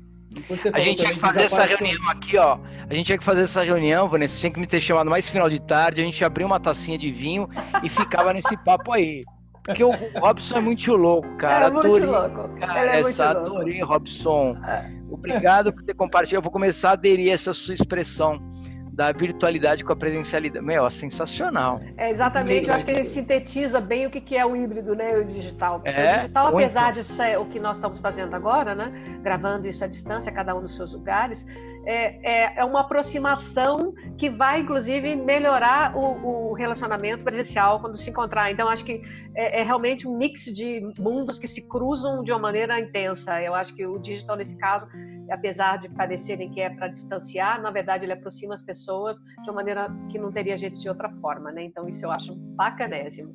A 0.73 0.81
gente 0.81 0.99
tinha 0.99 1.15
que 1.15 1.19
fazer 1.19 1.43
essa 1.43 1.65
reunião 1.65 2.09
aqui, 2.09 2.37
ó. 2.37 2.59
A 2.89 2.95
gente 2.95 3.07
tinha 3.07 3.19
que 3.19 3.25
fazer 3.25 3.43
essa 3.43 3.63
reunião, 3.63 4.09
Vanessa. 4.09 4.39
Tinha 4.39 4.53
que 4.53 4.61
me 4.61 4.67
ter 4.67 4.81
chamado 4.81 5.09
mais 5.09 5.29
final 5.29 5.49
de 5.49 5.61
tarde. 5.61 6.01
A 6.01 6.05
gente 6.05 6.23
abriu 6.25 6.47
uma 6.47 6.61
tacinha 6.61 6.99
de 6.99 7.11
vinho 7.11 7.49
e 7.83 7.89
ficava 7.89 8.33
nesse 8.33 8.57
papo 8.63 8.93
aí. 8.93 9.25
Porque 9.65 9.83
o 9.83 9.91
Robson 10.21 10.59
é 10.59 10.61
muito 10.61 10.95
louco, 10.95 11.29
cara. 11.39 11.67
É 11.67 11.71
muito 11.71 11.87
adorei, 11.89 12.07
louco. 12.07 12.61
Cara, 12.61 12.97
é 12.97 13.01
essa, 13.01 13.35
muito 13.35 13.47
adorei, 13.47 13.79
louco. 13.79 13.93
Robson. 13.93 14.57
É. 14.65 14.93
Obrigado 15.11 15.73
por 15.73 15.83
ter 15.83 15.95
compartilhado. 15.95 16.39
Eu 16.39 16.43
vou 16.43 16.53
começar 16.53 16.91
a 16.91 16.93
aderir 16.93 17.31
a 17.31 17.35
essa 17.35 17.53
sua 17.53 17.75
expressão 17.75 18.39
da 18.97 19.13
virtualidade 19.13 19.85
com 19.85 19.93
a 19.93 19.97
presencialidade. 19.97 20.65
Meu, 20.65 20.91
sensacional. 20.91 21.83
É, 21.99 22.11
exatamente, 22.11 22.67
eu 22.67 22.75
acho 22.75 22.85
que 22.87 22.91
ele 22.91 23.05
sintetiza 23.05 23.79
bem 23.79 24.07
o 24.07 24.11
que 24.11 24.35
é 24.35 24.45
o 24.45 24.57
híbrido, 24.57 24.97
né, 24.97 25.19
o 25.19 25.25
digital. 25.25 25.83
É, 25.85 25.91
o 25.91 26.17
digital, 26.17 26.47
apesar 26.49 26.93
de 26.93 27.05
ser 27.05 27.39
o 27.39 27.45
que 27.45 27.61
nós 27.61 27.77
estamos 27.77 28.01
fazendo 28.01 28.35
agora, 28.35 28.75
né, 28.75 28.91
gravando 29.23 29.69
isso 29.69 29.85
à 29.85 29.87
distância, 29.87 30.33
cada 30.33 30.57
um 30.57 30.63
nos 30.63 30.75
seus 30.75 30.95
lugares, 30.95 31.47
é, 31.87 32.19
é, 32.23 32.55
é 32.57 32.65
uma 32.65 32.81
aproximação 32.81 33.95
que 34.19 34.29
vai, 34.29 34.61
inclusive, 34.61 35.15
melhorar 35.15 35.97
o, 35.97 36.51
o, 36.51 36.53
relacionamento 36.53 37.23
presencial 37.23 37.81
quando 37.81 37.97
se 37.97 38.11
encontrar. 38.11 38.51
Então, 38.51 38.69
acho 38.69 38.85
que 38.85 39.01
é, 39.35 39.61
é, 39.61 39.63
realmente 39.63 40.07
um 40.09 40.19
mix 40.19 40.45
de 40.47 40.81
mundos 40.99 41.39
que 41.39 41.47
se 41.47 41.63
cruzam 41.63 42.25
de 42.25 42.33
uma 42.33 42.41
maneira 42.41 42.81
intensa. 42.81 43.41
Eu 43.41 43.55
acho 43.55 43.75
que 43.77 43.87
o 43.87 43.99
digital, 43.99 44.37
nesse 44.37 44.57
caso, 44.59 44.89
apesar 45.31 45.79
de 45.79 45.89
parecerem 45.89 46.51
que 46.51 46.61
é 46.61 46.71
para 46.71 46.89
distanciar, 46.89 47.63
na 47.63 47.71
verdade, 47.71 48.05
ele 48.05 48.13
aproxima 48.13 48.55
as 48.55 48.63
pessoas 48.63 49.19
de 49.21 49.49
uma 49.49 49.55
maneira 49.55 49.89
que 50.11 50.19
não 50.19 50.33
teria 50.33 50.57
jeito 50.57 50.81
de 50.81 50.89
outra 50.89 51.09
forma. 51.21 51.53
Né? 51.53 51.65
Então, 51.65 51.89
isso 51.89 52.05
eu 52.05 52.11
acho 52.11 52.35
bacanésimo. 52.35 53.33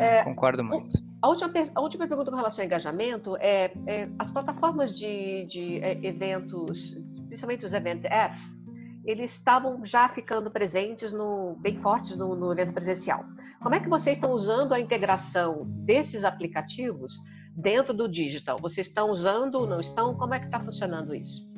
É, 0.00 0.24
Concordo 0.24 0.64
muito. 0.64 1.06
A 1.20 1.28
última, 1.28 1.52
a 1.74 1.80
última 1.80 2.06
pergunta 2.06 2.30
com 2.30 2.36
relação 2.36 2.62
ao 2.62 2.66
engajamento 2.66 3.36
é, 3.38 3.72
é 3.86 4.08
as 4.18 4.30
plataformas 4.30 4.96
de, 4.96 5.46
de 5.46 5.80
é, 5.80 5.98
eventos 6.06 6.96
principalmente 7.28 7.64
os 7.64 7.72
event 7.72 8.04
apps, 8.04 8.58
eles 9.04 9.32
estavam 9.32 9.84
já 9.84 10.08
ficando 10.08 10.50
presentes, 10.50 11.12
no, 11.12 11.56
bem 11.60 11.76
fortes 11.76 12.16
no, 12.16 12.34
no 12.34 12.52
evento 12.52 12.72
presencial. 12.72 13.24
Como 13.62 13.74
é 13.74 13.80
que 13.80 13.88
vocês 13.88 14.16
estão 14.16 14.32
usando 14.32 14.72
a 14.72 14.80
integração 14.80 15.64
desses 15.66 16.24
aplicativos 16.24 17.18
dentro 17.54 17.94
do 17.94 18.08
digital? 18.08 18.58
Vocês 18.60 18.86
estão 18.86 19.10
usando, 19.10 19.66
não 19.66 19.80
estão? 19.80 20.14
Como 20.14 20.34
é 20.34 20.38
que 20.38 20.46
está 20.46 20.60
funcionando 20.60 21.14
isso? 21.14 21.48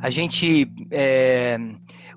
A 0.00 0.10
gente, 0.10 0.70
é, 0.90 1.56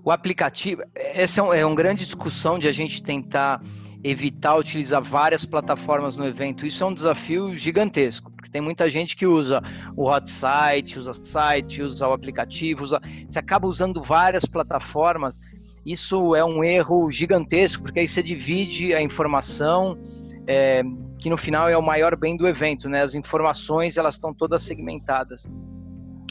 o 0.04 0.12
aplicativo, 0.12 0.84
essa 0.96 1.42
é, 1.42 1.44
um, 1.44 1.54
é 1.54 1.66
uma 1.66 1.76
grande 1.76 2.04
discussão 2.04 2.58
de 2.58 2.68
a 2.68 2.72
gente 2.72 3.02
tentar 3.04 3.62
evitar 4.04 4.56
utilizar 4.56 5.02
várias 5.02 5.46
plataformas 5.46 6.16
no 6.16 6.26
evento. 6.26 6.66
Isso 6.66 6.84
é 6.84 6.88
um 6.88 6.94
desafio 6.94 7.56
gigantesco, 7.56 8.32
tem 8.52 8.62
muita 8.62 8.89
gente 8.89 9.16
que 9.16 9.26
usa 9.26 9.62
o 9.95 10.10
hot 10.10 10.30
site, 10.30 10.99
usa 10.99 11.14
site, 11.14 11.82
usa 11.82 12.08
o 12.08 12.14
aplicativo, 12.14 12.84
usa... 12.84 12.99
você 13.28 13.39
acaba 13.39 13.68
usando 13.68 14.02
várias 14.02 14.45
plataformas 14.45 15.39
isso 15.86 16.36
é 16.36 16.45
um 16.45 16.64
erro 16.64 17.10
gigantesco, 17.12 17.84
porque 17.84 17.99
aí 17.99 18.08
você 18.08 18.22
divide 18.22 18.93
a 18.93 19.02
informação, 19.02 19.97
é, 20.45 20.84
que 21.18 21.30
no 21.30 21.38
final 21.38 21.68
é 21.68 21.78
o 21.78 21.82
maior 21.82 22.16
bem 22.16 22.38
do 22.38 22.47
evento, 22.47 22.88
né? 22.88 23.02
As 23.02 23.16
informações 23.16 23.97
elas 23.97 24.16
estão 24.16 24.34
todas 24.34 24.62
segmentadas. 24.62 25.47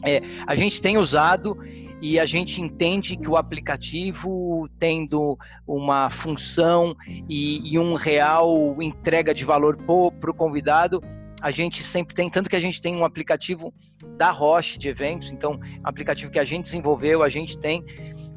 É, 0.05 0.23
a 0.47 0.55
gente 0.55 0.81
tem 0.81 0.97
usado 0.97 1.59
e 2.01 2.19
a 2.19 2.25
gente 2.25 2.63
entende 2.63 3.17
que 3.17 3.29
o 3.29 3.37
aplicativo 3.37 4.69
tendo 4.79 5.37
uma 5.67 6.09
função 6.09 6.97
e, 7.29 7.75
e 7.75 7.79
um 7.79 7.95
real 7.95 8.81
entrega 8.81 9.35
de 9.35 9.45
valor 9.45 9.77
para 9.77 10.31
o 10.31 10.35
convidado, 10.35 11.03
a 11.41 11.51
gente 11.51 11.83
sempre 11.83 12.15
tem, 12.15 12.29
tanto 12.29 12.51
que 12.51 12.57
a 12.57 12.61
gente 12.61 12.81
tem 12.81 12.97
um 12.97 13.05
aplicativo 13.05 13.73
da 14.17 14.31
Roche 14.31 14.79
de 14.79 14.89
eventos, 14.89 15.31
então, 15.31 15.53
um 15.53 15.81
aplicativo 15.85 16.31
que 16.31 16.39
a 16.39 16.45
gente 16.45 16.65
desenvolveu, 16.65 17.23
a 17.23 17.29
gente 17.29 17.59
tem, 17.59 17.85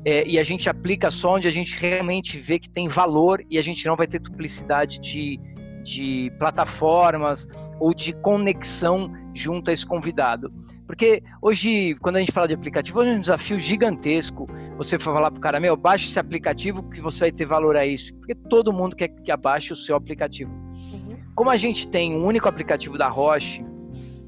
é, 0.06 0.26
e 0.28 0.39
a 0.39 0.43
gente 0.43 0.70
aplica 0.70 1.10
só 1.12 1.36
onde 1.36 1.47
a 1.47 1.51
gente 1.51 1.78
realmente 1.78 2.38
vê 2.38 2.60
que 2.60 2.70
tem 2.70 2.88
valor 2.88 3.43
e 3.49 3.58
a 3.58 3.62
gente 3.62 3.86
não 3.86 3.95
vai 3.95 4.08
ter 4.08 4.20
duplicidade 4.20 4.99
de, 4.99 5.39
de 5.84 6.32
plataformas 6.38 7.47
ou 7.80 7.93
de 7.93 8.14
conexão 8.14 9.12
junto 9.34 9.70
a 9.70 9.74
esse 9.74 9.86
convidado. 9.86 10.51
Porque 10.86 11.24
hoje, 11.41 11.95
quando 12.01 12.18
a 12.18 12.20
gente 12.20 12.32
fala 12.32 12.47
de 12.47 12.54
aplicativo, 12.54 13.01
é 13.01 13.14
um 13.14 13.20
desafio 13.20 13.60
gigantesco 13.60 14.47
você 14.78 14.99
falar 14.99 15.32
para 15.32 15.38
o 15.38 15.41
cara, 15.41 15.60
meu, 15.60 15.78
baixe 15.78 16.10
esse 16.10 16.20
aplicativo 16.20 16.84
que 16.89 17.01
você 17.01 17.20
vai 17.22 17.32
ter 17.32 17.45
valor 17.45 17.78
a 17.78 17.86
isso. 17.86 18.14
Porque 18.16 18.36
todo 18.36 18.74
mundo 18.74 18.95
quer 18.95 19.08
que 19.08 19.32
abaixe 19.32 19.74
o 19.74 19.76
seu 19.76 19.95
aplicativo. 19.95 20.51
Como 21.36 21.49
a 21.49 21.57
gente 21.57 21.88
tem 21.88 22.15
um 22.15 22.25
único 22.25 22.47
aplicativo 22.47 22.97
da 22.97 23.07
Roche, 23.07 23.65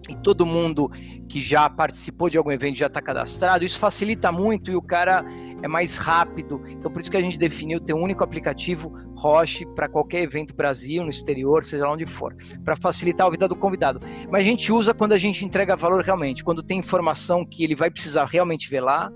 e 0.10 0.16
todo 0.16 0.46
mundo 0.46 0.90
que 1.28 1.42
já 1.42 1.70
participou 1.70 2.30
de 2.30 2.38
algum 2.38 2.52
evento 2.52 2.78
já 2.78 2.88
está 2.88 3.02
cadastrado, 3.02 3.66
isso 3.66 3.80
facilita 3.80 4.32
muito 4.32 4.72
e 4.72 4.76
o 4.76 4.82
cara 4.82 5.26
é 5.62 5.68
mais 5.68 5.98
rápido. 5.98 6.62
Então, 6.68 6.92
por 6.92 7.02
isso 7.02 7.10
que 7.10 7.18
a 7.18 7.22
gente 7.22 7.38
definiu 7.38 7.80
ter 7.80 7.94
um 7.94 8.02
único 8.02 8.24
aplicativo 8.24 8.94
Roche 9.16 9.66
para 9.66 9.90
qualquer 9.90 10.22
evento 10.22 10.54
Brasil, 10.54 11.04
no 11.04 11.10
exterior, 11.10 11.64
seja 11.64 11.86
lá 11.86 11.94
onde 11.94 12.06
for, 12.06 12.36
para 12.64 12.76
facilitar 12.76 13.26
a 13.26 13.30
vida 13.30 13.48
do 13.48 13.56
convidado. 13.56 14.00
Mas 14.30 14.42
a 14.42 14.46
gente 14.46 14.72
usa 14.72 14.94
quando 14.94 15.14
a 15.14 15.18
gente 15.18 15.44
entrega 15.44 15.76
valor 15.76 16.04
realmente, 16.04 16.44
quando 16.44 16.62
tem 16.62 16.78
informação 16.78 17.46
que 17.46 17.64
ele 17.64 17.76
vai 17.76 17.90
precisar 17.90 18.26
realmente 18.26 18.70
ver 18.70 18.82
lá. 18.82 19.12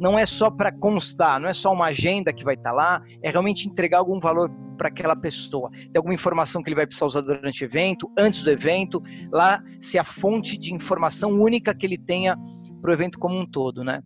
Não 0.00 0.18
é 0.18 0.24
só 0.24 0.50
para 0.50 0.72
constar, 0.72 1.38
não 1.38 1.48
é 1.48 1.52
só 1.52 1.70
uma 1.72 1.86
agenda 1.86 2.32
que 2.32 2.42
vai 2.42 2.54
estar 2.54 2.70
tá 2.70 2.74
lá, 2.74 3.02
é 3.22 3.30
realmente 3.30 3.68
entregar 3.68 3.98
algum 3.98 4.18
valor 4.18 4.50
para 4.78 4.88
aquela 4.88 5.14
pessoa. 5.14 5.70
Tem 5.70 5.92
alguma 5.96 6.14
informação 6.14 6.62
que 6.62 6.70
ele 6.70 6.76
vai 6.76 6.86
precisar 6.86 7.06
usar 7.06 7.20
durante 7.20 7.62
o 7.62 7.66
evento, 7.66 8.10
antes 8.16 8.42
do 8.42 8.50
evento, 8.50 9.02
lá 9.30 9.62
se 9.78 9.98
a 9.98 10.04
fonte 10.04 10.56
de 10.56 10.72
informação 10.72 11.32
única 11.32 11.74
que 11.74 11.84
ele 11.84 11.98
tenha 11.98 12.34
para 12.80 12.90
o 12.90 12.94
evento 12.94 13.18
como 13.18 13.38
um 13.38 13.44
todo, 13.44 13.84
né? 13.84 14.00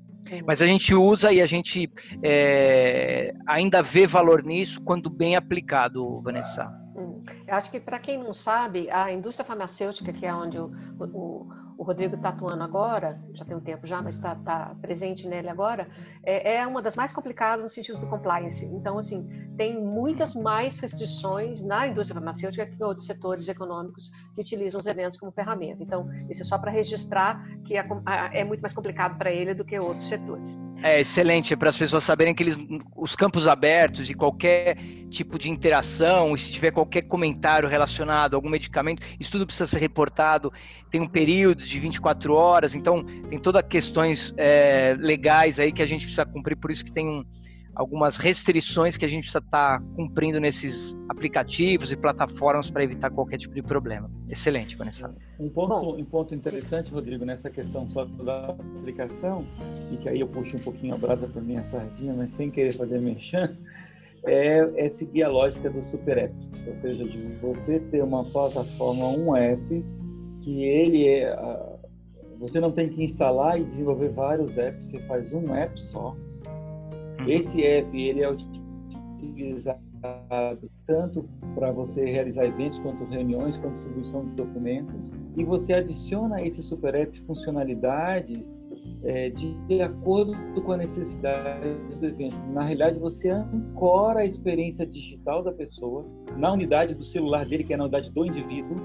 Mas 0.47 0.63
a 0.63 0.67
gente 0.67 0.95
usa 0.95 1.33
e 1.33 1.41
a 1.41 1.47
gente 1.47 1.89
é, 2.23 3.33
ainda 3.47 3.83
vê 3.83 4.07
valor 4.07 4.43
nisso 4.43 4.83
quando 4.83 5.09
bem 5.09 5.37
aplicado, 5.37 6.21
Vanessa. 6.23 6.67
Hum. 6.97 7.23
Eu 7.47 7.55
acho 7.55 7.71
que 7.71 7.79
para 7.79 7.99
quem 7.99 8.19
não 8.19 8.33
sabe, 8.33 8.91
a 8.91 9.13
indústria 9.13 9.47
farmacêutica, 9.47 10.13
que 10.13 10.25
é 10.25 10.35
onde 10.35 10.59
o, 10.59 10.73
o 10.99 11.47
o 11.77 11.83
Rodrigo 11.83 12.17
está 12.17 12.29
atuando 12.29 12.63
agora, 12.63 13.21
já 13.33 13.45
tem 13.45 13.57
um 13.57 13.61
tempo 13.61 13.87
já, 13.87 14.01
mas 14.01 14.17
está 14.17 14.35
tá 14.37 14.75
presente 14.81 15.27
nele 15.27 15.49
agora, 15.49 15.89
é, 16.23 16.57
é, 16.57 16.67
uma 16.67 16.81
das 16.81 16.97
mais 16.97 17.13
complicadas 17.13 17.65
no 17.65 17.71
sentido 17.71 17.99
do 17.99 18.07
compliance. 18.07 18.65
Então, 18.67 18.99
assim, 18.99 19.29
tem 19.57 19.81
muitas 19.81 20.35
mais 20.35 20.79
restrições 20.79 21.63
na 21.63 21.87
indústria 21.87 22.15
farmacêutica 22.15 22.67
que 22.67 22.83
outros 22.83 23.07
setores 23.07 23.49
econômicos 23.49 24.11
que 24.35 24.41
utilizam 24.41 24.81
os 24.81 24.87
eventos 24.87 25.17
como 25.17 25.33
ferramenta. 25.33 25.83
Então, 25.83 26.09
isso 26.31 26.43
é 26.43 26.45
só 26.45 26.59
para 26.59 26.71
registrar 26.71 27.45
que 27.65 27.77
é, 27.77 27.87
é 28.33 28.45
muito 28.45 28.61
mais 28.61 28.73
complicado 28.73 29.19
para 29.19 29.31
ele 29.31 29.55
do 29.55 29.65
que 29.65 29.79
outros 29.79 30.09
setores. 30.09 30.59
É 30.83 31.01
excelente 31.01 31.57
para 31.57 31.71
as 31.71 31.79
pessoas 31.79 32.05
saberem 32.05 32.35
que 32.35 32.43
eles, 32.43 32.59
os 32.95 33.17
campos 33.17 33.49
abertos 33.49 34.11
e 34.11 34.15
qualquer 34.15 34.77
tipo 35.09 35.39
de 35.39 35.51
interação, 35.51 36.35
e 36.35 36.39
se 36.39 36.53
tiver 36.53 36.73
qualquer 36.73 37.03
comentário 37.03 37.69
relacionado 37.69 38.35
a 38.35 38.37
algum 38.37 38.51
medicamento, 38.51 39.03
isso 39.19 39.31
tudo 39.31 39.47
precisa 39.47 39.67
ser 39.67 39.79
reportado. 39.79 40.53
Tem 40.91 41.01
um 41.01 41.09
período 41.09 41.64
de 41.69 41.81
24 41.81 42.35
horas, 42.35 42.75
então 42.75 43.05
tem 43.29 43.39
todas 43.39 43.63
questões 43.63 44.35
é, 44.37 44.97
legais 44.99 45.59
aí 45.59 45.73
que 45.73 45.83
a 45.83 45.87
gente 45.87 46.05
precisa 46.05 46.25
cumprir, 46.27 46.57
por 46.57 46.71
isso 46.71 46.85
que 46.85 46.93
tem 46.93 47.09
um, 47.09 47.25
algumas 47.75 48.17
restrições 48.17 48.97
que 48.97 49.05
a 49.05 49.09
gente 49.09 49.25
precisa 49.25 49.39
estar 49.39 49.81
tá 49.81 49.85
cumprindo 49.97 50.39
nesses 50.39 50.97
aplicativos 51.09 51.91
e 51.91 51.97
plataformas 51.97 52.71
para 52.71 52.85
evitar 52.85 53.11
qualquer 53.11 53.39
tipo 53.39 53.55
de 53.55 53.63
problema. 53.63 54.11
Excelente, 54.29 54.77
Vanessa. 54.77 55.15
Um 55.39 55.49
ponto, 55.49 55.97
um 55.97 56.05
ponto 56.05 56.35
interessante, 56.35 56.93
Rodrigo, 56.93 57.25
nessa 57.25 57.51
questão 57.51 57.89
só 57.89 58.05
da 58.05 58.51
aplicação, 58.79 59.45
e 59.91 59.97
que 59.97 60.09
aí 60.09 60.21
eu 60.21 60.29
puxo 60.29 60.57
um 60.57 60.61
pouquinho 60.61 60.95
a 60.95 60.99
brasa 60.99 61.27
para 61.27 61.43
minha 61.43 61.65
sardinha, 61.65 62.15
mas 62.15 62.31
sem 62.31 62.51
querer 62.51 62.73
fazer 62.73 63.01
mexer, 63.01 63.57
é, 64.25 64.87
é 64.87 64.89
seguir 64.89 65.23
a 65.25 65.29
lógica 65.29 65.69
dos 65.69 65.87
super 65.87 66.17
apps, 66.17 66.67
ou 66.67 66.75
seja, 66.75 67.05
de 67.05 67.37
você 67.37 67.79
ter 67.79 68.03
uma 68.03 68.25
plataforma, 68.25 69.09
um 69.09 69.37
app, 69.37 69.85
que 70.45 70.63
ele 70.65 71.09
é. 71.09 71.37
Você 72.39 72.61
não 72.61 72.71
tem 72.71 72.89
que 72.89 73.03
instalar 73.03 73.59
e 73.59 73.65
desenvolver 73.65 74.11
vários 74.11 74.59
apps, 74.59 74.91
você 74.91 75.01
faz 75.07 75.33
um 75.33 75.55
app 75.55 75.81
só 75.81 76.15
Uhum. 77.25 77.29
Esse 77.29 77.65
app 77.65 77.97
ele 77.97 78.23
é 78.23 78.31
utilizado 78.31 79.81
tanto 80.85 81.29
para 81.55 81.71
você 81.73 82.05
realizar 82.05 82.45
eventos, 82.45 82.79
quanto 82.79 83.05
reuniões, 83.05 83.57
quanto 83.59 83.75
distribuição 83.75 84.25
de 84.25 84.33
documentos. 84.33 85.13
E 85.37 85.45
você 85.45 85.75
adiciona 85.75 86.37
a 86.37 86.47
esse 86.47 86.63
super 86.63 86.95
app 86.95 87.19
funcionalidades 87.21 88.69
é, 89.03 89.31
de 89.31 89.81
acordo 89.83 90.35
com 90.63 90.73
a 90.73 90.77
necessidade 90.77 91.75
do 91.99 92.07
evento. 92.07 92.37
Na 92.53 92.63
realidade, 92.63 92.99
você 92.99 93.31
ancora 93.31 94.21
a 94.21 94.25
experiência 94.25 94.87
digital 94.87 95.43
da 95.43 95.53
pessoa 95.53 96.05
na 96.37 96.53
unidade 96.53 96.95
do 96.95 97.05
celular 97.05 97.47
dele, 97.47 97.65
que 97.65 97.73
é 97.73 97.77
na 97.77 97.85
unidade 97.85 98.11
do 98.11 98.25
indivíduo, 98.25 98.77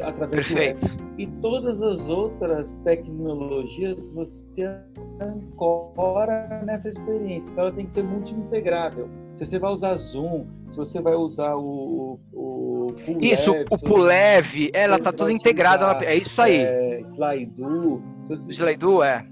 através 0.00 0.46
Perfeito. 0.46 0.80
do 0.80 0.86
app. 0.86 1.08
E 1.18 1.26
todas 1.40 1.82
as 1.82 2.08
outras 2.08 2.76
tecnologias 2.84 4.14
você 4.14 4.78
ancora 5.20 6.62
nessa 6.64 6.88
experiência. 6.88 7.50
Então, 7.50 7.64
ela 7.64 7.72
tem 7.72 7.86
que 7.86 7.92
ser 7.92 8.04
multi-integrável. 8.04 9.08
Se 9.38 9.46
você 9.46 9.58
vai 9.60 9.70
usar 9.70 9.94
Zoom, 9.94 10.46
se 10.68 10.76
você 10.76 11.00
vai 11.00 11.14
usar 11.14 11.54
o, 11.54 12.18
o, 12.32 12.86
o 12.86 12.96
Isso, 13.20 13.54
o 13.70 13.78
Pulev, 13.78 14.68
ela 14.72 14.96
está 14.96 15.12
toda 15.12 15.30
integrada. 15.30 16.04
É 16.04 16.16
isso 16.16 16.42
aí. 16.42 16.56
É, 16.56 17.00
Slido. 17.02 18.02
Você... 18.24 18.50
Slido, 18.50 19.00
é. 19.00 19.24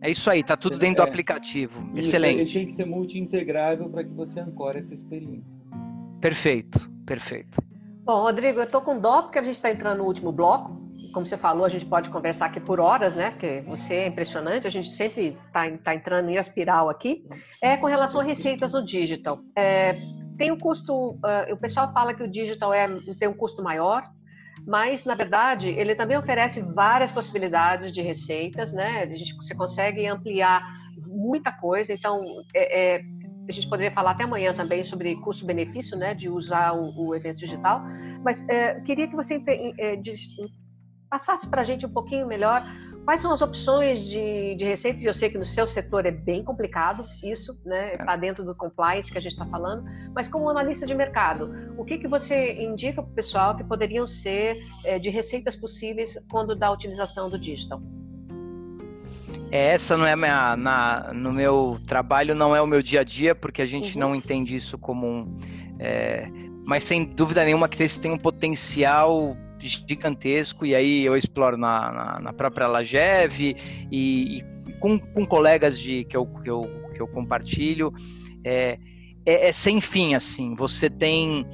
É 0.00 0.10
isso 0.10 0.30
aí, 0.30 0.42
tá 0.42 0.56
tudo 0.56 0.78
dentro 0.78 1.02
é, 1.02 1.04
do 1.04 1.08
aplicativo. 1.08 1.82
Isso, 1.94 2.08
Excelente. 2.08 2.40
Ele 2.40 2.50
tem 2.50 2.66
que 2.66 2.72
ser 2.72 2.86
multi-integrável 2.86 3.90
para 3.90 4.04
que 4.04 4.10
você 4.10 4.40
ancore 4.40 4.78
essa 4.78 4.94
experiência. 4.94 5.54
Perfeito, 6.18 6.90
perfeito. 7.04 7.58
Bom, 8.04 8.22
Rodrigo, 8.22 8.60
eu 8.60 8.64
estou 8.64 8.80
com 8.80 8.98
dó 8.98 9.22
porque 9.22 9.38
a 9.38 9.42
gente 9.42 9.56
está 9.56 9.70
entrando 9.70 9.98
no 9.98 10.04
último 10.04 10.32
bloco. 10.32 10.85
Como 11.16 11.26
você 11.26 11.38
falou, 11.38 11.64
a 11.64 11.68
gente 11.70 11.86
pode 11.86 12.10
conversar 12.10 12.44
aqui 12.44 12.60
por 12.60 12.78
horas, 12.78 13.14
né? 13.14 13.30
Porque 13.30 13.62
você 13.66 13.94
é 13.94 14.06
impressionante, 14.06 14.66
a 14.66 14.70
gente 14.70 14.90
sempre 14.90 15.28
está 15.46 15.66
tá 15.78 15.94
entrando 15.94 16.28
em 16.28 16.36
espiral 16.36 16.90
aqui. 16.90 17.26
É 17.62 17.74
com 17.78 17.86
relação 17.86 18.20
a 18.20 18.22
receitas 18.22 18.70
no 18.70 18.84
digital. 18.84 19.40
É, 19.56 19.94
tem 20.36 20.52
um 20.52 20.58
custo, 20.58 21.12
uh, 21.12 21.50
o 21.50 21.56
pessoal 21.56 21.90
fala 21.90 22.12
que 22.12 22.22
o 22.22 22.30
digital 22.30 22.70
é, 22.70 22.86
tem 23.18 23.30
um 23.30 23.32
custo 23.32 23.62
maior, 23.62 24.02
mas 24.66 25.06
na 25.06 25.14
verdade 25.14 25.70
ele 25.70 25.94
também 25.94 26.18
oferece 26.18 26.60
várias 26.60 27.10
possibilidades 27.10 27.90
de 27.90 28.02
receitas, 28.02 28.70
né? 28.70 29.04
A 29.04 29.06
gente, 29.06 29.34
você 29.36 29.54
consegue 29.54 30.06
ampliar 30.06 30.62
muita 30.98 31.50
coisa, 31.50 31.94
então 31.94 32.22
é, 32.54 32.96
é, 32.96 33.00
a 33.48 33.52
gente 33.52 33.70
poderia 33.70 33.90
falar 33.90 34.10
até 34.10 34.24
amanhã 34.24 34.52
também 34.52 34.84
sobre 34.84 35.16
custo-benefício, 35.22 35.96
né, 35.96 36.12
de 36.12 36.28
usar 36.28 36.74
o, 36.74 37.08
o 37.08 37.14
evento 37.14 37.38
digital, 37.38 37.82
mas 38.22 38.46
é, 38.50 38.78
queria 38.80 39.08
que 39.08 39.16
você 39.16 39.42
é, 39.78 39.96
passasse 41.16 41.48
para 41.48 41.62
a 41.62 41.64
gente 41.64 41.86
um 41.86 41.88
pouquinho 41.88 42.26
melhor 42.26 42.62
quais 43.06 43.22
são 43.22 43.32
as 43.32 43.40
opções 43.40 44.00
de, 44.00 44.54
de 44.56 44.64
receitas. 44.64 45.02
Eu 45.02 45.14
sei 45.14 45.30
que 45.30 45.38
no 45.38 45.46
seu 45.46 45.66
setor 45.66 46.04
é 46.04 46.10
bem 46.10 46.44
complicado 46.44 47.04
isso, 47.22 47.58
né, 47.64 47.94
está 47.94 48.12
é. 48.12 48.18
dentro 48.18 48.44
do 48.44 48.54
compliance 48.54 49.10
que 49.10 49.16
a 49.16 49.20
gente 49.20 49.32
está 49.32 49.46
falando, 49.46 49.84
mas 50.14 50.28
como 50.28 50.50
analista 50.50 50.84
de 50.84 50.94
mercado, 50.94 51.72
o 51.78 51.84
que, 51.84 51.96
que 51.96 52.06
você 52.06 52.62
indica 52.62 53.02
para 53.02 53.10
o 53.10 53.14
pessoal 53.14 53.56
que 53.56 53.64
poderiam 53.64 54.06
ser 54.06 54.58
é, 54.84 54.98
de 54.98 55.08
receitas 55.08 55.56
possíveis 55.56 56.18
quando 56.28 56.54
da 56.54 56.70
utilização 56.70 57.30
do 57.30 57.38
digital? 57.38 57.80
É, 59.50 59.68
essa 59.68 59.96
não 59.96 60.06
é 60.06 60.14
minha, 60.16 60.54
na, 60.56 61.12
no 61.14 61.32
meu 61.32 61.78
trabalho, 61.86 62.34
não 62.34 62.54
é 62.54 62.60
o 62.60 62.66
meu 62.66 62.82
dia 62.82 63.00
a 63.00 63.04
dia, 63.04 63.34
porque 63.34 63.62
a 63.62 63.66
gente 63.66 63.94
uhum. 63.94 64.00
não 64.00 64.14
entende 64.14 64.54
isso 64.54 64.76
como 64.76 65.06
um. 65.06 65.38
É, 65.78 66.28
mas 66.66 66.82
sem 66.82 67.04
dúvida 67.04 67.44
nenhuma 67.44 67.68
que 67.68 67.80
esse 67.80 68.00
tem 68.00 68.10
um 68.10 68.18
potencial 68.18 69.36
gigantesco, 69.68 70.64
e 70.64 70.74
aí 70.74 71.04
eu 71.04 71.16
exploro 71.16 71.56
na, 71.56 71.92
na, 71.92 72.20
na 72.20 72.32
própria 72.32 72.66
Lagev 72.66 73.40
e, 73.40 73.56
e, 73.90 74.38
e 74.66 74.72
com, 74.74 74.98
com, 74.98 75.26
colegas 75.26 75.78
de, 75.78 76.04
que, 76.04 76.16
eu, 76.16 76.26
que, 76.26 76.50
eu, 76.50 76.70
que 76.94 77.00
eu 77.00 77.08
compartilho. 77.08 77.92
É, 78.44 78.78
é, 79.24 79.48
é 79.48 79.52
sem 79.52 79.80
fim, 79.80 80.14
assim. 80.14 80.54
Você 80.54 80.88
tem. 80.88 81.46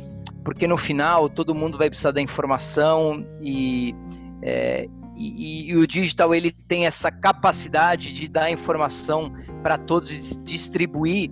Porque 0.44 0.66
no 0.66 0.76
final 0.76 1.28
todo 1.28 1.54
mundo 1.54 1.78
vai 1.78 1.88
precisar 1.88 2.12
da 2.12 2.20
informação 2.20 3.26
e. 3.40 3.94
É, 4.42 4.88
e, 5.14 5.70
e, 5.70 5.76
o 5.76 5.86
digital 5.86 6.34
ele 6.34 6.50
tem 6.50 6.86
essa 6.86 7.10
capacidade 7.10 8.12
de 8.12 8.26
dar 8.26 8.50
informação 8.50 9.32
para 9.62 9.76
todos 9.76 10.10
e 10.10 10.38
distribuir 10.40 11.30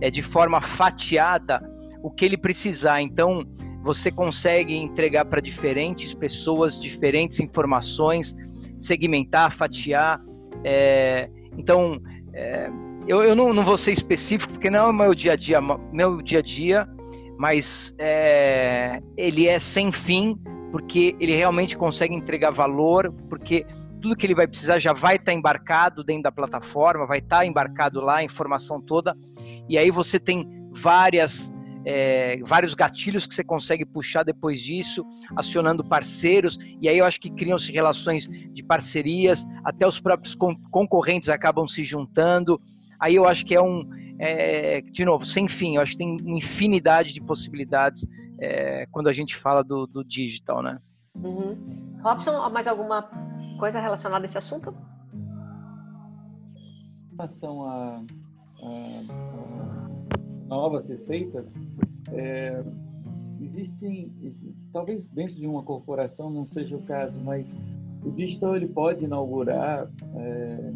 é, 0.00 0.10
de 0.10 0.22
forma 0.22 0.60
fatiada 0.60 1.62
o 2.02 2.10
que 2.10 2.24
ele 2.24 2.36
precisar. 2.36 3.00
Então, 3.00 3.46
você 3.82 4.10
consegue 4.10 4.74
entregar 4.74 5.24
para 5.24 5.40
diferentes 5.40 6.14
pessoas 6.14 6.80
diferentes 6.80 7.40
informações, 7.40 8.34
segmentar, 8.78 9.52
fatiar. 9.52 10.20
É, 10.64 11.28
então, 11.56 12.00
é, 12.32 12.70
eu, 13.06 13.22
eu 13.22 13.34
não, 13.34 13.52
não, 13.52 13.62
vou 13.62 13.76
ser 13.76 13.92
específico 13.92 14.52
porque 14.52 14.70
não 14.70 14.78
é 14.78 14.90
o 14.90 14.92
meu 14.92 15.14
dia 15.14 15.32
a 15.32 15.36
dia, 15.36 15.58
meu 15.92 16.20
dia 16.20 16.40
a 16.40 16.42
dia, 16.42 16.88
mas 17.38 17.94
é, 17.98 19.00
ele 19.16 19.46
é 19.46 19.58
sem 19.58 19.92
fim 19.92 20.38
porque 20.70 21.16
ele 21.18 21.34
realmente 21.34 21.76
consegue 21.76 22.14
entregar 22.14 22.50
valor, 22.50 23.12
porque 23.28 23.64
tudo 24.02 24.16
que 24.16 24.26
ele 24.26 24.34
vai 24.34 24.46
precisar 24.46 24.78
já 24.78 24.92
vai 24.92 25.16
estar 25.16 25.32
tá 25.32 25.32
embarcado 25.32 26.04
dentro 26.04 26.24
da 26.24 26.32
plataforma, 26.32 27.06
vai 27.06 27.18
estar 27.18 27.38
tá 27.38 27.46
embarcado 27.46 28.00
lá 28.00 28.16
a 28.16 28.24
informação 28.24 28.80
toda, 28.80 29.16
e 29.68 29.78
aí 29.78 29.90
você 29.90 30.18
tem 30.20 30.46
várias 30.72 31.52
é, 31.84 32.38
vários 32.44 32.74
gatilhos 32.74 33.26
que 33.26 33.34
você 33.34 33.44
consegue 33.44 33.84
puxar 33.84 34.22
depois 34.22 34.60
disso, 34.60 35.04
acionando 35.36 35.84
parceiros, 35.84 36.58
e 36.80 36.88
aí 36.88 36.98
eu 36.98 37.04
acho 37.04 37.20
que 37.20 37.30
criam-se 37.30 37.72
relações 37.72 38.26
de 38.26 38.62
parcerias, 38.62 39.44
até 39.64 39.86
os 39.86 40.00
próprios 40.00 40.34
con 40.34 40.54
concorrentes 40.70 41.28
acabam 41.28 41.66
se 41.66 41.84
juntando. 41.84 42.60
Aí 43.00 43.14
eu 43.14 43.26
acho 43.26 43.46
que 43.46 43.54
é 43.54 43.62
um, 43.62 43.88
é, 44.18 44.80
de 44.80 45.04
novo, 45.04 45.24
sem 45.24 45.46
fim, 45.48 45.76
eu 45.76 45.82
acho 45.82 45.92
que 45.92 45.98
tem 45.98 46.20
uma 46.20 46.38
infinidade 46.38 47.12
de 47.12 47.20
possibilidades 47.20 48.06
é, 48.40 48.86
quando 48.90 49.08
a 49.08 49.12
gente 49.12 49.36
fala 49.36 49.62
do, 49.62 49.86
do 49.86 50.04
digital, 50.04 50.62
né? 50.62 50.78
Uhum. 51.14 52.00
Robson, 52.02 52.48
mais 52.50 52.66
alguma 52.66 53.02
coisa 53.58 53.80
relacionada 53.80 54.24
a 54.24 54.26
esse 54.26 54.38
assunto? 54.38 54.74
Em 56.54 57.16
relação 57.16 57.64
a, 57.64 58.02
a, 58.62 59.36
a 59.36 59.37
novas 60.48 60.88
receitas, 60.88 61.54
é, 62.12 62.62
existem, 63.40 64.12
talvez 64.72 65.06
dentro 65.06 65.34
de 65.34 65.46
uma 65.46 65.62
corporação 65.62 66.30
não 66.30 66.44
seja 66.44 66.76
o 66.76 66.82
caso, 66.82 67.20
mas 67.22 67.54
o 68.04 68.10
digital 68.10 68.56
ele 68.56 68.68
pode 68.68 69.04
inaugurar 69.04 69.90
é, 70.16 70.72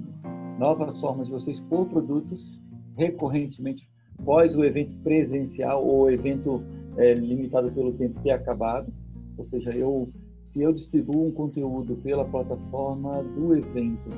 novas 0.59 1.01
formas 1.01 1.27
de 1.27 1.33
você 1.33 1.51
expor 1.51 1.87
produtos 1.87 2.61
recorrentemente 2.97 3.91
pós 4.25 4.57
o 4.57 4.65
evento 4.65 4.97
presencial 4.99 5.85
ou 5.85 6.11
evento 6.11 6.63
é, 6.97 7.15
limitado 7.15 7.73
pelo 7.73 7.93
tempo 7.93 8.21
ter 8.21 8.31
acabado. 8.31 8.93
Ou 9.37 9.45
seja, 9.45 9.75
eu 9.75 10.09
se 10.45 10.61
eu 10.61 10.73
distribuo 10.73 11.27
um 11.27 11.33
conteúdo 11.33 11.97
pela 11.97 12.25
plataforma 12.25 13.23
do 13.23 13.55
evento 13.57 14.11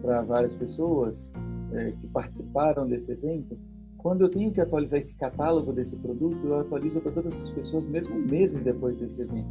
para 0.00 0.22
várias 0.22 0.54
pessoas 0.54 1.30
é, 1.72 1.92
que 1.92 2.06
participaram 2.06 2.86
desse 2.86 3.12
evento, 3.12 3.58
quando 3.98 4.22
eu 4.22 4.28
tenho 4.28 4.52
que 4.52 4.60
atualizar 4.60 4.98
esse 5.00 5.14
catálogo 5.14 5.72
desse 5.72 5.96
produto, 5.96 6.38
eu 6.46 6.60
atualizo 6.60 7.00
para 7.00 7.12
todas 7.12 7.32
as 7.42 7.50
pessoas 7.50 7.84
mesmo 7.84 8.14
meses 8.14 8.62
depois 8.62 8.96
desse 8.96 9.20
evento. 9.20 9.48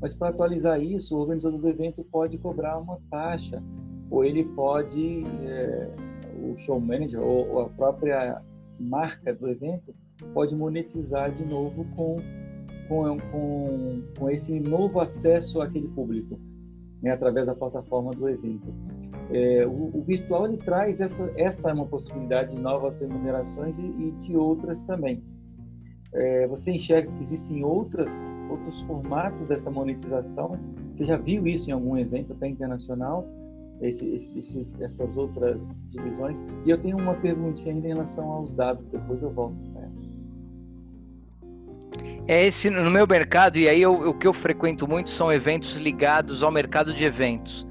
Mas 0.00 0.14
para 0.14 0.28
atualizar 0.28 0.80
isso, 0.80 1.16
o 1.16 1.20
organizador 1.20 1.58
do 1.58 1.68
evento 1.68 2.04
pode 2.04 2.38
cobrar 2.38 2.78
uma 2.78 3.00
taxa, 3.10 3.62
ou 4.08 4.24
ele 4.24 4.44
pode, 4.44 5.24
é, 5.42 5.90
o 6.40 6.56
show 6.56 6.80
manager 6.80 7.20
ou, 7.20 7.48
ou 7.50 7.60
a 7.62 7.68
própria 7.68 8.40
marca 8.78 9.34
do 9.34 9.48
evento 9.48 9.92
pode 10.32 10.54
monetizar 10.54 11.34
de 11.34 11.44
novo 11.44 11.84
com, 11.96 12.16
com, 12.88 13.18
com, 13.32 14.02
com 14.16 14.30
esse 14.30 14.58
novo 14.60 15.00
acesso 15.00 15.60
àquele 15.60 15.88
público, 15.88 16.38
né, 17.02 17.10
através 17.10 17.46
da 17.46 17.54
plataforma 17.54 18.12
do 18.12 18.28
evento. 18.28 18.72
É, 19.30 19.66
o, 19.66 19.90
o, 19.98 20.02
virtual 20.02 20.46
ele 20.46 20.56
traz 20.56 21.00
essa 21.00 21.30
essa 21.36 21.70
é 21.70 21.72
uma 21.74 21.84
possibilidade 21.84 22.54
de 22.54 22.60
novas 22.60 22.98
remunerações 22.98 23.78
e, 23.78 23.82
e 23.82 24.10
de 24.12 24.36
outras 24.36 24.80
também. 24.82 25.22
É, 26.14 26.46
você 26.46 26.72
enxerga 26.72 27.12
que 27.12 27.20
existem 27.20 27.62
outras 27.62 28.34
outros 28.48 28.80
formatos 28.82 29.46
dessa 29.46 29.70
monetização? 29.70 30.58
Você 30.94 31.04
já 31.04 31.18
viu 31.18 31.46
isso 31.46 31.68
em 31.68 31.74
algum 31.74 31.96
evento 31.98 32.32
até 32.32 32.48
internacional? 32.48 33.28
Esse, 33.82 34.08
esse, 34.08 34.66
essas 34.80 35.18
outras 35.18 35.84
divisões? 35.88 36.40
E 36.64 36.70
eu 36.70 36.78
tenho 36.78 36.96
uma 36.96 37.14
perguntinha 37.14 37.74
ainda 37.74 37.86
em 37.86 37.90
relação 37.90 38.28
aos 38.30 38.52
dados. 38.54 38.88
Depois 38.88 39.22
eu 39.22 39.30
volto. 39.30 39.56
Né? 39.74 39.90
É 42.26 42.46
esse 42.46 42.70
no 42.70 42.90
meu 42.90 43.06
mercado 43.06 43.58
e 43.58 43.68
aí 43.68 43.80
eu, 43.80 43.92
o 43.92 44.14
que 44.14 44.26
eu 44.26 44.32
frequento 44.32 44.88
muito 44.88 45.10
são 45.10 45.30
eventos 45.30 45.76
ligados 45.76 46.42
ao 46.42 46.50
mercado 46.50 46.92
de 46.94 47.04
eventos 47.04 47.68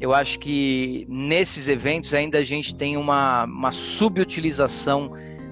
eu 0.00 0.14
acho 0.14 0.38
que 0.38 1.06
nesses 1.08 1.68
eventos 1.68 2.14
ainda 2.14 2.38
a 2.38 2.44
gente 2.44 2.74
tem 2.74 2.96
uma, 2.96 3.44
uma 3.44 3.72
subutilização 3.72 5.10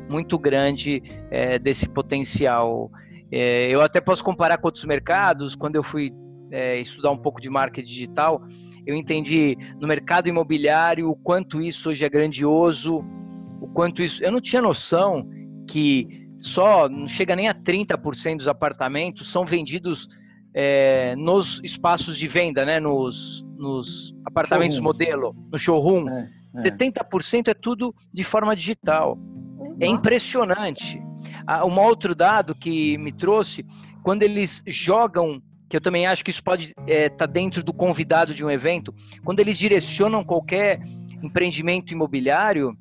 muito 0.08 0.38
grande 0.38 1.02
é, 1.30 1.58
desse 1.58 1.88
potencial. 1.88 2.90
É, 3.30 3.68
eu 3.68 3.80
até 3.80 4.00
posso 4.00 4.22
comparar 4.22 4.58
com 4.58 4.68
outros 4.68 4.84
mercados, 4.84 5.56
quando 5.56 5.76
eu 5.76 5.82
fui 5.82 6.12
é, 6.50 6.78
estudar 6.78 7.10
um 7.10 7.18
pouco 7.18 7.40
de 7.40 7.50
marketing 7.50 7.88
digital, 7.88 8.40
eu 8.86 8.94
entendi 8.94 9.56
no 9.80 9.88
mercado 9.88 10.28
imobiliário 10.28 11.08
o 11.10 11.16
quanto 11.16 11.60
isso 11.60 11.90
hoje 11.90 12.04
é 12.04 12.08
grandioso, 12.08 13.04
o 13.60 13.66
quanto 13.68 14.02
isso. 14.02 14.22
Eu 14.22 14.30
não 14.30 14.40
tinha 14.40 14.62
noção 14.62 15.28
que 15.68 16.28
só 16.38 16.88
não 16.88 17.08
chega 17.08 17.34
nem 17.34 17.48
a 17.48 17.54
30% 17.54 18.36
dos 18.36 18.48
apartamentos 18.48 19.28
são 19.28 19.44
vendidos 19.44 20.06
é, 20.54 21.14
nos 21.16 21.60
espaços 21.64 22.16
de 22.16 22.28
venda, 22.28 22.64
né? 22.64 22.78
Nos, 22.78 23.45
nos 23.56 24.14
apartamentos 24.24 24.78
modelo, 24.80 25.34
no 25.52 25.58
showroom, 25.58 26.08
é, 26.08 26.30
é. 26.56 26.60
70% 26.60 27.48
é 27.48 27.54
tudo 27.54 27.94
de 28.12 28.24
forma 28.24 28.54
digital. 28.54 29.18
É 29.80 29.86
impressionante. 29.86 31.02
Um 31.64 31.78
outro 31.80 32.14
dado 32.14 32.54
que 32.54 32.96
me 32.98 33.12
trouxe, 33.12 33.64
quando 34.02 34.22
eles 34.22 34.62
jogam, 34.66 35.40
que 35.68 35.76
eu 35.76 35.80
também 35.80 36.06
acho 36.06 36.24
que 36.24 36.30
isso 36.30 36.42
pode 36.42 36.66
estar 36.66 36.82
é, 36.86 37.08
tá 37.08 37.26
dentro 37.26 37.62
do 37.62 37.72
convidado 37.72 38.32
de 38.32 38.44
um 38.44 38.50
evento, 38.50 38.94
quando 39.24 39.40
eles 39.40 39.58
direcionam 39.58 40.24
qualquer 40.24 40.80
empreendimento 41.22 41.92
imobiliário, 41.92 42.76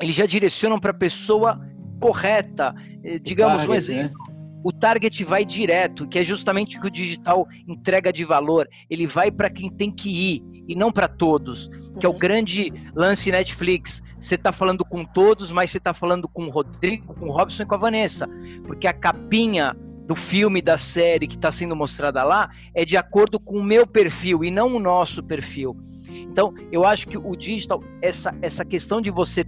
eles 0.00 0.14
já 0.14 0.26
direcionam 0.26 0.78
para 0.78 0.90
a 0.90 0.94
pessoa 0.94 1.60
correta. 2.00 2.74
Eh, 3.04 3.18
digamos 3.18 3.58
target, 3.58 3.70
um 3.70 3.74
exemplo. 3.74 4.26
Né? 4.28 4.33
O 4.64 4.72
target 4.72 5.22
vai 5.24 5.44
direto, 5.44 6.08
que 6.08 6.18
é 6.18 6.24
justamente 6.24 6.78
o 6.78 6.80
que 6.80 6.86
o 6.86 6.90
digital 6.90 7.46
entrega 7.68 8.10
de 8.10 8.24
valor. 8.24 8.66
Ele 8.88 9.06
vai 9.06 9.30
para 9.30 9.50
quem 9.50 9.70
tem 9.70 9.90
que 9.90 10.08
ir 10.08 10.42
e 10.66 10.74
não 10.74 10.90
para 10.90 11.06
todos, 11.06 11.68
que 12.00 12.06
é 12.06 12.08
o 12.08 12.18
grande 12.18 12.72
lance 12.94 13.30
Netflix. 13.30 14.02
Você 14.18 14.36
está 14.36 14.50
falando 14.50 14.82
com 14.82 15.04
todos, 15.04 15.52
mas 15.52 15.70
você 15.70 15.76
está 15.76 15.92
falando 15.92 16.26
com 16.26 16.46
o 16.46 16.50
Rodrigo, 16.50 17.14
com 17.14 17.26
o 17.26 17.30
Robson 17.30 17.64
e 17.64 17.66
com 17.66 17.74
a 17.74 17.78
Vanessa, 17.78 18.26
porque 18.66 18.86
a 18.86 18.94
capinha 18.94 19.76
do 20.06 20.16
filme, 20.16 20.62
da 20.62 20.78
série 20.78 21.28
que 21.28 21.36
está 21.36 21.52
sendo 21.52 21.76
mostrada 21.76 22.24
lá 22.24 22.50
é 22.74 22.86
de 22.86 22.96
acordo 22.96 23.38
com 23.38 23.58
o 23.58 23.64
meu 23.64 23.86
perfil 23.86 24.42
e 24.42 24.50
não 24.50 24.74
o 24.74 24.80
nosso 24.80 25.22
perfil. 25.22 25.76
Então, 26.08 26.54
eu 26.72 26.86
acho 26.86 27.06
que 27.06 27.18
o 27.18 27.36
digital, 27.36 27.84
essa, 28.00 28.34
essa 28.40 28.64
questão 28.64 29.00
de 29.00 29.10
você 29.10 29.44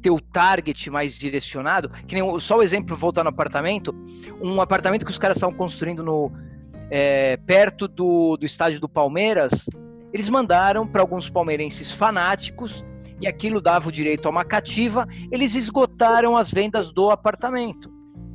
ter 0.00 0.10
o 0.10 0.20
target 0.20 0.90
mais 0.90 1.18
direcionado, 1.18 1.90
que 2.06 2.14
nem 2.14 2.40
só 2.40 2.58
o 2.58 2.62
exemplo 2.62 2.96
voltar 2.96 3.22
no 3.22 3.30
apartamento, 3.30 3.94
um 4.40 4.60
apartamento 4.60 5.04
que 5.04 5.10
os 5.10 5.18
caras 5.18 5.36
estavam 5.36 5.54
construindo 5.54 6.02
no 6.02 6.32
é, 6.90 7.36
perto 7.38 7.86
do, 7.86 8.36
do 8.36 8.44
estádio 8.44 8.80
do 8.80 8.88
Palmeiras, 8.88 9.68
eles 10.12 10.28
mandaram 10.28 10.86
para 10.86 11.00
alguns 11.00 11.30
palmeirenses 11.30 11.92
fanáticos 11.92 12.84
e 13.20 13.26
aquilo 13.26 13.60
dava 13.60 13.88
o 13.88 13.92
direito 13.92 14.26
a 14.26 14.30
uma 14.30 14.44
cativa, 14.44 15.06
eles 15.30 15.54
esgotaram 15.54 16.36
as 16.36 16.50
vendas 16.50 16.90
do 16.90 17.10
apartamento. 17.10 17.90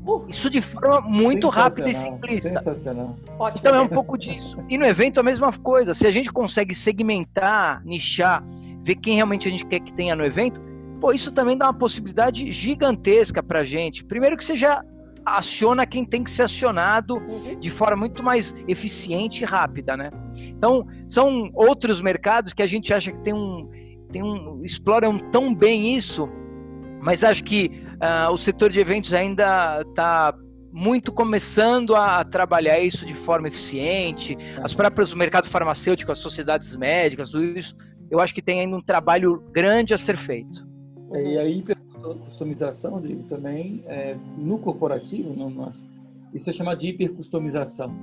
Uh, 0.06 0.24
Isso 0.30 0.50
de 0.52 0.62
forma 0.62 1.02
muito 1.02 1.50
rápida 1.50 1.90
e 1.90 1.94
simplista. 1.94 2.50
Sensacional. 2.50 3.18
Então 3.56 3.74
é 3.76 3.82
um 3.82 3.88
pouco 3.88 4.16
disso. 4.18 4.58
E 4.70 4.78
no 4.78 4.86
evento 4.86 5.20
a 5.20 5.24
mesma 5.24 5.52
coisa. 5.52 5.96
Se 5.96 6.06
a 6.06 6.12
gente 6.12 6.32
consegue 6.32 6.76
segmentar, 6.76 7.84
nichar, 7.84 8.44
ver 8.84 8.96
quem 8.96 9.16
realmente 9.16 9.48
a 9.48 9.52
gente 9.52 9.66
quer 9.66 9.80
que 9.80 9.92
tenha 9.92 10.16
no 10.16 10.24
evento, 10.24 10.62
Pô, 11.06 11.14
isso 11.14 11.32
também 11.32 11.56
dá 11.56 11.68
uma 11.68 11.74
possibilidade 11.78 12.52
gigantesca 12.52 13.44
para 13.44 13.64
gente. 13.64 14.04
Primeiro 14.04 14.36
que 14.36 14.44
você 14.44 14.56
já 14.56 14.84
aciona 15.24 15.86
quem 15.86 16.04
tem 16.04 16.24
que 16.24 16.32
ser 16.32 16.42
acionado 16.42 17.18
uhum. 17.18 17.60
de 17.60 17.70
forma 17.70 17.96
muito 17.96 18.24
mais 18.24 18.56
eficiente 18.68 19.44
e 19.44 19.46
rápida, 19.46 19.96
né? 19.96 20.10
Então, 20.36 20.88
são 21.08 21.52
outros 21.54 22.02
mercados 22.02 22.54
que 22.54 22.64
a 22.64 22.66
gente 22.66 22.92
acha 22.92 23.12
que 23.12 23.20
tem 23.20 23.36
um, 23.36 23.70
tem 24.12 24.24
um 24.24 24.62
exploram 24.64 25.20
tão 25.30 25.54
bem 25.54 25.96
isso, 25.96 26.28
mas 27.00 27.24
acho 27.24 27.44
que 27.44 27.84
uh, 28.02 28.32
o 28.32 28.38
setor 28.40 28.72
de 28.72 28.80
eventos 28.80 29.14
ainda 29.14 29.82
está 29.88 30.34
muito 30.74 31.14
começando 31.14 31.96
a 31.96 32.24
trabalhar 32.24 32.80
isso 32.80 33.06
de 33.06 33.14
forma 33.14 33.48
eficiente. 33.48 34.36
As 34.64 34.74
próprias 34.74 35.14
o 35.14 35.18
mercado 35.20 35.48
farmacêutico, 35.48 36.12
as 36.12 36.18
sociedades 36.18 36.76
médicas, 36.76 37.30
tudo 37.30 37.46
isso, 37.46 37.76
eu 38.10 38.20
acho 38.20 38.34
que 38.34 38.42
tem 38.42 38.62
ainda 38.62 38.76
um 38.76 38.82
trabalho 38.82 39.44
grande 39.54 39.94
a 39.94 40.00
ser 40.00 40.18
feito. 40.18 40.74
É, 41.12 41.24
e 41.24 41.38
aí, 41.38 41.62
pela 41.64 42.16
customização, 42.16 43.02
digo, 43.02 43.24
também, 43.24 43.84
é, 43.88 44.18
no 44.38 44.58
corporativo, 44.60 45.34
no 45.34 45.50
nosso, 45.50 45.86
isso 46.34 46.50
é 46.50 46.54
chamado 46.54 46.80
de 46.80 46.90
hipercustomização. 46.90 47.94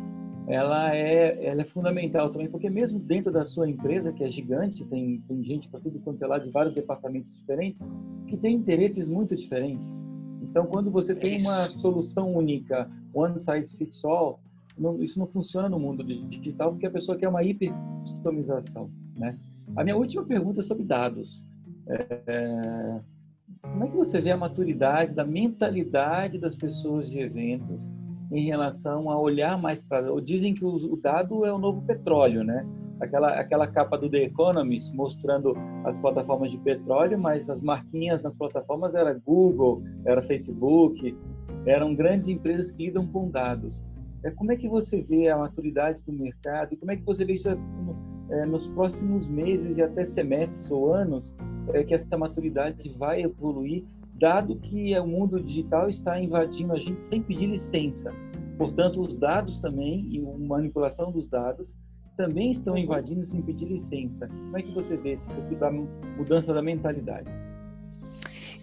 Ela 0.48 0.94
é, 0.94 1.46
ela 1.46 1.62
é 1.62 1.64
fundamental 1.64 2.30
também, 2.30 2.48
porque 2.48 2.68
mesmo 2.68 2.98
dentro 2.98 3.30
da 3.30 3.44
sua 3.44 3.68
empresa, 3.68 4.12
que 4.12 4.24
é 4.24 4.28
gigante, 4.28 4.84
tem, 4.84 5.22
tem 5.28 5.42
gente 5.42 5.68
para 5.68 5.80
tudo 5.80 6.00
quanto 6.00 6.22
é 6.22 6.26
lá, 6.26 6.38
de 6.38 6.50
vários 6.50 6.74
departamentos 6.74 7.36
diferentes, 7.38 7.86
que 8.26 8.36
tem 8.36 8.56
interesses 8.56 9.08
muito 9.08 9.36
diferentes. 9.36 10.04
Então, 10.42 10.66
quando 10.66 10.90
você 10.90 11.14
tem 11.14 11.40
uma 11.40 11.70
solução 11.70 12.32
única, 12.34 12.90
one 13.14 13.38
size 13.38 13.76
fits 13.76 14.04
all, 14.04 14.40
não, 14.76 15.00
isso 15.02 15.18
não 15.18 15.26
funciona 15.26 15.68
no 15.68 15.78
mundo 15.78 16.02
digital 16.02 16.72
porque 16.72 16.86
a 16.86 16.90
pessoa 16.90 17.16
quer 17.16 17.28
uma 17.28 17.44
hiper 17.44 17.72
customização, 18.00 18.90
né? 19.16 19.38
A 19.76 19.84
minha 19.84 19.96
última 19.96 20.24
pergunta 20.24 20.60
é 20.60 20.62
sobre 20.62 20.84
dados. 20.84 21.44
É, 21.88 23.00
como 23.62 23.84
é 23.84 23.88
que 23.88 23.96
você 23.96 24.20
vê 24.20 24.30
a 24.30 24.36
maturidade 24.36 25.14
da 25.14 25.24
mentalidade 25.24 26.38
das 26.38 26.56
pessoas 26.56 27.10
de 27.10 27.20
eventos 27.20 27.90
em 28.30 28.44
relação 28.44 29.10
a 29.10 29.20
olhar 29.20 29.60
mais 29.60 29.82
para. 29.82 30.08
Dizem 30.20 30.54
que 30.54 30.64
o 30.64 30.96
dado 30.96 31.44
é 31.44 31.52
o 31.52 31.58
novo 31.58 31.82
petróleo, 31.82 32.42
né? 32.42 32.66
Aquela, 32.98 33.38
aquela 33.38 33.66
capa 33.66 33.98
do 33.98 34.08
The 34.08 34.24
Economist 34.24 34.94
mostrando 34.94 35.54
as 35.84 35.98
plataformas 35.98 36.50
de 36.50 36.58
petróleo, 36.58 37.18
mas 37.18 37.50
as 37.50 37.62
marquinhas 37.62 38.22
nas 38.22 38.36
plataformas 38.36 38.94
era 38.94 39.12
Google, 39.12 39.82
era 40.04 40.22
Facebook, 40.22 41.16
eram 41.66 41.94
grandes 41.94 42.28
empresas 42.28 42.70
que 42.70 42.86
lidam 42.86 43.06
com 43.06 43.28
dados. 43.28 43.82
É, 44.24 44.30
como 44.30 44.52
é 44.52 44.56
que 44.56 44.68
você 44.68 45.02
vê 45.02 45.28
a 45.28 45.36
maturidade 45.36 46.02
do 46.04 46.12
mercado 46.12 46.72
e 46.72 46.76
como 46.76 46.92
é 46.92 46.96
que 46.96 47.02
você 47.02 47.24
vê 47.24 47.34
isso 47.34 47.48
é, 48.30 48.44
nos 48.44 48.68
próximos 48.68 49.26
meses 49.26 49.76
e 49.76 49.82
até 49.82 50.04
semestres 50.04 50.70
ou 50.70 50.92
anos 50.92 51.32
é, 51.72 51.82
que 51.84 51.94
essa 51.94 52.16
maturidade 52.16 52.88
vai 52.96 53.22
evoluir, 53.22 53.84
dado 54.14 54.56
que 54.56 54.98
o 54.98 55.06
mundo 55.06 55.40
digital 55.40 55.88
está 55.88 56.20
invadindo 56.20 56.72
a 56.72 56.78
gente 56.78 57.02
sem 57.02 57.22
pedir 57.22 57.46
licença. 57.46 58.12
Portanto, 58.56 59.00
os 59.00 59.14
dados 59.14 59.58
também 59.58 60.06
e 60.10 60.20
a 60.20 60.38
manipulação 60.38 61.10
dos 61.10 61.28
dados 61.28 61.76
também 62.16 62.50
estão 62.50 62.76
invadindo 62.76 63.24
sem 63.24 63.40
pedir 63.42 63.66
licença. 63.66 64.28
Como 64.28 64.58
é 64.58 64.62
que 64.62 64.72
você 64.74 64.96
vê 64.96 65.12
esse 65.12 65.28
pouco 65.30 65.54
da 65.56 65.70
mudança 65.70 66.52
da 66.52 66.62
mentalidade? 66.62 67.30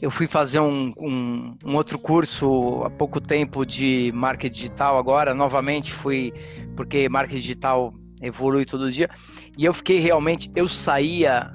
Eu 0.02 0.10
fui 0.10 0.28
fazer 0.28 0.62
um, 0.62 0.94
um, 0.98 1.58
um, 1.66 1.76
outro 1.76 2.00
curso 2.00 2.84
há 2.86 2.90
pouco 2.90 3.20
tempo 3.20 3.66
de 3.66 4.12
marketing 4.16 4.54
digital 4.54 4.98
agora, 4.98 5.34
novamente 5.34 5.92
fui, 5.92 6.32
porque 6.76 7.10
marketing 7.10 7.42
digital 7.42 7.94
evolui 8.22 8.66
todo 8.66 8.92
dia, 8.92 9.10
e 9.58 9.66
eu 9.66 9.74
fiquei 9.74 10.00
realmente, 10.00 10.52
eu 10.56 10.68
saía 10.68 11.52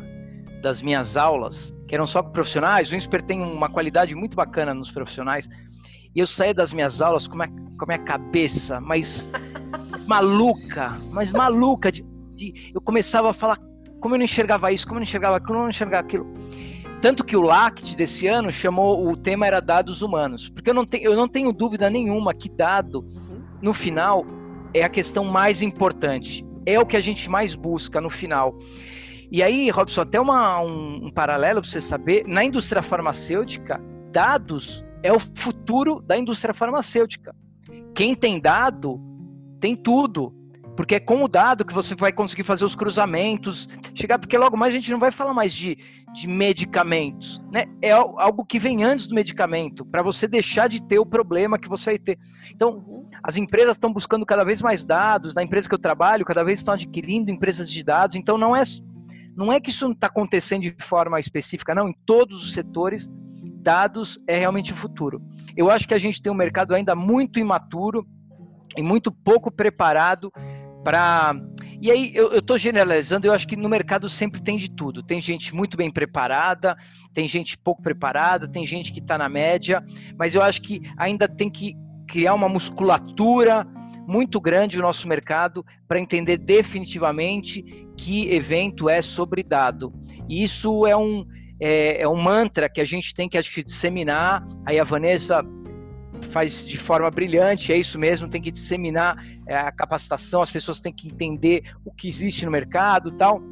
das 0.62 0.80
minhas 0.80 1.16
aulas, 1.16 1.74
que 1.86 1.94
eram 1.94 2.06
só 2.06 2.22
com 2.22 2.30
profissionais, 2.30 2.90
o 2.90 2.94
INSPER 2.94 3.22
tem 3.22 3.42
uma 3.42 3.68
qualidade 3.68 4.14
muito 4.14 4.36
bacana 4.36 4.72
nos 4.72 4.90
profissionais, 4.90 5.48
e 6.14 6.20
eu 6.20 6.26
saía 6.26 6.54
das 6.54 6.72
minhas 6.72 7.02
aulas 7.02 7.26
com 7.26 7.42
a, 7.42 7.48
com 7.48 7.84
a 7.84 7.86
minha 7.86 7.98
cabeça, 7.98 8.80
mas 8.80 9.32
maluca, 10.06 10.98
mas 11.10 11.32
maluca, 11.32 11.90
de, 11.90 12.04
de, 12.34 12.72
eu 12.74 12.80
começava 12.80 13.30
a 13.30 13.34
falar 13.34 13.58
como 14.00 14.14
eu 14.14 14.18
não 14.18 14.24
enxergava 14.24 14.70
isso, 14.70 14.86
como 14.86 14.98
eu 14.98 15.00
não 15.00 15.04
enxergava 15.04 15.36
aquilo, 15.36 15.48
como 15.48 15.58
eu 15.60 15.62
não 15.64 15.70
enxergava 15.70 16.06
aquilo. 16.06 16.26
Tanto 17.00 17.22
que 17.22 17.36
o 17.36 17.42
LACT 17.42 17.96
desse 17.96 18.26
ano 18.26 18.50
chamou, 18.50 19.06
o 19.10 19.14
tema 19.14 19.46
era 19.46 19.60
dados 19.60 20.00
humanos. 20.00 20.48
Porque 20.48 20.70
eu 20.70 20.74
não, 20.74 20.86
tenho, 20.86 21.04
eu 21.04 21.14
não 21.14 21.28
tenho 21.28 21.52
dúvida 21.52 21.90
nenhuma 21.90 22.32
que 22.32 22.48
dado, 22.48 23.06
no 23.60 23.74
final, 23.74 24.24
é 24.72 24.82
a 24.82 24.88
questão 24.88 25.22
mais 25.22 25.60
importante. 25.60 26.42
É 26.66 26.78
o 26.78 26.86
que 26.86 26.96
a 26.96 27.00
gente 27.00 27.28
mais 27.28 27.54
busca 27.54 28.00
no 28.00 28.10
final. 28.10 28.56
E 29.30 29.42
aí, 29.42 29.70
Robson, 29.70 30.02
até 30.02 30.20
uma, 30.20 30.60
um, 30.60 31.06
um 31.06 31.10
paralelo 31.10 31.60
para 31.60 31.70
você 31.70 31.80
saber: 31.80 32.26
na 32.26 32.44
indústria 32.44 32.82
farmacêutica, 32.82 33.80
dados 34.12 34.84
é 35.02 35.12
o 35.12 35.18
futuro 35.18 36.00
da 36.00 36.16
indústria 36.16 36.54
farmacêutica. 36.54 37.34
Quem 37.94 38.14
tem 38.14 38.40
dado 38.40 39.00
tem 39.60 39.76
tudo. 39.76 40.34
Porque 40.76 40.96
é 40.96 41.00
com 41.00 41.22
o 41.22 41.28
dado 41.28 41.64
que 41.64 41.72
você 41.72 41.94
vai 41.94 42.12
conseguir 42.12 42.42
fazer 42.42 42.64
os 42.64 42.74
cruzamentos, 42.74 43.68
chegar, 43.94 44.18
porque 44.18 44.36
logo 44.36 44.56
mais 44.56 44.72
a 44.72 44.76
gente 44.76 44.90
não 44.90 44.98
vai 44.98 45.10
falar 45.10 45.32
mais 45.32 45.52
de, 45.52 45.78
de 46.12 46.26
medicamentos, 46.26 47.40
né? 47.52 47.64
É 47.80 47.92
algo 47.92 48.44
que 48.44 48.58
vem 48.58 48.82
antes 48.82 49.06
do 49.06 49.14
medicamento, 49.14 49.84
para 49.84 50.02
você 50.02 50.26
deixar 50.26 50.68
de 50.68 50.82
ter 50.82 50.98
o 50.98 51.06
problema 51.06 51.58
que 51.58 51.68
você 51.68 51.90
vai 51.90 51.98
ter. 51.98 52.18
Então, 52.50 53.04
as 53.22 53.36
empresas 53.36 53.76
estão 53.76 53.92
buscando 53.92 54.26
cada 54.26 54.44
vez 54.44 54.60
mais 54.60 54.84
dados, 54.84 55.34
na 55.34 55.42
empresa 55.42 55.68
que 55.68 55.74
eu 55.74 55.78
trabalho, 55.78 56.24
cada 56.24 56.42
vez 56.42 56.60
estão 56.60 56.74
adquirindo 56.74 57.30
empresas 57.30 57.70
de 57.70 57.82
dados, 57.82 58.16
então 58.16 58.36
não 58.36 58.54
é, 58.54 58.62
não 59.36 59.52
é 59.52 59.60
que 59.60 59.70
isso 59.70 59.84
não 59.84 59.92
está 59.92 60.08
acontecendo 60.08 60.62
de 60.62 60.74
forma 60.80 61.20
específica, 61.20 61.74
não, 61.74 61.88
em 61.88 61.96
todos 62.04 62.42
os 62.42 62.52
setores, 62.52 63.08
dados 63.64 64.18
é 64.28 64.36
realmente 64.36 64.72
o 64.72 64.76
futuro. 64.76 65.22
Eu 65.56 65.70
acho 65.70 65.88
que 65.88 65.94
a 65.94 65.98
gente 65.98 66.20
tem 66.20 66.30
um 66.30 66.36
mercado 66.36 66.74
ainda 66.74 66.94
muito 66.94 67.38
imaturo 67.38 68.06
e 68.76 68.82
muito 68.82 69.10
pouco 69.10 69.50
preparado 69.50 70.30
para. 70.84 71.34
E 71.80 71.90
aí, 71.90 72.12
eu 72.14 72.38
estou 72.38 72.56
generalizando, 72.56 73.26
eu 73.26 73.32
acho 73.32 73.46
que 73.46 73.56
no 73.56 73.68
mercado 73.68 74.08
sempre 74.08 74.40
tem 74.40 74.56
de 74.56 74.70
tudo. 74.70 75.02
Tem 75.02 75.20
gente 75.20 75.54
muito 75.54 75.76
bem 75.76 75.90
preparada, 75.90 76.76
tem 77.12 77.26
gente 77.26 77.58
pouco 77.58 77.82
preparada, 77.82 78.48
tem 78.48 78.64
gente 78.64 78.92
que 78.92 79.00
está 79.00 79.18
na 79.18 79.28
média, 79.28 79.84
mas 80.16 80.34
eu 80.34 80.40
acho 80.40 80.62
que 80.62 80.80
ainda 80.96 81.28
tem 81.28 81.50
que 81.50 81.76
criar 82.06 82.34
uma 82.34 82.48
musculatura 82.48 83.66
muito 84.06 84.40
grande 84.40 84.76
no 84.76 84.82
nosso 84.82 85.08
mercado 85.08 85.64
para 85.88 85.98
entender 85.98 86.36
definitivamente 86.36 87.86
que 87.96 88.28
evento 88.30 88.88
é 88.88 89.02
sobre 89.02 89.42
dado. 89.42 89.92
E 90.28 90.42
isso 90.42 90.86
é 90.86 90.96
um, 90.96 91.26
é, 91.60 92.02
é 92.02 92.08
um 92.08 92.16
mantra 92.16 92.68
que 92.68 92.80
a 92.80 92.84
gente 92.84 93.14
tem 93.14 93.28
que 93.28 93.38
acho 93.38 93.52
que 93.52 93.62
disseminar. 93.62 94.44
Aí 94.66 94.78
a 94.78 94.84
Vanessa 94.84 95.42
faz 96.22 96.66
de 96.66 96.78
forma 96.78 97.10
brilhante, 97.10 97.72
é 97.72 97.76
isso 97.76 97.98
mesmo, 97.98 98.28
tem 98.28 98.40
que 98.40 98.50
disseminar 98.50 99.16
é, 99.46 99.56
a 99.56 99.70
capacitação, 99.70 100.42
as 100.42 100.50
pessoas 100.50 100.80
têm 100.80 100.92
que 100.92 101.08
entender 101.08 101.62
o 101.84 101.92
que 101.92 102.08
existe 102.08 102.44
no 102.44 102.50
mercado 102.50 103.10
tal. 103.12 103.42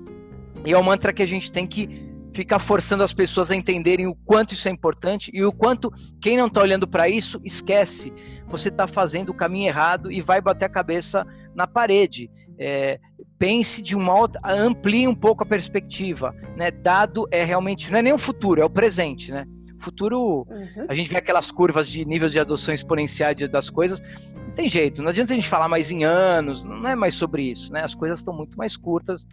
E 0.65 0.73
é 0.73 0.79
um 0.79 0.83
mantra 0.83 1.13
que 1.13 1.23
a 1.23 1.27
gente 1.27 1.51
tem 1.51 1.67
que 1.67 2.13
ficar 2.33 2.59
forçando 2.59 3.03
as 3.03 3.13
pessoas 3.13 3.51
a 3.51 3.57
entenderem 3.57 4.07
o 4.07 4.15
quanto 4.15 4.55
isso 4.55 4.69
é 4.69 4.71
importante 4.71 5.31
e 5.35 5.45
o 5.45 5.53
quanto 5.53 5.93
quem 6.21 6.37
não 6.37 6.47
está 6.47 6.61
olhando 6.61 6.89
para 6.89 7.09
isso 7.09 7.41
esquece. 7.45 8.13
Você 8.49 8.69
está 8.69 8.87
fazendo 8.87 9.31
o 9.31 9.35
caminho 9.35 9.69
errado 9.69 10.11
e 10.11 10.21
vai 10.21 10.41
bater 10.41 10.65
a 10.65 10.71
cabeça 10.71 11.27
na 11.55 11.67
parede. 11.67 12.31
É, 12.59 12.99
pense 13.39 13.83
de 13.83 13.97
uma 13.97 14.15
outra, 14.15 14.41
amplie 14.45 15.09
um 15.09 15.15
pouco 15.15 15.43
a 15.43 15.47
perspectiva. 15.47 16.35
Né? 16.57 16.71
Dado 16.71 17.27
é 17.31 17.45
realmente, 17.45 17.91
não 17.91 17.99
é 17.99 18.03
nem 18.03 18.13
o 18.13 18.19
futuro, 18.19 18.61
é 18.61 18.65
o 18.65 18.71
presente. 18.71 19.31
Né? 19.31 19.47
Futuro, 19.83 20.47
uhum. 20.49 20.87
a 20.89 20.95
gente 20.95 21.11
vê 21.11 21.17
aquelas 21.17 21.51
curvas 21.51 21.89
de 21.89 22.05
níveis 22.05 22.33
de 22.33 22.41
adoção 22.41 22.73
exponencial 22.75 23.35
das 23.51 23.69
coisas, 23.71 24.01
não 24.35 24.53
tem 24.55 24.69
jeito, 24.69 25.03
não 25.03 25.11
adianta 25.11 25.33
a 25.33 25.37
gente 25.37 25.49
falar 25.49 25.69
mais 25.69 25.91
em 25.91 26.05
anos, 26.05 26.63
não 26.63 26.89
é 26.89 26.95
mais 26.95 27.15
sobre 27.15 27.43
isso, 27.51 27.73
né? 27.73 27.83
As 27.83 27.95
coisas 27.95 28.19
estão 28.19 28.35
muito 28.35 28.57
mais 28.57 28.77
curtas 28.77 29.27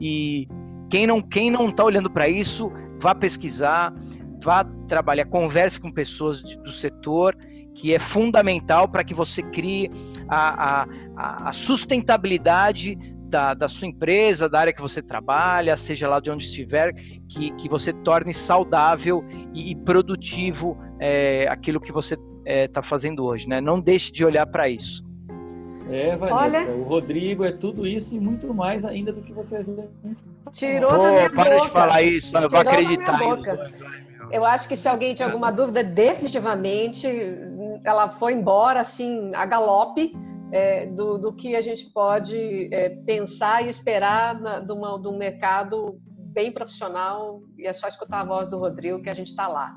e 0.00 0.48
quem 0.88 1.06
não 1.06 1.20
quem 1.20 1.50
não 1.50 1.68
está 1.68 1.84
olhando 1.84 2.10
para 2.10 2.28
isso, 2.28 2.72
vá 2.98 3.14
pesquisar, 3.14 3.92
vá 4.42 4.64
trabalhar, 4.88 5.26
converse 5.26 5.80
com 5.80 5.90
pessoas 5.90 6.42
de, 6.42 6.56
do 6.58 6.72
setor, 6.72 7.36
que 7.74 7.94
é 7.94 7.98
fundamental 7.98 8.88
para 8.88 9.04
que 9.04 9.14
você 9.14 9.42
crie 9.42 9.90
a, 10.28 10.86
a, 11.16 11.48
a 11.48 11.52
sustentabilidade 11.52 12.98
da, 13.30 13.54
da, 13.54 13.68
sua 13.68 13.86
empresa, 13.86 14.48
da 14.48 14.58
área 14.58 14.72
que 14.72 14.82
você 14.82 15.00
trabalha, 15.00 15.76
seja 15.76 16.08
lá 16.08 16.20
de 16.20 16.30
onde 16.30 16.44
estiver, 16.44 16.92
que, 17.28 17.52
que 17.52 17.68
você 17.68 17.92
torne 17.92 18.34
saudável 18.34 19.24
e, 19.54 19.70
e 19.70 19.76
produtivo 19.76 20.76
é, 20.98 21.46
aquilo 21.48 21.80
que 21.80 21.92
você 21.92 22.14
está 22.14 22.30
é, 22.44 22.68
tá 22.68 22.82
fazendo 22.82 23.24
hoje, 23.24 23.48
né? 23.48 23.60
Não 23.60 23.80
deixe 23.80 24.10
de 24.10 24.24
olhar 24.24 24.46
para 24.46 24.68
isso. 24.68 25.04
É, 25.90 26.16
Vanessa, 26.16 26.58
Olha... 26.58 26.70
o 26.70 26.82
Rodrigo 26.84 27.44
é 27.44 27.50
tudo 27.50 27.86
isso 27.86 28.14
e 28.14 28.20
muito 28.20 28.52
mais 28.54 28.84
ainda 28.84 29.12
do 29.12 29.22
que 29.22 29.32
você. 29.32 29.64
Tirou 30.52 30.90
Pô, 30.90 30.98
da 30.98 31.10
minha 31.10 31.30
para 31.30 31.56
boca. 31.56 31.66
de 31.66 31.72
falar 31.72 32.02
isso, 32.02 32.36
eu 32.36 32.48
vou 32.48 32.60
acreditar. 32.60 33.18
Eu 34.30 34.44
acho 34.44 34.68
que 34.68 34.76
se 34.76 34.88
alguém 34.88 35.14
tinha 35.14 35.26
alguma 35.26 35.50
dúvida, 35.50 35.82
definitivamente 35.82 37.08
ela 37.84 38.08
foi 38.08 38.34
embora 38.34 38.80
assim 38.80 39.32
a 39.34 39.44
galope 39.44 40.14
é, 40.52 40.86
do, 40.86 41.18
do, 41.18 41.32
que 41.32 41.54
a 41.56 41.60
gente 41.60 41.86
pode 41.90 42.68
é, 42.72 42.90
pensar 43.06 43.64
e 43.64 43.70
esperar 43.70 44.40
na, 44.40 44.60
de, 44.60 44.72
uma, 44.72 44.98
de, 45.00 45.08
um 45.08 45.16
mercado 45.16 46.00
bem 46.32 46.52
profissional, 46.52 47.42
e 47.58 47.66
é 47.66 47.72
só 47.72 47.88
escutar 47.88 48.20
a 48.20 48.24
voz 48.24 48.48
do 48.48 48.58
Rodrigo 48.58 49.02
que 49.02 49.10
a 49.10 49.14
gente 49.14 49.28
está 49.28 49.48
lá. 49.48 49.76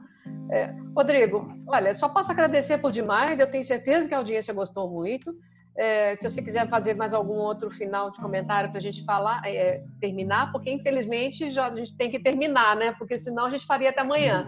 É, 0.52 0.74
Rodrigo, 0.96 1.48
olha, 1.68 1.94
só 1.94 2.10
posso 2.10 2.32
agradecer 2.32 2.78
por 2.78 2.92
demais, 2.92 3.40
eu 3.40 3.50
tenho 3.50 3.64
certeza 3.64 4.08
que 4.08 4.14
a 4.14 4.18
audiência 4.18 4.54
gostou 4.54 4.90
muito. 4.90 5.34
É, 5.76 6.16
se 6.18 6.30
você 6.30 6.42
quiser 6.42 6.70
fazer 6.70 6.94
mais 6.94 7.14
algum 7.14 7.34
outro 7.34 7.72
final 7.72 8.12
de 8.12 8.22
comentário 8.22 8.70
para 8.70 8.78
a 8.78 8.82
gente 8.82 9.04
falar, 9.04 9.42
é, 9.46 9.84
terminar, 10.00 10.52
porque 10.52 10.72
infelizmente 10.72 11.50
já, 11.50 11.68
a 11.68 11.76
gente 11.76 11.98
tem 11.98 12.12
que 12.12 12.20
terminar, 12.20 12.76
né? 12.76 12.94
Porque 12.98 13.18
senão 13.18 13.46
a 13.46 13.50
gente 13.50 13.66
faria 13.66 13.90
até 13.90 14.02
amanhã. 14.02 14.48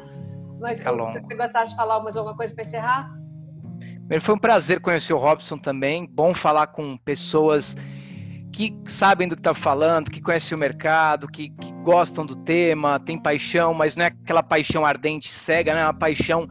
Mas 0.59 0.77
se 0.77 0.83
você 0.83 1.35
gostasse 1.35 1.71
de 1.71 1.75
falar 1.75 1.99
mais 2.01 2.15
alguma 2.15 2.37
coisa 2.37 2.53
para 2.53 2.63
encerrar? 2.63 3.09
Foi 4.21 4.35
um 4.35 4.37
prazer 4.37 4.79
conhecer 4.79 5.13
o 5.13 5.17
Robson 5.17 5.57
também. 5.57 6.05
Bom 6.05 6.33
falar 6.33 6.67
com 6.67 6.95
pessoas 6.97 7.75
que 8.53 8.73
sabem 8.87 9.27
do 9.27 9.35
que 9.35 9.39
está 9.39 9.53
falando, 9.53 10.11
que 10.11 10.21
conhecem 10.21 10.55
o 10.55 10.59
mercado, 10.59 11.27
que, 11.27 11.49
que, 11.49 11.73
gostam 11.83 12.25
do 12.25 12.35
tema, 12.35 12.99
tem 12.99 13.17
paixão, 13.17 13.73
mas 13.73 13.95
não 13.95 14.05
é 14.05 14.07
aquela 14.07 14.41
paixão 14.41 14.85
ardente, 14.85 15.29
cega, 15.29 15.73
né? 15.73 15.81
É 15.81 15.83
uma 15.83 15.93
paixão 15.93 16.47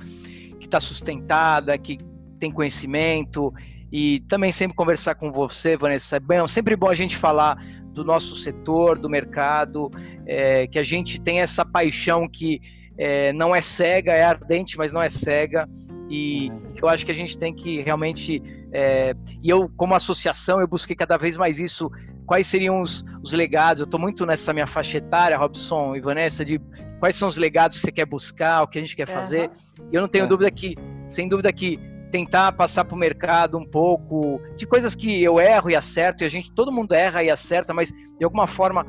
que 0.58 0.66
está 0.66 0.80
sustentada, 0.80 1.78
que 1.78 1.98
tem 2.40 2.50
conhecimento. 2.50 3.54
E 3.90 4.20
também 4.28 4.50
sempre 4.50 4.76
conversar 4.76 5.14
com 5.14 5.30
você, 5.30 5.76
Vanessa. 5.76 6.16
É 6.16 6.20
bem, 6.20 6.46
sempre 6.48 6.74
bom 6.74 6.88
a 6.88 6.94
gente 6.94 7.16
falar 7.16 7.56
do 7.92 8.04
nosso 8.04 8.34
setor, 8.34 8.98
do 8.98 9.08
mercado, 9.08 9.90
é, 10.26 10.66
que 10.66 10.78
a 10.78 10.82
gente 10.82 11.20
tem 11.20 11.40
essa 11.40 11.64
paixão 11.64 12.28
que 12.28 12.60
é, 12.98 13.32
não 13.32 13.54
é 13.54 13.60
cega, 13.60 14.12
é 14.12 14.24
ardente, 14.24 14.76
mas 14.76 14.92
não 14.92 15.00
é 15.00 15.08
cega 15.08 15.68
E 16.14 16.48
uhum. 16.48 16.74
eu 16.80 16.88
acho 16.88 17.04
que 17.04 17.10
a 17.10 17.14
gente 17.14 17.36
tem 17.36 17.52
que 17.52 17.82
realmente. 17.82 18.40
É, 18.72 19.14
e 19.42 19.50
eu, 19.50 19.68
como 19.76 19.96
associação, 19.96 20.60
eu 20.60 20.68
busquei 20.68 20.94
cada 20.94 21.16
vez 21.16 21.36
mais 21.36 21.58
isso. 21.58 21.90
Quais 22.24 22.46
seriam 22.46 22.80
os, 22.80 23.04
os 23.22 23.32
legados? 23.32 23.80
Eu 23.80 23.84
estou 23.84 23.98
muito 23.98 24.24
nessa 24.24 24.52
minha 24.52 24.66
faixa 24.66 24.98
etária, 24.98 25.36
Robson 25.36 25.96
e 25.96 26.00
Vanessa, 26.00 26.44
de 26.44 26.60
quais 27.00 27.16
são 27.16 27.28
os 27.28 27.36
legados 27.36 27.78
que 27.78 27.84
você 27.84 27.92
quer 27.92 28.06
buscar, 28.06 28.62
o 28.62 28.68
que 28.68 28.78
a 28.78 28.80
gente 28.80 28.94
quer 28.94 29.08
fazer. 29.08 29.50
Uhum. 29.78 29.88
E 29.92 29.96
eu 29.96 30.00
não 30.00 30.08
tenho 30.08 30.24
é. 30.24 30.28
dúvida 30.28 30.50
que, 30.52 30.76
sem 31.08 31.28
dúvida 31.28 31.52
que 31.52 31.78
tentar 32.12 32.52
passar 32.52 32.84
para 32.84 32.94
o 32.94 32.98
mercado 32.98 33.58
um 33.58 33.66
pouco 33.66 34.40
de 34.56 34.64
coisas 34.66 34.94
que 34.94 35.20
eu 35.20 35.40
erro 35.40 35.68
e 35.68 35.74
acerto, 35.74 36.22
e 36.22 36.26
a 36.26 36.28
gente, 36.28 36.52
todo 36.52 36.70
mundo 36.70 36.94
erra 36.94 37.24
e 37.24 37.28
acerta, 37.28 37.74
mas 37.74 37.90
de 37.90 38.24
alguma 38.24 38.46
forma 38.46 38.86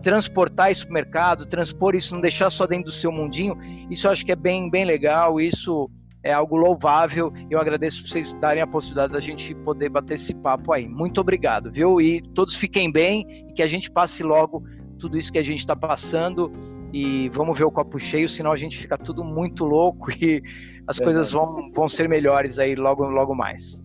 transportar 0.00 0.70
isso 0.70 0.84
para 0.86 0.92
o 0.92 0.94
mercado, 0.94 1.46
transpor 1.46 1.96
isso, 1.96 2.14
não 2.14 2.20
deixar 2.20 2.50
só 2.50 2.66
dentro 2.66 2.84
do 2.84 2.92
seu 2.92 3.10
mundinho, 3.10 3.58
isso 3.90 4.06
eu 4.06 4.12
acho 4.12 4.24
que 4.24 4.32
é 4.32 4.36
bem, 4.36 4.70
bem 4.70 4.84
legal, 4.84 5.40
isso 5.40 5.90
é 6.22 6.32
algo 6.32 6.56
louvável. 6.56 7.32
Eu 7.50 7.58
agradeço 7.58 8.02
por 8.02 8.08
vocês 8.08 8.32
darem 8.34 8.62
a 8.62 8.66
possibilidade 8.66 9.12
da 9.12 9.20
gente 9.20 9.54
poder 9.56 9.88
bater 9.88 10.14
esse 10.14 10.34
papo 10.34 10.72
aí. 10.72 10.88
Muito 10.88 11.20
obrigado, 11.20 11.70
viu? 11.70 12.00
E 12.00 12.20
todos 12.20 12.56
fiquem 12.56 12.90
bem 12.90 13.26
e 13.48 13.52
que 13.52 13.62
a 13.62 13.66
gente 13.66 13.90
passe 13.90 14.22
logo 14.22 14.62
tudo 14.98 15.18
isso 15.18 15.32
que 15.32 15.38
a 15.38 15.42
gente 15.42 15.58
está 15.58 15.74
passando 15.74 16.52
e 16.92 17.28
vamos 17.30 17.58
ver 17.58 17.64
o 17.64 17.70
copo 17.70 17.98
cheio, 17.98 18.28
senão 18.28 18.52
a 18.52 18.56
gente 18.56 18.78
fica 18.78 18.96
tudo 18.96 19.24
muito 19.24 19.64
louco 19.64 20.10
e 20.12 20.42
as 20.86 20.98
Verdade. 20.98 21.04
coisas 21.04 21.32
vão, 21.32 21.70
vão 21.72 21.88
ser 21.88 22.08
melhores 22.08 22.58
aí 22.58 22.74
logo, 22.74 23.04
logo 23.04 23.34
mais. 23.34 23.82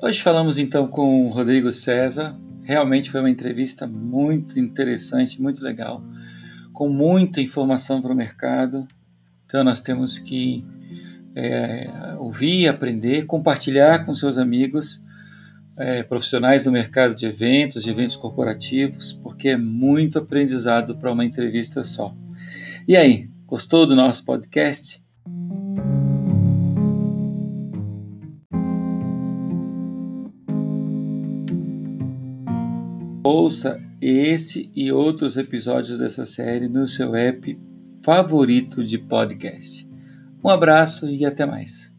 Hoje 0.00 0.22
falamos 0.22 0.56
então 0.56 0.86
com 0.88 1.26
o 1.26 1.28
Rodrigo 1.28 1.70
César. 1.70 2.34
Realmente 2.68 3.10
foi 3.10 3.20
uma 3.20 3.30
entrevista 3.30 3.86
muito 3.86 4.60
interessante, 4.60 5.40
muito 5.40 5.64
legal, 5.64 6.04
com 6.70 6.86
muita 6.86 7.40
informação 7.40 8.02
para 8.02 8.12
o 8.12 8.14
mercado. 8.14 8.86
Então 9.46 9.64
nós 9.64 9.80
temos 9.80 10.18
que 10.18 10.62
é, 11.34 11.90
ouvir, 12.18 12.68
aprender, 12.68 13.24
compartilhar 13.24 14.04
com 14.04 14.12
seus 14.12 14.36
amigos 14.36 15.02
é, 15.78 16.02
profissionais 16.02 16.64
do 16.64 16.70
mercado 16.70 17.14
de 17.14 17.24
eventos, 17.24 17.82
de 17.82 17.88
eventos 17.88 18.16
corporativos, 18.16 19.14
porque 19.14 19.48
é 19.48 19.56
muito 19.56 20.18
aprendizado 20.18 20.94
para 20.94 21.10
uma 21.10 21.24
entrevista 21.24 21.82
só. 21.82 22.14
E 22.86 22.94
aí, 22.98 23.30
gostou 23.46 23.86
do 23.86 23.96
nosso 23.96 24.26
podcast? 24.26 25.02
Ouça 33.30 33.78
esse 34.00 34.72
e 34.74 34.90
outros 34.90 35.36
episódios 35.36 35.98
dessa 35.98 36.24
série 36.24 36.66
no 36.66 36.86
seu 36.86 37.14
app 37.14 37.60
favorito 38.02 38.82
de 38.82 38.96
podcast. 38.96 39.86
Um 40.42 40.48
abraço 40.48 41.06
e 41.06 41.26
até 41.26 41.44
mais. 41.44 41.94